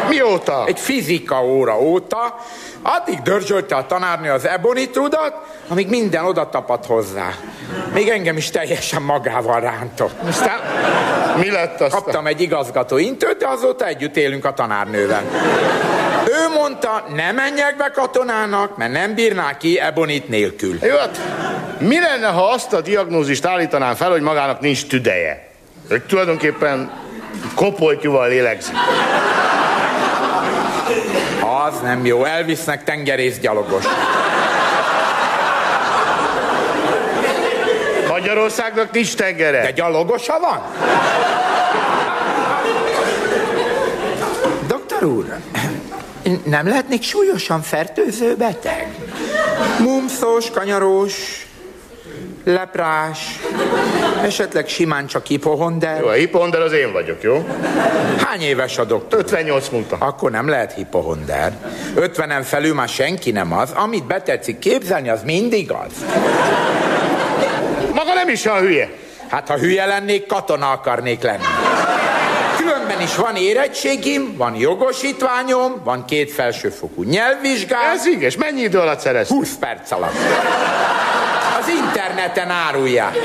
Mióta? 0.10 0.64
Egy 0.68 0.80
fizika 0.80 1.44
óra 1.46 1.80
óta. 1.80 2.36
Addig 2.82 3.22
dörzsölte 3.22 3.76
a 3.76 3.86
tanárnő 3.86 4.32
az 4.32 4.48
ebonit 4.48 4.96
rudat, 4.96 5.34
amíg 5.68 5.90
minden 5.90 6.26
oda 6.26 6.50
tapadt 6.50 6.86
hozzá. 6.86 7.30
Még 7.94 8.10
engem 8.10 8.38
is 8.38 8.50
teljesen 8.50 9.02
magával 9.02 9.60
rántott. 9.60 10.14
Aztán 10.28 10.60
Mi 11.38 11.52
lett 11.52 11.82
aztán? 11.82 12.02
kaptam 12.02 12.28
egy 12.28 12.42
igazgató 12.42 12.98
intőt, 12.98 13.38
de 13.38 13.48
azóta 13.48 13.86
együtt 13.86 14.18
élünk 14.18 14.46
a 14.46 14.54
tanárnővel. 14.54 15.24
Ő 16.40 16.54
mondta, 16.54 17.06
ne 17.16 17.32
menjek 17.32 17.78
be 17.78 17.92
katonának, 17.94 18.78
mert 18.78 18.92
nem 18.92 19.14
bírná 19.14 19.58
ki 19.58 19.80
ebonit 19.80 20.30
nélkül. 20.30 20.78
Jó, 20.82 20.98
hát 20.98 21.20
mi 21.80 22.00
lenne, 22.00 22.28
ha 22.28 22.50
azt 22.50 22.74
a 22.74 22.82
diagnózist 22.82 23.46
állítanám 23.46 23.96
fel, 23.96 24.10
hogy 24.10 24.22
magának 24.22 24.60
nincs 24.60 24.88
tüdeje? 24.88 25.48
Hogy 25.90 26.04
tulajdonképpen 26.04 26.92
kopoltyúval 27.56 28.28
lélegzik. 28.28 28.76
Az 31.66 31.80
nem 31.82 32.06
jó, 32.06 32.24
elvisznek 32.24 32.84
tengerészgyalogos. 32.84 33.84
Magyarországnak 38.08 38.92
nincs 38.92 39.16
tengere. 39.16 39.62
De 39.62 39.72
gyalogosa 39.72 40.40
van? 40.40 40.62
Doktor 44.68 45.04
úr, 45.04 45.26
nem 46.44 46.68
lehetnék 46.68 47.04
súlyosan 47.04 47.62
fertőző 47.62 48.36
beteg? 48.36 48.96
Mumszos, 49.80 50.52
kanyarós, 50.52 51.48
leprás, 52.44 53.40
esetleg 54.24 54.68
simán 54.68 55.08
csak 55.08 55.26
hipohonder. 55.26 56.00
Jó, 56.00 56.08
a 56.08 56.12
hipohonder 56.12 56.62
az 56.62 56.72
én 56.72 56.92
vagyok, 56.92 57.22
jó? 57.22 57.48
Hány 58.26 58.42
éves 58.42 58.78
a 58.78 58.84
doktor? 58.84 59.20
58 59.20 59.70
múlta. 59.70 59.96
Akkor 60.00 60.32
nem 60.32 60.48
lehet 60.48 60.74
hipohonder. 60.74 61.54
50-en 61.96 62.42
felül 62.44 62.74
már 62.74 62.88
senki 62.88 63.32
nem 63.32 63.54
az. 63.54 63.72
Amit 63.72 64.06
betetszik 64.06 64.60
képzelni, 64.60 65.10
az 65.10 65.24
mindig 65.24 65.72
az. 65.72 66.06
Maga 67.94 68.14
nem 68.14 68.30
is 68.30 68.46
a 68.46 68.60
hülye. 68.60 68.90
Hát 69.28 69.48
ha 69.48 69.58
hülye 69.58 69.86
lennék, 69.86 70.26
katona 70.26 70.72
akarnék 70.72 71.22
lenni. 71.22 71.44
Igenis, 73.00 73.18
van 73.18 73.36
érettségim, 73.36 74.36
van 74.38 74.56
jogosítványom, 74.56 75.82
van 75.84 76.06
két 76.06 76.32
felsőfokú 76.32 77.04
nyelvvizsgám. 77.04 77.92
Ez 77.94 78.06
igaz, 78.06 78.36
mennyi 78.36 78.62
idő 78.62 78.80
alatt 78.80 79.00
szerezted? 79.00 79.38
20 79.38 79.56
perc 79.60 79.92
alatt. 79.92 80.16
Az 81.60 81.68
interneten 81.68 82.50
árulják. 82.50 83.16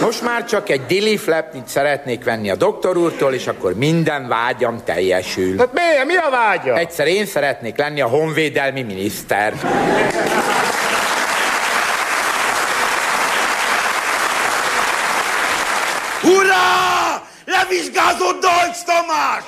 Most 0.00 0.22
már 0.22 0.44
csak 0.44 0.68
egy 0.68 0.86
dili 0.86 1.16
flapnit 1.16 1.68
szeretnék 1.68 2.24
venni 2.24 2.50
a 2.50 2.56
doktor 2.56 2.96
úrtól, 2.96 3.32
és 3.32 3.46
akkor 3.46 3.74
minden 3.74 4.28
vágyam 4.28 4.80
teljesül. 4.84 5.58
Hát 5.58 5.72
mi, 5.72 5.80
mi 6.06 6.16
a 6.16 6.30
vágya? 6.30 6.76
Egyszer 6.76 7.06
én 7.06 7.26
szeretnék 7.26 7.76
lenni 7.76 8.00
a 8.00 8.06
honvédelmi 8.06 8.82
miniszter. 8.82 9.52
Hurrá! 17.66 17.74
Levizsgázott 17.74 18.40
Dolcs 18.40 18.78
Tamás! 18.84 19.44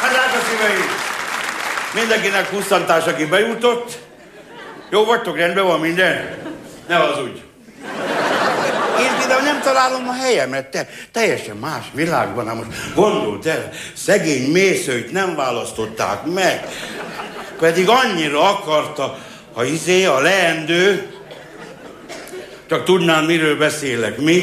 Hát 0.00 0.10
drága 0.10 0.44
szíveim! 0.50 0.90
Mindenkinek 1.94 2.48
pusztantás, 2.48 3.04
aki 3.04 3.24
bejutott. 3.24 3.98
Jó 4.90 5.04
vagytok, 5.04 5.36
rendben 5.36 5.64
van 5.64 5.80
minden? 5.80 6.36
Ne 6.88 6.96
az 6.96 7.22
úgy. 7.22 7.42
Én 9.00 9.16
például 9.18 9.42
nem 9.42 9.60
találom 9.60 10.08
a 10.08 10.12
helyemet, 10.12 10.66
te 10.66 10.88
teljesen 11.12 11.56
más 11.56 11.84
világban. 11.92 12.44
Na 12.44 12.54
most 12.54 12.94
gondold 12.94 13.46
el, 13.46 13.70
szegény 13.96 14.50
mészőt 14.50 15.12
nem 15.12 15.36
választották 15.36 16.24
meg. 16.24 16.66
Pedig 17.58 17.88
annyira 17.88 18.50
akarta, 18.50 19.18
ha 19.58 19.64
izé, 19.64 20.04
a 20.04 20.20
leendő, 20.20 21.06
csak 22.68 22.84
tudnám, 22.84 23.24
miről 23.24 23.56
beszélek, 23.56 24.18
mi? 24.18 24.40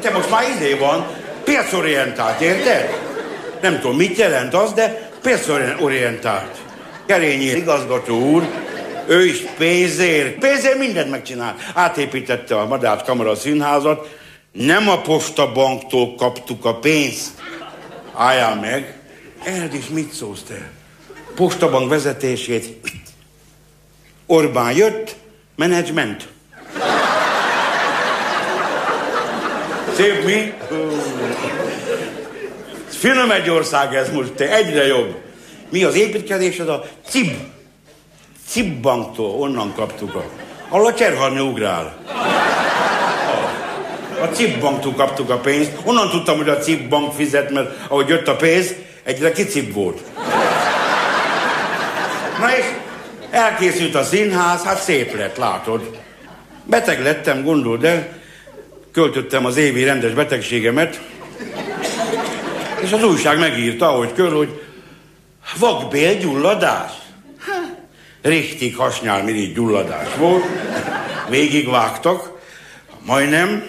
Te 0.00 0.10
most 0.10 0.30
már 0.30 0.42
izé 0.56 0.74
van, 0.74 1.06
piacorientált, 1.44 2.40
érted? 2.40 2.98
Nem 3.60 3.80
tudom, 3.80 3.96
mit 3.96 4.16
jelent 4.16 4.54
az, 4.54 4.72
de 4.72 5.10
piacorientált. 5.22 6.56
Kerényi 7.06 7.44
igazgató 7.44 8.30
úr, 8.30 8.48
ő 9.06 9.26
is 9.26 9.38
pénzért, 9.58 10.38
pénzért 10.38 10.78
mindent 10.78 11.10
megcsinált. 11.10 11.60
Átépítette 11.74 12.56
a 12.58 12.66
Madách 12.66 13.04
Kamara 13.04 13.34
színházat, 13.34 14.16
nem 14.52 14.88
a 14.88 15.00
postabanktól 15.00 16.14
kaptuk 16.14 16.64
a 16.64 16.74
pénzt. 16.74 17.30
Álljál 18.14 18.54
meg. 18.60 18.96
Erd 19.44 19.74
is 19.74 19.88
mit 19.88 20.12
szólsz 20.12 20.42
te? 20.42 20.70
Postabank 21.34 21.88
vezetését. 21.88 22.80
Orbán 24.26 24.72
jött, 24.72 25.16
menedzsment. 25.56 26.28
Szép 29.96 30.24
mi? 30.24 30.52
Finom 32.88 33.30
egy 33.30 33.50
ország 33.50 33.94
ez 33.94 34.10
most, 34.12 34.32
te 34.32 34.54
egyre 34.54 34.86
jobb. 34.86 35.16
Mi 35.68 35.84
az 35.84 35.94
építkezés? 35.94 36.58
Az 36.58 36.68
a 36.68 36.84
CIB. 37.08 37.30
CIB 38.48 38.80
banktól, 38.80 39.40
onnan 39.40 39.74
kaptuk 39.74 40.14
a... 40.14 40.24
Ahol 40.68 40.86
a 40.86 40.94
cserhalmi 40.94 41.40
ugrál. 41.40 41.96
A 44.22 44.26
CIB 44.26 44.60
banktól 44.60 44.92
kaptuk 44.94 45.30
a 45.30 45.38
pénzt. 45.38 45.72
Onnan 45.84 46.10
tudtam, 46.10 46.36
hogy 46.36 46.48
a 46.48 46.58
CIB 46.58 46.88
bank 46.88 47.12
fizet, 47.12 47.50
mert 47.50 47.70
ahogy 47.88 48.08
jött 48.08 48.28
a 48.28 48.36
pénz, 48.36 48.74
egyre 49.02 49.32
kicib 49.32 49.72
volt. 49.72 50.00
Na 52.40 52.56
és 52.56 52.64
elkészült 53.32 53.94
a 53.94 54.02
színház, 54.02 54.62
hát 54.62 54.82
szép 54.82 55.16
lett, 55.16 55.36
látod. 55.36 55.98
Beteg 56.64 57.02
lettem, 57.02 57.42
gondold 57.42 57.84
el, 57.84 58.08
költöttem 58.92 59.44
az 59.44 59.56
évi 59.56 59.84
rendes 59.84 60.12
betegségemet, 60.12 61.00
és 62.80 62.92
az 62.92 63.04
újság 63.04 63.38
megírta, 63.38 63.86
hogy 63.86 64.12
kör, 64.12 64.32
hogy 64.32 64.62
vakbélgyulladás. 65.58 66.92
Richtig 68.22 68.76
hasnyálmirigy 68.76 69.54
gyulladás 69.54 70.08
volt. 70.16 70.44
Végigvágtak, 71.28 72.30
majdnem. 73.06 73.64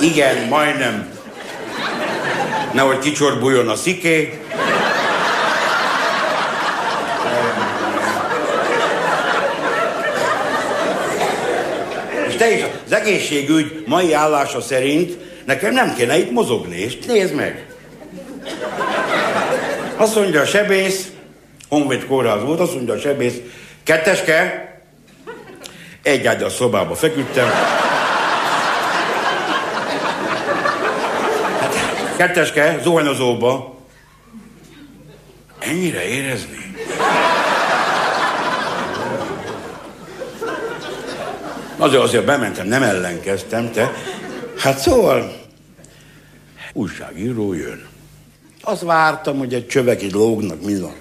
Igen, 0.00 0.48
majdnem. 0.48 1.15
Nehogy 2.76 2.98
kicsorbuljon 2.98 3.68
a 3.68 3.74
sziké. 3.74 4.38
És 12.28 12.34
te 12.36 12.50
is 12.50 12.64
az 12.84 12.92
egészségügy 12.92 13.84
mai 13.86 14.12
állása 14.12 14.60
szerint 14.60 15.18
nekem 15.44 15.72
nem 15.72 15.94
kéne 15.94 16.18
itt 16.18 16.30
mozogni, 16.30 16.76
és 16.76 16.98
nézd 17.06 17.34
meg. 17.34 17.66
Azt 19.96 20.14
mondja 20.14 20.40
a 20.40 20.46
sebész, 20.46 21.06
Honvéd 21.68 22.06
kórház 22.06 22.42
volt, 22.42 22.60
azt 22.60 22.74
mondja 22.74 22.94
a 22.94 22.98
sebész, 22.98 23.34
ketteske, 23.82 24.68
egy 26.02 26.26
ágy 26.26 26.42
a 26.42 26.50
szobába 26.50 26.94
feküdtem. 26.94 27.48
Ketteske, 32.16 32.78
zuhanyozóba. 32.82 33.76
Ennyire 35.58 36.08
érezni? 36.08 36.74
Azért 41.78 42.02
azért 42.02 42.24
bementem, 42.24 42.66
nem 42.66 42.82
ellenkeztem, 42.82 43.70
te. 43.72 43.92
Hát 44.58 44.78
szóval, 44.78 45.36
újságíró 46.72 47.52
jön. 47.52 47.86
Azt 48.62 48.82
vártam, 48.82 49.38
hogy 49.38 49.54
egy 49.54 49.66
csövek 49.66 50.02
így 50.02 50.12
lógnak, 50.12 50.62
mi 50.62 50.80
van. 50.80 50.94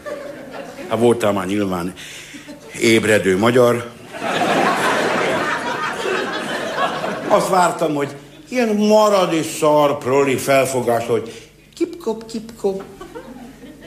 Hát 0.89 0.99
voltál 0.99 1.31
már 1.31 1.45
nyilván 1.45 1.93
ébredő 2.79 3.37
magyar. 3.37 3.91
Azt 7.27 7.49
vártam, 7.49 7.95
hogy 7.95 8.15
ilyen 8.49 8.75
maradi 8.75 9.41
szar 9.41 9.97
proli 9.97 10.37
felfogás, 10.37 11.05
hogy 11.05 11.31
kipkop, 11.75 12.25
kipkop. 12.25 12.83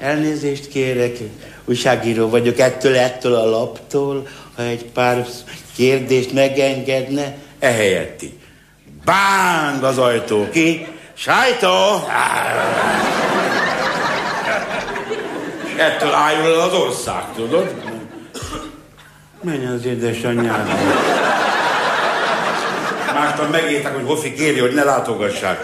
Elnézést 0.01 0.69
kérek, 0.69 1.19
újságíró 1.65 2.29
vagyok 2.29 2.59
ettől, 2.59 2.97
ettől 2.97 3.35
a 3.35 3.51
laptól, 3.51 4.27
ha 4.57 4.63
egy 4.63 4.85
pár 4.85 5.27
kérdést 5.77 6.33
megengedne, 6.33 7.37
ehelyett. 7.59 8.21
Báng 9.05 9.83
az 9.83 9.99
ajtó 9.99 10.49
ki, 10.51 10.87
sajtó! 11.15 12.09
Ettől 15.77 16.13
álljon 16.13 16.45
el 16.45 16.61
az 16.61 16.75
ország, 16.75 17.33
tudod? 17.35 17.75
Menj 19.43 19.67
az 19.67 19.85
édesanyjád. 19.85 20.69
Mástan 23.19 23.51
megírták, 23.51 23.95
hogy 23.95 24.05
Hofi 24.07 24.35
kéri, 24.35 24.59
hogy 24.59 24.75
ne 24.75 24.85
látogassák. 24.85 25.61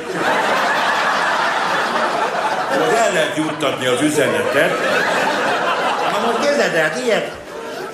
Hogy 2.68 2.94
el 2.96 3.12
lehet 3.12 3.36
juttatni 3.36 3.86
az 3.86 4.00
üzenetet. 4.00 4.70
Na 6.12 6.26
most 6.26 6.48
képzeld 6.48 6.74
el, 6.74 6.92
ilyet 7.04 7.30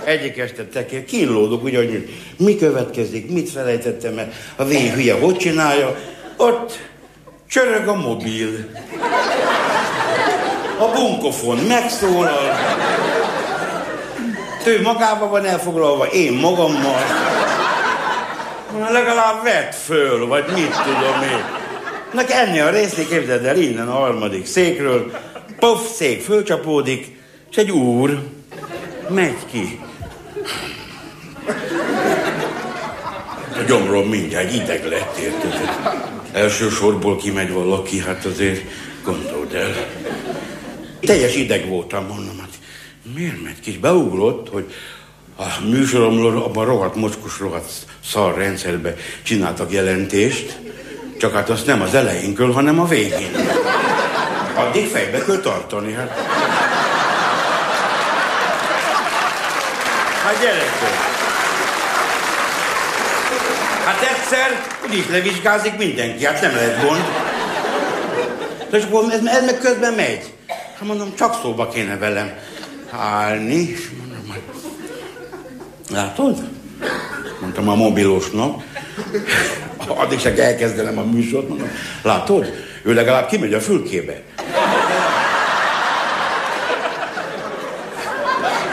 egyik 0.05 0.39
este 0.39 0.65
tekér, 0.65 1.05
kínlódok, 1.05 1.63
ugye, 1.63 1.77
hogy 1.77 2.09
mi 2.37 2.57
következik, 2.57 3.31
mit 3.31 3.51
felejtettem 3.51 4.19
el, 4.19 4.29
a 4.57 4.65
vén 4.65 4.93
hülye 4.93 5.15
hogy 5.15 5.37
csinálja, 5.37 5.97
ott 6.37 6.79
csörög 7.49 7.89
a 7.89 7.95
mobil. 7.95 8.49
A 10.79 10.89
bunkofon 10.95 11.57
megszólal. 11.57 12.59
Ő 14.67 14.81
magában 14.83 15.31
van 15.31 15.45
elfoglalva, 15.45 16.07
én 16.07 16.33
magammal. 16.33 17.30
Na, 18.79 18.91
legalább 18.91 19.43
vett 19.43 19.75
föl, 19.75 20.27
vagy 20.27 20.45
mit 20.55 20.83
tudom 20.85 21.23
én. 21.23 21.45
Nek 22.13 22.31
enni 22.31 22.61
a 22.61 22.71
részét, 22.71 23.09
képzeld 23.09 23.45
el, 23.45 23.57
innen 23.57 23.89
a 23.89 23.93
harmadik 23.93 24.47
székről, 24.47 25.11
pof, 25.59 25.95
szék 25.95 26.23
fölcsapódik, 26.23 27.17
és 27.51 27.57
egy 27.57 27.71
úr 27.71 28.19
megy 29.09 29.47
ki. 29.51 29.81
A 33.57 33.63
gyomrom 33.67 34.09
mindjárt 34.09 34.53
ideg 34.55 34.85
lett, 34.87 35.17
érted? 35.17 35.61
Első 36.33 36.69
sorból 36.69 37.17
kimegy 37.17 37.53
valaki, 37.53 37.99
hát 37.99 38.25
azért 38.25 38.63
gondold 39.05 39.55
el. 39.55 39.75
Teljes 41.01 41.35
ideg 41.35 41.69
voltam, 41.69 42.07
mondom, 42.07 42.39
hát 42.39 42.59
miért 43.15 43.43
megy 43.43 43.61
ki? 43.61 43.79
Beugrott, 43.79 44.49
hogy 44.49 44.73
a 45.41 45.65
műsoromról 45.69 46.43
abban 46.43 46.65
rohadt 46.65 46.95
mocskos, 46.95 47.39
rohadt 47.39 47.71
szar 48.05 48.37
rendszerbe 48.37 48.95
csináltak 49.23 49.73
jelentést, 49.73 50.59
csak 51.19 51.35
hát 51.35 51.51
azt 51.51 51.67
nem 51.67 51.83
az 51.83 51.95
elejénkről, 51.95 52.53
hanem 52.53 52.81
a 52.81 52.85
végén. 52.85 53.35
Addig 54.55 54.87
fejbe 54.87 55.25
kell 55.25 55.39
tartani, 55.39 55.93
hát. 55.93 56.19
Hát 60.25 60.41
gyerekek! 60.41 61.09
Hát 63.85 64.03
egyszer 64.03 64.67
úgyis 64.87 65.09
levizsgázik 65.11 65.77
mindenki, 65.77 66.25
hát 66.25 66.41
nem 66.41 66.55
lehet 66.55 66.83
gond. 66.83 67.05
De 68.71 68.79
és 68.79 68.85
akkor 68.85 69.05
ez, 69.13 69.25
ez 69.25 69.45
meg 69.45 69.59
közben 69.59 69.93
megy. 69.93 70.33
Hát 70.49 70.89
mondom, 70.89 71.15
csak 71.15 71.39
szóba 71.43 71.69
kéne 71.69 71.97
velem 71.97 72.33
állni. 72.91 73.69
És 73.69 73.89
mondom, 73.99 74.10
látod? 75.91 76.39
Mondtam 77.41 77.69
a 77.69 77.75
mobilosnak. 77.75 78.63
Addig 79.87 80.19
csak 80.19 80.39
elkezdenem 80.39 80.99
a 80.99 81.03
műsort, 81.03 81.49
mondom, 81.49 81.69
látod? 82.03 82.53
Ő 82.83 82.95
legalább 82.95 83.29
kimegy 83.29 83.55
a 83.55 83.61
fülkébe. 83.61 84.23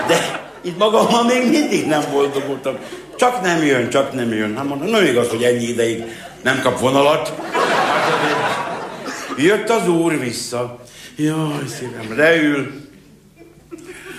De 0.08 0.42
itt 0.62 0.78
magammal 0.78 1.24
még 1.24 1.50
mindig 1.50 1.88
nem 1.88 2.04
boldogultam. 2.12 2.78
Csak 3.16 3.42
nem 3.42 3.64
jön, 3.64 3.90
csak 3.90 4.14
nem 4.14 4.34
jön. 4.34 4.56
Hát 4.56 4.66
mondom, 4.68 4.88
nem 4.88 5.06
igaz, 5.06 5.30
hogy 5.30 5.44
ennyi 5.44 5.64
ideig 5.64 6.04
nem 6.44 6.62
kap 6.62 6.80
vonalat. 6.80 7.34
Jött 9.38 9.70
az 9.70 9.90
úr 9.90 10.20
vissza. 10.20 10.80
Jaj, 11.16 11.66
szívem, 11.80 12.18
leül. 12.18 12.87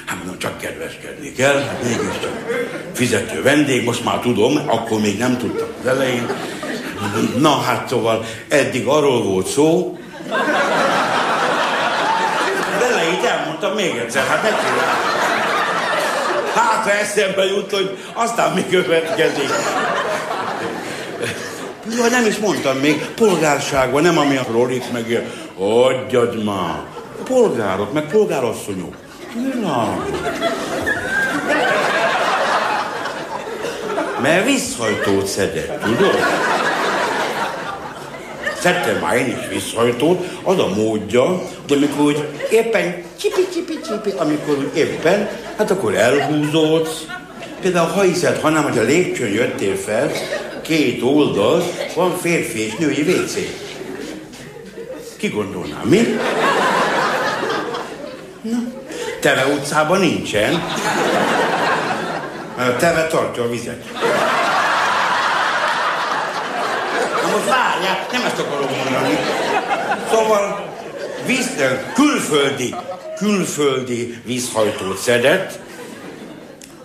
Hát 0.08 0.16
mondom, 0.16 0.38
csak 0.38 0.58
kedveskedni 0.58 1.32
kell, 1.32 1.60
hát 1.60 1.82
mégiscsak 1.82 2.32
fizető 2.92 3.42
vendég, 3.42 3.84
most 3.84 4.04
már 4.04 4.18
tudom, 4.18 4.56
akkor 4.66 5.00
még 5.00 5.18
nem 5.18 5.38
tudtam 5.38 5.68
az 5.80 5.86
elején. 5.86 6.26
Na 7.38 7.60
hát 7.60 7.88
szóval 7.88 8.24
eddig 8.48 8.86
arról 8.86 9.22
volt 9.22 9.46
szó, 9.46 9.98
az 12.76 12.82
elejét 12.82 13.24
elmondtam 13.24 13.74
még 13.74 13.96
egyszer, 13.96 14.26
hát 14.26 14.42
ne 14.42 14.48
csinálj. 14.48 14.98
Hát, 16.54 16.84
ha 16.84 16.92
eszembe 16.92 17.44
jut, 17.44 17.72
hogy 17.72 17.98
aztán 18.12 18.52
mi 18.52 18.66
következik. 18.66 19.50
Jó, 21.96 22.06
nem 22.06 22.26
is 22.26 22.36
mondtam 22.36 22.76
még, 22.76 23.04
polgárságban, 23.04 24.02
nem 24.02 24.18
ami 24.18 24.36
a 24.36 24.46
rolik 24.50 24.92
meg 24.92 25.26
Adjad 25.58 26.44
már. 26.44 26.82
Polgárok, 27.24 27.92
meg 27.92 28.04
polgárasszonyok. 28.04 28.94
Na. 29.34 30.04
Mert 34.22 34.44
visszhajtót 34.44 35.26
szedett, 35.26 35.82
tudod? 35.82 36.16
Szedtem 38.60 38.98
már 39.00 39.16
én 39.16 39.26
is 39.26 39.48
visszhajtót, 39.48 40.26
az 40.42 40.58
a 40.58 40.68
módja, 40.74 41.42
hogy 41.68 41.76
amikor 41.76 42.04
úgy 42.04 42.28
éppen 42.50 43.02
csipi, 43.20 43.48
csipi, 43.52 43.80
csipi, 43.86 44.10
amikor 44.16 44.58
úgy 44.58 44.76
éppen, 44.76 45.28
hát 45.56 45.70
akkor 45.70 45.94
elhúzódsz. 45.94 47.06
Például 47.60 47.88
ha 47.88 48.00
hiszed, 48.00 48.40
hanem, 48.40 48.62
hogy 48.62 48.78
a 48.78 48.82
lépcsőn 48.82 49.32
jöttél 49.32 49.76
fel, 49.76 50.10
két 50.62 51.02
oldal 51.02 51.62
van 51.94 52.16
férfi 52.16 52.60
és 52.60 52.74
női 52.74 53.02
WC. 53.02 53.34
Ki 55.16 55.28
gondolná, 55.28 55.80
mi? 55.84 56.18
Na, 58.42 58.58
Teve 59.20 59.46
utcában 59.46 60.00
nincsen. 60.00 60.62
Mert 62.56 62.74
a 62.74 62.76
teve 62.76 63.06
tartja 63.06 63.42
a 63.42 63.48
vizet. 63.48 63.84
Na 67.22 67.30
most 67.30 67.48
várjál, 67.48 68.06
nem 68.12 68.24
ezt 68.24 68.38
akarom 68.38 68.68
mondani. 68.84 69.18
Szóval 70.10 70.68
víztől 71.26 71.78
külföldi, 71.94 72.74
külföldi 73.16 74.20
vízhajtót 74.24 74.98
szedett, 74.98 75.58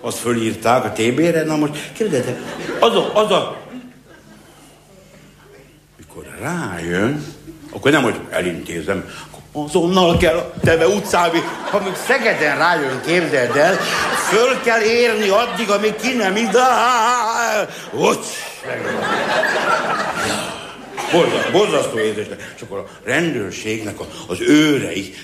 azt 0.00 0.18
fölírták 0.18 0.84
a 0.84 0.92
TB-re, 0.92 1.44
na 1.44 1.56
most 1.56 1.92
kérdezzetek, 1.92 2.38
az 2.80 2.96
a, 2.96 3.14
az 3.14 3.30
a, 3.30 3.56
mikor 5.98 6.26
rájön, 6.40 7.24
akkor 7.70 7.90
nem, 7.90 8.02
hogy 8.02 8.20
elintézem, 8.30 9.08
azonnal 9.54 10.16
kell 10.16 10.36
a 10.36 10.52
Teve 10.64 10.86
utcába, 10.86 11.38
ha 11.70 11.80
még 11.80 11.92
Szegeden 12.06 12.58
rájön, 12.58 13.00
képzeld 13.06 13.56
el, 13.56 13.76
föl 14.28 14.60
kell 14.62 14.80
érni 14.80 15.28
addig, 15.28 15.70
amíg 15.70 15.94
ki 15.96 16.12
nem 16.12 16.36
ide. 16.36 16.60
Ott. 17.90 18.24
Borzasztó, 21.12 21.50
borzasztó 21.52 21.98
érzés. 21.98 22.26
És 22.56 22.62
akkor 22.62 22.78
a 22.78 22.84
rendőrségnek 23.04 23.96
az 24.28 24.40
őrei 24.40 25.14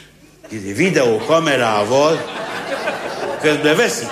izé, 0.48 0.72
videókamerával 0.72 2.24
közben 3.40 3.76
veszik. 3.76 4.08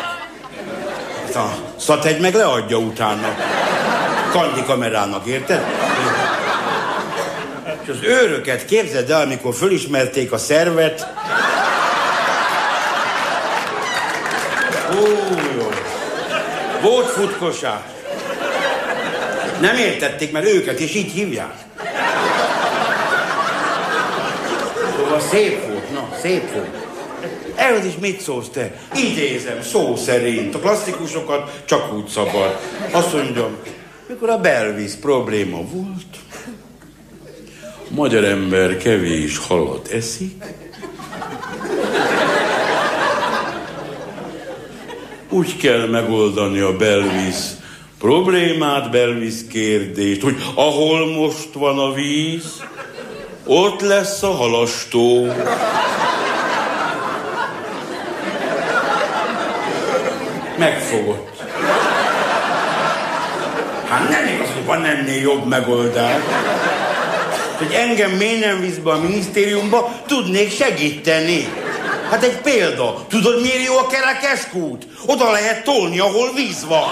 A 1.34 1.46
szategy 1.76 2.20
meg 2.20 2.34
leadja 2.34 2.78
utána. 2.78 3.34
Kandi 4.32 4.64
kamerának, 4.64 5.26
érted? 5.26 5.64
Az 7.88 8.02
őröket 8.02 8.64
képzeld 8.64 9.10
el, 9.10 9.20
amikor 9.20 9.54
fölismerték 9.54 10.32
a 10.32 10.38
szervet. 10.38 11.06
Ó, 15.00 15.06
jó. 15.56 15.68
Volt 16.82 17.06
futkosás. 17.06 17.80
Nem 19.60 19.76
értették, 19.76 20.32
mert 20.32 20.46
őket 20.46 20.80
is 20.80 20.94
így 20.94 21.12
hívják. 21.12 21.54
Szóval 24.96 25.20
szép 25.20 25.66
volt, 25.66 25.92
na, 25.92 26.08
szép 26.20 26.52
volt. 26.52 26.86
Ehhez 27.54 27.84
is 27.84 27.94
mit 28.00 28.20
szólsz 28.20 28.48
te? 28.48 28.72
Idézem, 28.94 29.62
szó 29.62 29.96
szerint. 29.96 30.54
A 30.54 30.58
klasszikusokat 30.58 31.62
csak 31.64 31.92
úgy 31.94 32.06
szabad. 32.06 32.58
Azt 32.90 33.12
mondjam, 33.12 33.56
mikor 34.08 34.28
a 34.28 34.38
belvíz 34.38 34.98
probléma 34.98 35.56
volt, 35.56 36.16
magyar 37.88 38.24
ember 38.24 38.76
kevés 38.76 39.38
halat 39.38 39.88
eszik, 39.88 40.44
úgy 45.28 45.56
kell 45.56 45.86
megoldani 45.86 46.60
a 46.60 46.76
belvíz 46.76 47.56
problémát, 47.98 48.90
belvíz 48.90 49.46
kérdést, 49.50 50.22
hogy 50.22 50.36
ahol 50.54 51.06
most 51.06 51.48
van 51.52 51.78
a 51.78 51.92
víz, 51.92 52.62
ott 53.46 53.80
lesz 53.80 54.22
a 54.22 54.30
halastó. 54.30 55.26
Megfogott. 60.58 61.42
Hát 63.88 64.08
nem 64.08 64.34
igaz, 64.34 64.48
hogy 64.54 64.64
van 64.64 64.84
ennél 64.84 65.20
jobb 65.20 65.46
megoldás. 65.46 66.22
Hogy 67.58 67.72
engem 67.72 68.10
miért 68.10 68.40
nem 68.40 68.60
visz 68.60 68.76
be 68.76 68.90
a 68.90 69.00
minisztériumba, 69.00 70.00
tudnék 70.06 70.52
segíteni. 70.52 71.48
Hát 72.10 72.22
egy 72.22 72.36
példa. 72.40 73.06
Tudod, 73.08 73.40
miért 73.40 73.66
jó 73.66 73.76
a 73.76 73.86
kerekes 73.86 74.48
kút? 74.50 74.86
Oda 75.06 75.30
lehet 75.30 75.64
tolni, 75.64 75.98
ahol 75.98 76.34
víz 76.34 76.64
van. 76.68 76.88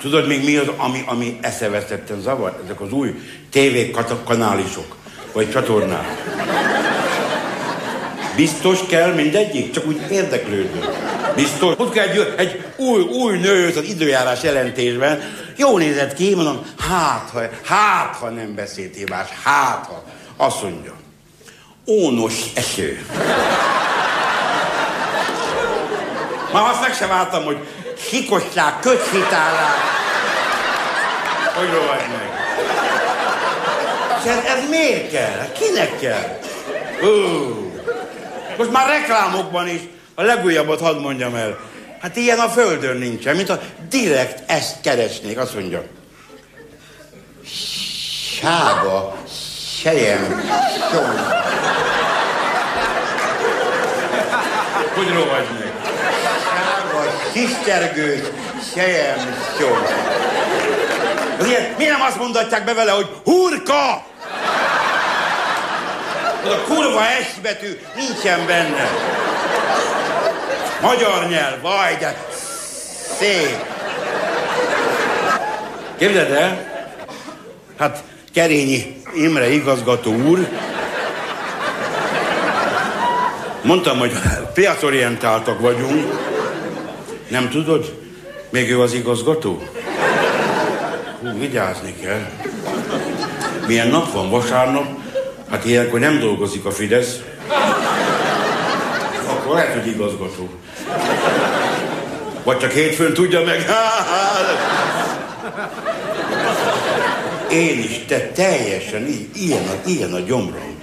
Tudod 0.00 0.26
még 0.26 0.44
mi 0.44 0.56
az, 0.56 0.70
ami, 0.76 1.02
ami 1.06 1.38
eszeveszetten 1.40 2.20
zavar? 2.20 2.60
Ezek 2.64 2.80
az 2.80 2.92
új 2.92 3.14
tévékanálisok, 3.50 4.96
vagy 5.32 5.50
csatornák. 5.50 6.77
Biztos 8.38 8.78
kell 8.88 9.12
mindegyik? 9.12 9.72
Csak 9.72 9.86
úgy 9.86 10.00
érdeklődő. 10.10 10.84
Biztos. 11.34 11.74
Ott 11.76 11.92
kell 11.92 12.08
egy, 12.08 12.34
egy 12.36 12.64
új, 12.76 13.02
új 13.02 13.38
nő 13.38 13.66
az 13.76 13.84
időjárás 13.84 14.42
jelentésben. 14.42 15.22
Jó 15.56 15.78
nézett 15.78 16.14
ki, 16.14 16.34
mondom, 16.34 16.66
hát 16.88 17.30
ha, 17.32 17.40
hát 17.64 18.16
ha 18.16 18.28
nem 18.28 18.54
beszélt 18.54 18.94
hibás, 18.94 19.28
hát 19.44 19.86
ha. 19.86 20.04
Azt 20.36 20.62
mondja, 20.62 20.92
ónos 21.86 22.34
eső. 22.54 23.06
Már 26.52 26.70
azt 26.70 26.80
meg 26.80 26.94
sem 26.94 27.10
álltam, 27.10 27.44
hogy 27.44 27.58
sikosság, 28.10 28.80
köthitálás. 28.80 29.80
Hogy 31.54 31.68
rohadt 31.70 32.08
meg? 32.08 32.30
És 34.18 34.30
ez, 34.30 34.56
ez 34.56 34.68
miért 34.68 35.10
kell? 35.10 35.52
Kinek 35.52 35.98
kell? 36.00 36.38
Ó. 37.02 37.67
Most 38.58 38.70
már 38.70 38.86
reklámokban 38.88 39.68
is 39.68 39.80
a 40.14 40.22
legújabbat 40.22 40.80
hadd 40.80 41.00
mondjam 41.00 41.34
el. 41.34 41.58
Hát 42.00 42.16
ilyen 42.16 42.38
a 42.38 42.48
földön 42.48 42.96
nincsen, 42.96 43.36
mint 43.36 43.48
a 43.48 43.60
direkt 43.88 44.50
ezt 44.50 44.80
keresnék, 44.80 45.38
azt 45.38 45.54
mondja. 45.54 45.82
Sága, 48.40 49.16
sejem, 49.82 50.42
som. 50.90 51.36
Hogy 54.94 55.12
rohagy 55.12 55.46
meg? 55.58 55.72
Sága, 56.44 57.04
kisztergős, 57.32 58.20
sejem, 58.74 59.34
som. 59.58 59.82
Miért 61.46 61.78
nem 61.78 62.00
azt 62.00 62.18
mondatják 62.18 62.64
be 62.64 62.74
vele, 62.74 62.90
hogy 62.90 63.08
hurka? 63.24 64.06
Az 66.44 66.52
a 66.52 66.62
kurva 66.66 67.00
S 67.02 67.40
betű 67.42 67.78
nincsen 67.96 68.46
benne. 68.46 68.88
Magyar 70.80 71.28
nyelv, 71.28 71.60
vaj, 71.60 71.96
de 72.00 72.16
szép. 73.18 73.64
Képzeld 75.98 76.30
el, 76.30 76.66
hát 77.78 78.02
Kerényi 78.34 79.02
Imre 79.14 79.50
igazgató 79.50 80.14
úr, 80.14 80.48
mondtam, 83.62 83.98
hogy 83.98 84.12
piacorientáltak 84.54 85.60
vagyunk. 85.60 86.26
Nem 87.28 87.48
tudod? 87.48 87.94
Még 88.50 88.70
ő 88.70 88.80
az 88.80 88.92
igazgató? 88.92 89.62
Hú, 91.20 91.38
vigyázni 91.38 91.94
kell. 92.02 92.30
Milyen 93.66 93.88
nap 93.88 94.12
van? 94.12 94.30
Vasárnap? 94.30 94.86
Hát 95.50 95.64
ilyenkor 95.64 96.00
nem 96.00 96.18
dolgozik 96.18 96.64
a 96.64 96.70
Fidesz. 96.70 97.20
Akkor 99.28 99.54
lehet, 99.54 99.72
hogy 99.72 99.86
igazgató. 99.86 100.48
Vagy 102.44 102.58
csak 102.58 102.72
hétfőn 102.72 103.14
tudja 103.14 103.44
meg. 103.44 103.66
Én 107.50 107.78
is, 107.78 108.04
te 108.06 108.20
teljesen 108.20 109.06
így, 109.06 109.28
ilyen 109.34 109.66
a, 109.66 109.88
ilyen 109.88 110.12
a 110.12 110.18
gyomrom. 110.18 110.78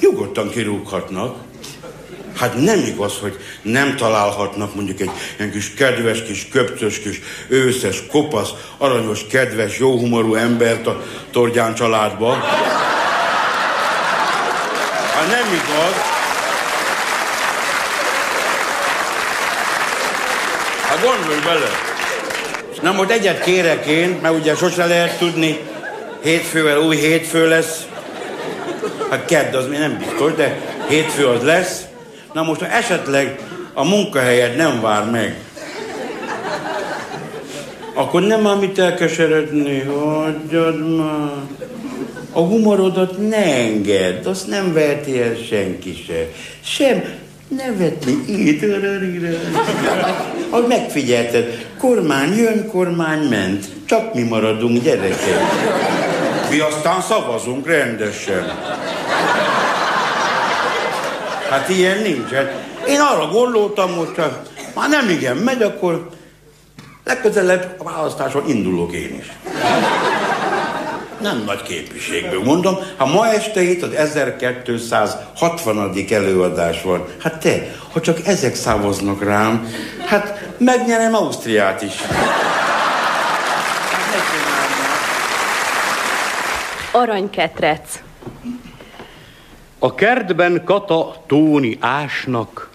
Nyugodtan 0.00 0.50
kirúghatnak. 0.50 1.36
Hát 2.36 2.54
nem 2.54 2.78
igaz, 2.78 3.18
hogy 3.18 3.38
nem 3.62 3.96
találhatnak 3.96 4.74
mondjuk 4.74 5.00
egy 5.00 5.10
ilyen 5.38 5.50
kis 5.50 5.74
kedves, 5.74 6.22
kis 6.22 6.48
köpcös, 6.48 6.98
kis 7.00 7.20
őszes, 7.48 8.06
kopasz, 8.06 8.50
aranyos, 8.78 9.26
kedves, 9.26 9.78
jóhumorú 9.78 10.34
embert 10.34 10.86
a 10.86 11.02
Tordján 11.30 11.74
családba. 11.74 12.36
Hát 15.24 15.32
nem 15.32 15.52
igaz. 15.52 15.94
Hát 20.88 21.02
gondolj 21.02 21.40
bele. 21.44 21.68
Na 22.82 22.92
most 22.92 23.10
egyet 23.10 23.42
kérek 23.42 23.86
én, 23.86 24.18
mert 24.22 24.34
ugye 24.34 24.54
sose 24.54 24.86
lehet 24.86 25.18
tudni, 25.18 25.58
hétfővel 26.22 26.78
új 26.78 26.96
hétfő 26.96 27.48
lesz. 27.48 27.86
Hát 29.10 29.24
kedd 29.24 29.54
az 29.54 29.68
még 29.68 29.78
nem 29.78 29.98
biztos, 29.98 30.34
de 30.34 30.60
hétfő 30.88 31.26
az 31.26 31.42
lesz. 31.42 31.80
Na 32.32 32.42
most, 32.42 32.60
ha 32.60 32.66
esetleg 32.66 33.38
a 33.72 33.84
munkahelyed 33.84 34.56
nem 34.56 34.80
vár 34.80 35.10
meg, 35.10 35.36
akkor 37.94 38.22
nem 38.22 38.46
ám 38.46 38.58
mit 38.58 38.78
elkeseredni, 38.78 39.80
hagyjad 39.80 40.96
már. 40.96 41.30
A 42.36 42.40
humorodat 42.40 43.28
ne 43.28 43.44
engedd, 43.44 44.26
azt 44.26 44.46
nem 44.46 44.72
verti 44.72 45.20
el 45.20 45.34
senki 45.48 46.04
se. 46.06 46.28
Sem 46.64 47.04
nevetni 47.48 48.12
itt, 48.26 48.62
ahogy 50.50 50.66
megfigyelted, 50.66 51.66
kormány 51.78 52.36
jön, 52.36 52.68
kormány 52.68 53.28
ment. 53.28 53.66
Csak 53.86 54.14
mi 54.14 54.22
maradunk, 54.22 54.82
gyerekek. 54.82 55.40
Mi 56.50 56.58
aztán 56.58 57.00
szavazunk 57.00 57.66
rendesen. 57.66 58.52
Hát 61.50 61.68
ilyen 61.68 61.98
nincs. 62.02 62.30
Hát 62.30 62.64
én 62.88 63.00
arra 63.00 63.26
gondoltam 63.26 63.96
hogy 63.96 64.08
már 64.74 64.88
nem 64.88 65.08
igen 65.08 65.36
megy, 65.36 65.62
akkor 65.62 66.08
legközelebb 67.04 67.74
a 67.78 67.84
választáson 67.84 68.48
indulok 68.48 68.92
én 68.92 69.16
is. 69.20 69.32
Nem 71.24 71.42
nagy 71.46 71.62
képviségből 71.62 72.42
mondom, 72.42 72.76
ha 72.96 73.06
ma 73.06 73.28
este 73.28 73.62
itt 73.62 73.82
az 73.82 73.94
1260. 73.94 75.92
előadás 76.10 76.82
van, 76.82 77.04
hát 77.20 77.40
te, 77.40 77.74
ha 77.92 78.00
csak 78.00 78.26
ezek 78.26 78.54
szavaznak 78.54 79.22
rám, 79.22 79.68
hát 80.06 80.54
megnyerem 80.58 81.14
Ausztriát 81.14 81.82
is. 81.82 81.92
Aranyketrec. 86.92 88.02
A 89.78 89.94
kertben 89.94 90.64
katatóni 90.64 91.78
ásnak. 91.80 92.70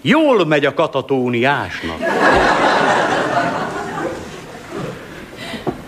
Jól 0.00 0.46
megy 0.46 0.64
a 0.64 0.74
katatóni 0.74 1.44
ásnak. 1.44 1.98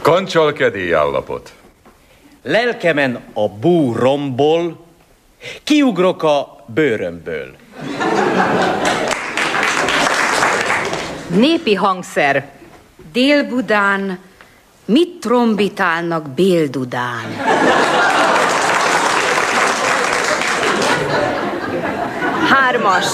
Kancsalkedély 0.02 0.94
állapot. 0.94 1.52
Lelkemen 2.49 3.18
a 3.34 3.49
bú 3.49 3.92
rombol, 3.92 4.84
kiugrok 5.64 6.22
a 6.22 6.64
bőrömből. 6.66 7.57
Népi 11.26 11.74
hangszer. 11.74 12.51
Dél-Budán 13.12 14.18
mit 14.84 15.20
trombitálnak 15.20 16.28
Béldudán? 16.28 17.36
Hármas. 22.51 23.07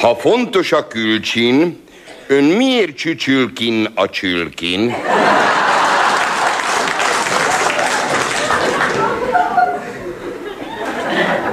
Ha 0.00 0.16
fontos 0.16 0.72
a 0.72 0.86
külcsin, 0.86 1.82
ön 2.26 2.44
miért 2.44 2.96
csücsül 2.96 3.52
kin 3.52 3.88
a 3.94 4.08
csülkin? 4.08 4.94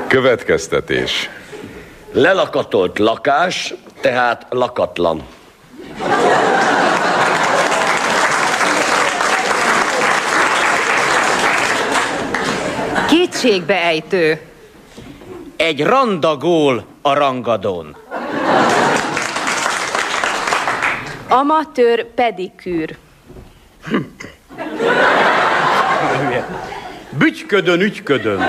Következtetés. 0.08 1.30
Lelakatolt 2.12 3.00
lakás, 3.00 3.74
tehát 4.02 4.46
lakatlan. 4.50 5.24
Kétségbeejtő. 13.08 14.42
Egy 15.56 15.84
randagól 15.84 16.86
a 17.02 17.14
rangadón. 17.14 17.98
Amatőr 21.30 22.06
pedikűr. 22.06 22.98
Bütyködön, 27.10 27.80
ügyködön. 27.80 28.48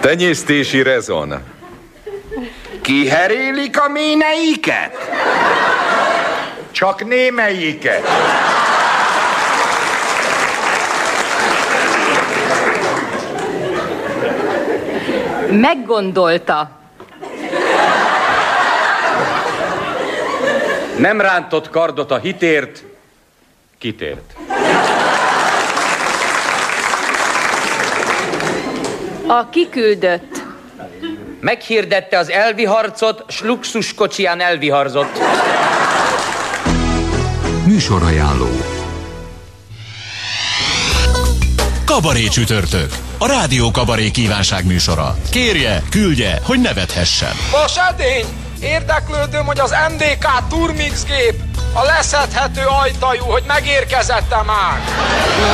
Tenyésztési 0.00 0.82
rezon. 0.82 1.34
Kiherélik 2.80 3.80
a 3.80 3.88
méneiket? 3.88 4.96
Csak 6.70 7.06
némelyiket. 7.06 8.08
Meggondolta. 15.50 16.70
Nem 20.98 21.20
rántott 21.20 21.70
kardot 21.70 22.10
a 22.10 22.18
hitért, 22.18 22.84
kitért. 23.78 24.36
A 29.26 29.48
kiküldött. 29.48 30.44
Meghirdette 31.40 32.18
az 32.18 32.30
elvi 32.30 32.64
harcot, 32.64 33.24
s 33.28 33.42
luxuskocsiján 33.42 34.40
elviharzott. 34.40 35.18
Műsorajánló 37.66 38.48
Kabaré 41.86 42.26
csütörtök. 42.26 43.05
A 43.18 43.26
Rádió 43.26 43.70
Kabaré 43.70 44.10
kívánság 44.10 44.66
műsora. 44.66 45.16
Kérje, 45.30 45.82
küldje, 45.90 46.40
hogy 46.42 46.60
nevethessen. 46.60 47.32
Vas 47.52 47.76
edény! 47.90 48.24
Érdeklődöm, 48.60 49.46
hogy 49.46 49.58
az 49.58 49.74
MDK 49.92 50.48
Turmix 50.48 51.04
gép 51.04 51.34
a 51.72 51.82
leszedhető 51.82 52.60
ajtajú, 52.82 53.22
hogy 53.22 53.42
megérkezette 53.46 54.42
már. 54.46 54.80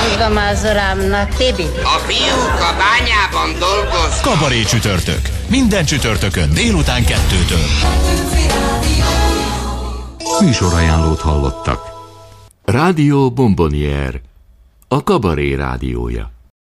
Mondom 0.09 0.45
az 0.51 0.61
urámnak, 0.71 1.35
Tibi. 1.35 1.67
A 1.83 1.99
fiúk 2.07 2.61
a 2.61 2.75
bányában 2.79 3.59
dolgoz. 3.59 4.21
Kabaré 4.21 4.63
csütörtök. 4.63 5.21
Minden 5.47 5.85
csütörtökön 5.85 6.55
délután 6.55 7.05
kettőtől. 7.05 7.67
Műsorajánlót 10.41 11.21
hallottak. 11.21 11.91
Rádió 12.65 13.31
Bombonier, 13.31 14.21
a 14.89 15.03
kabaré 15.03 15.55
rádiója. 15.55 16.31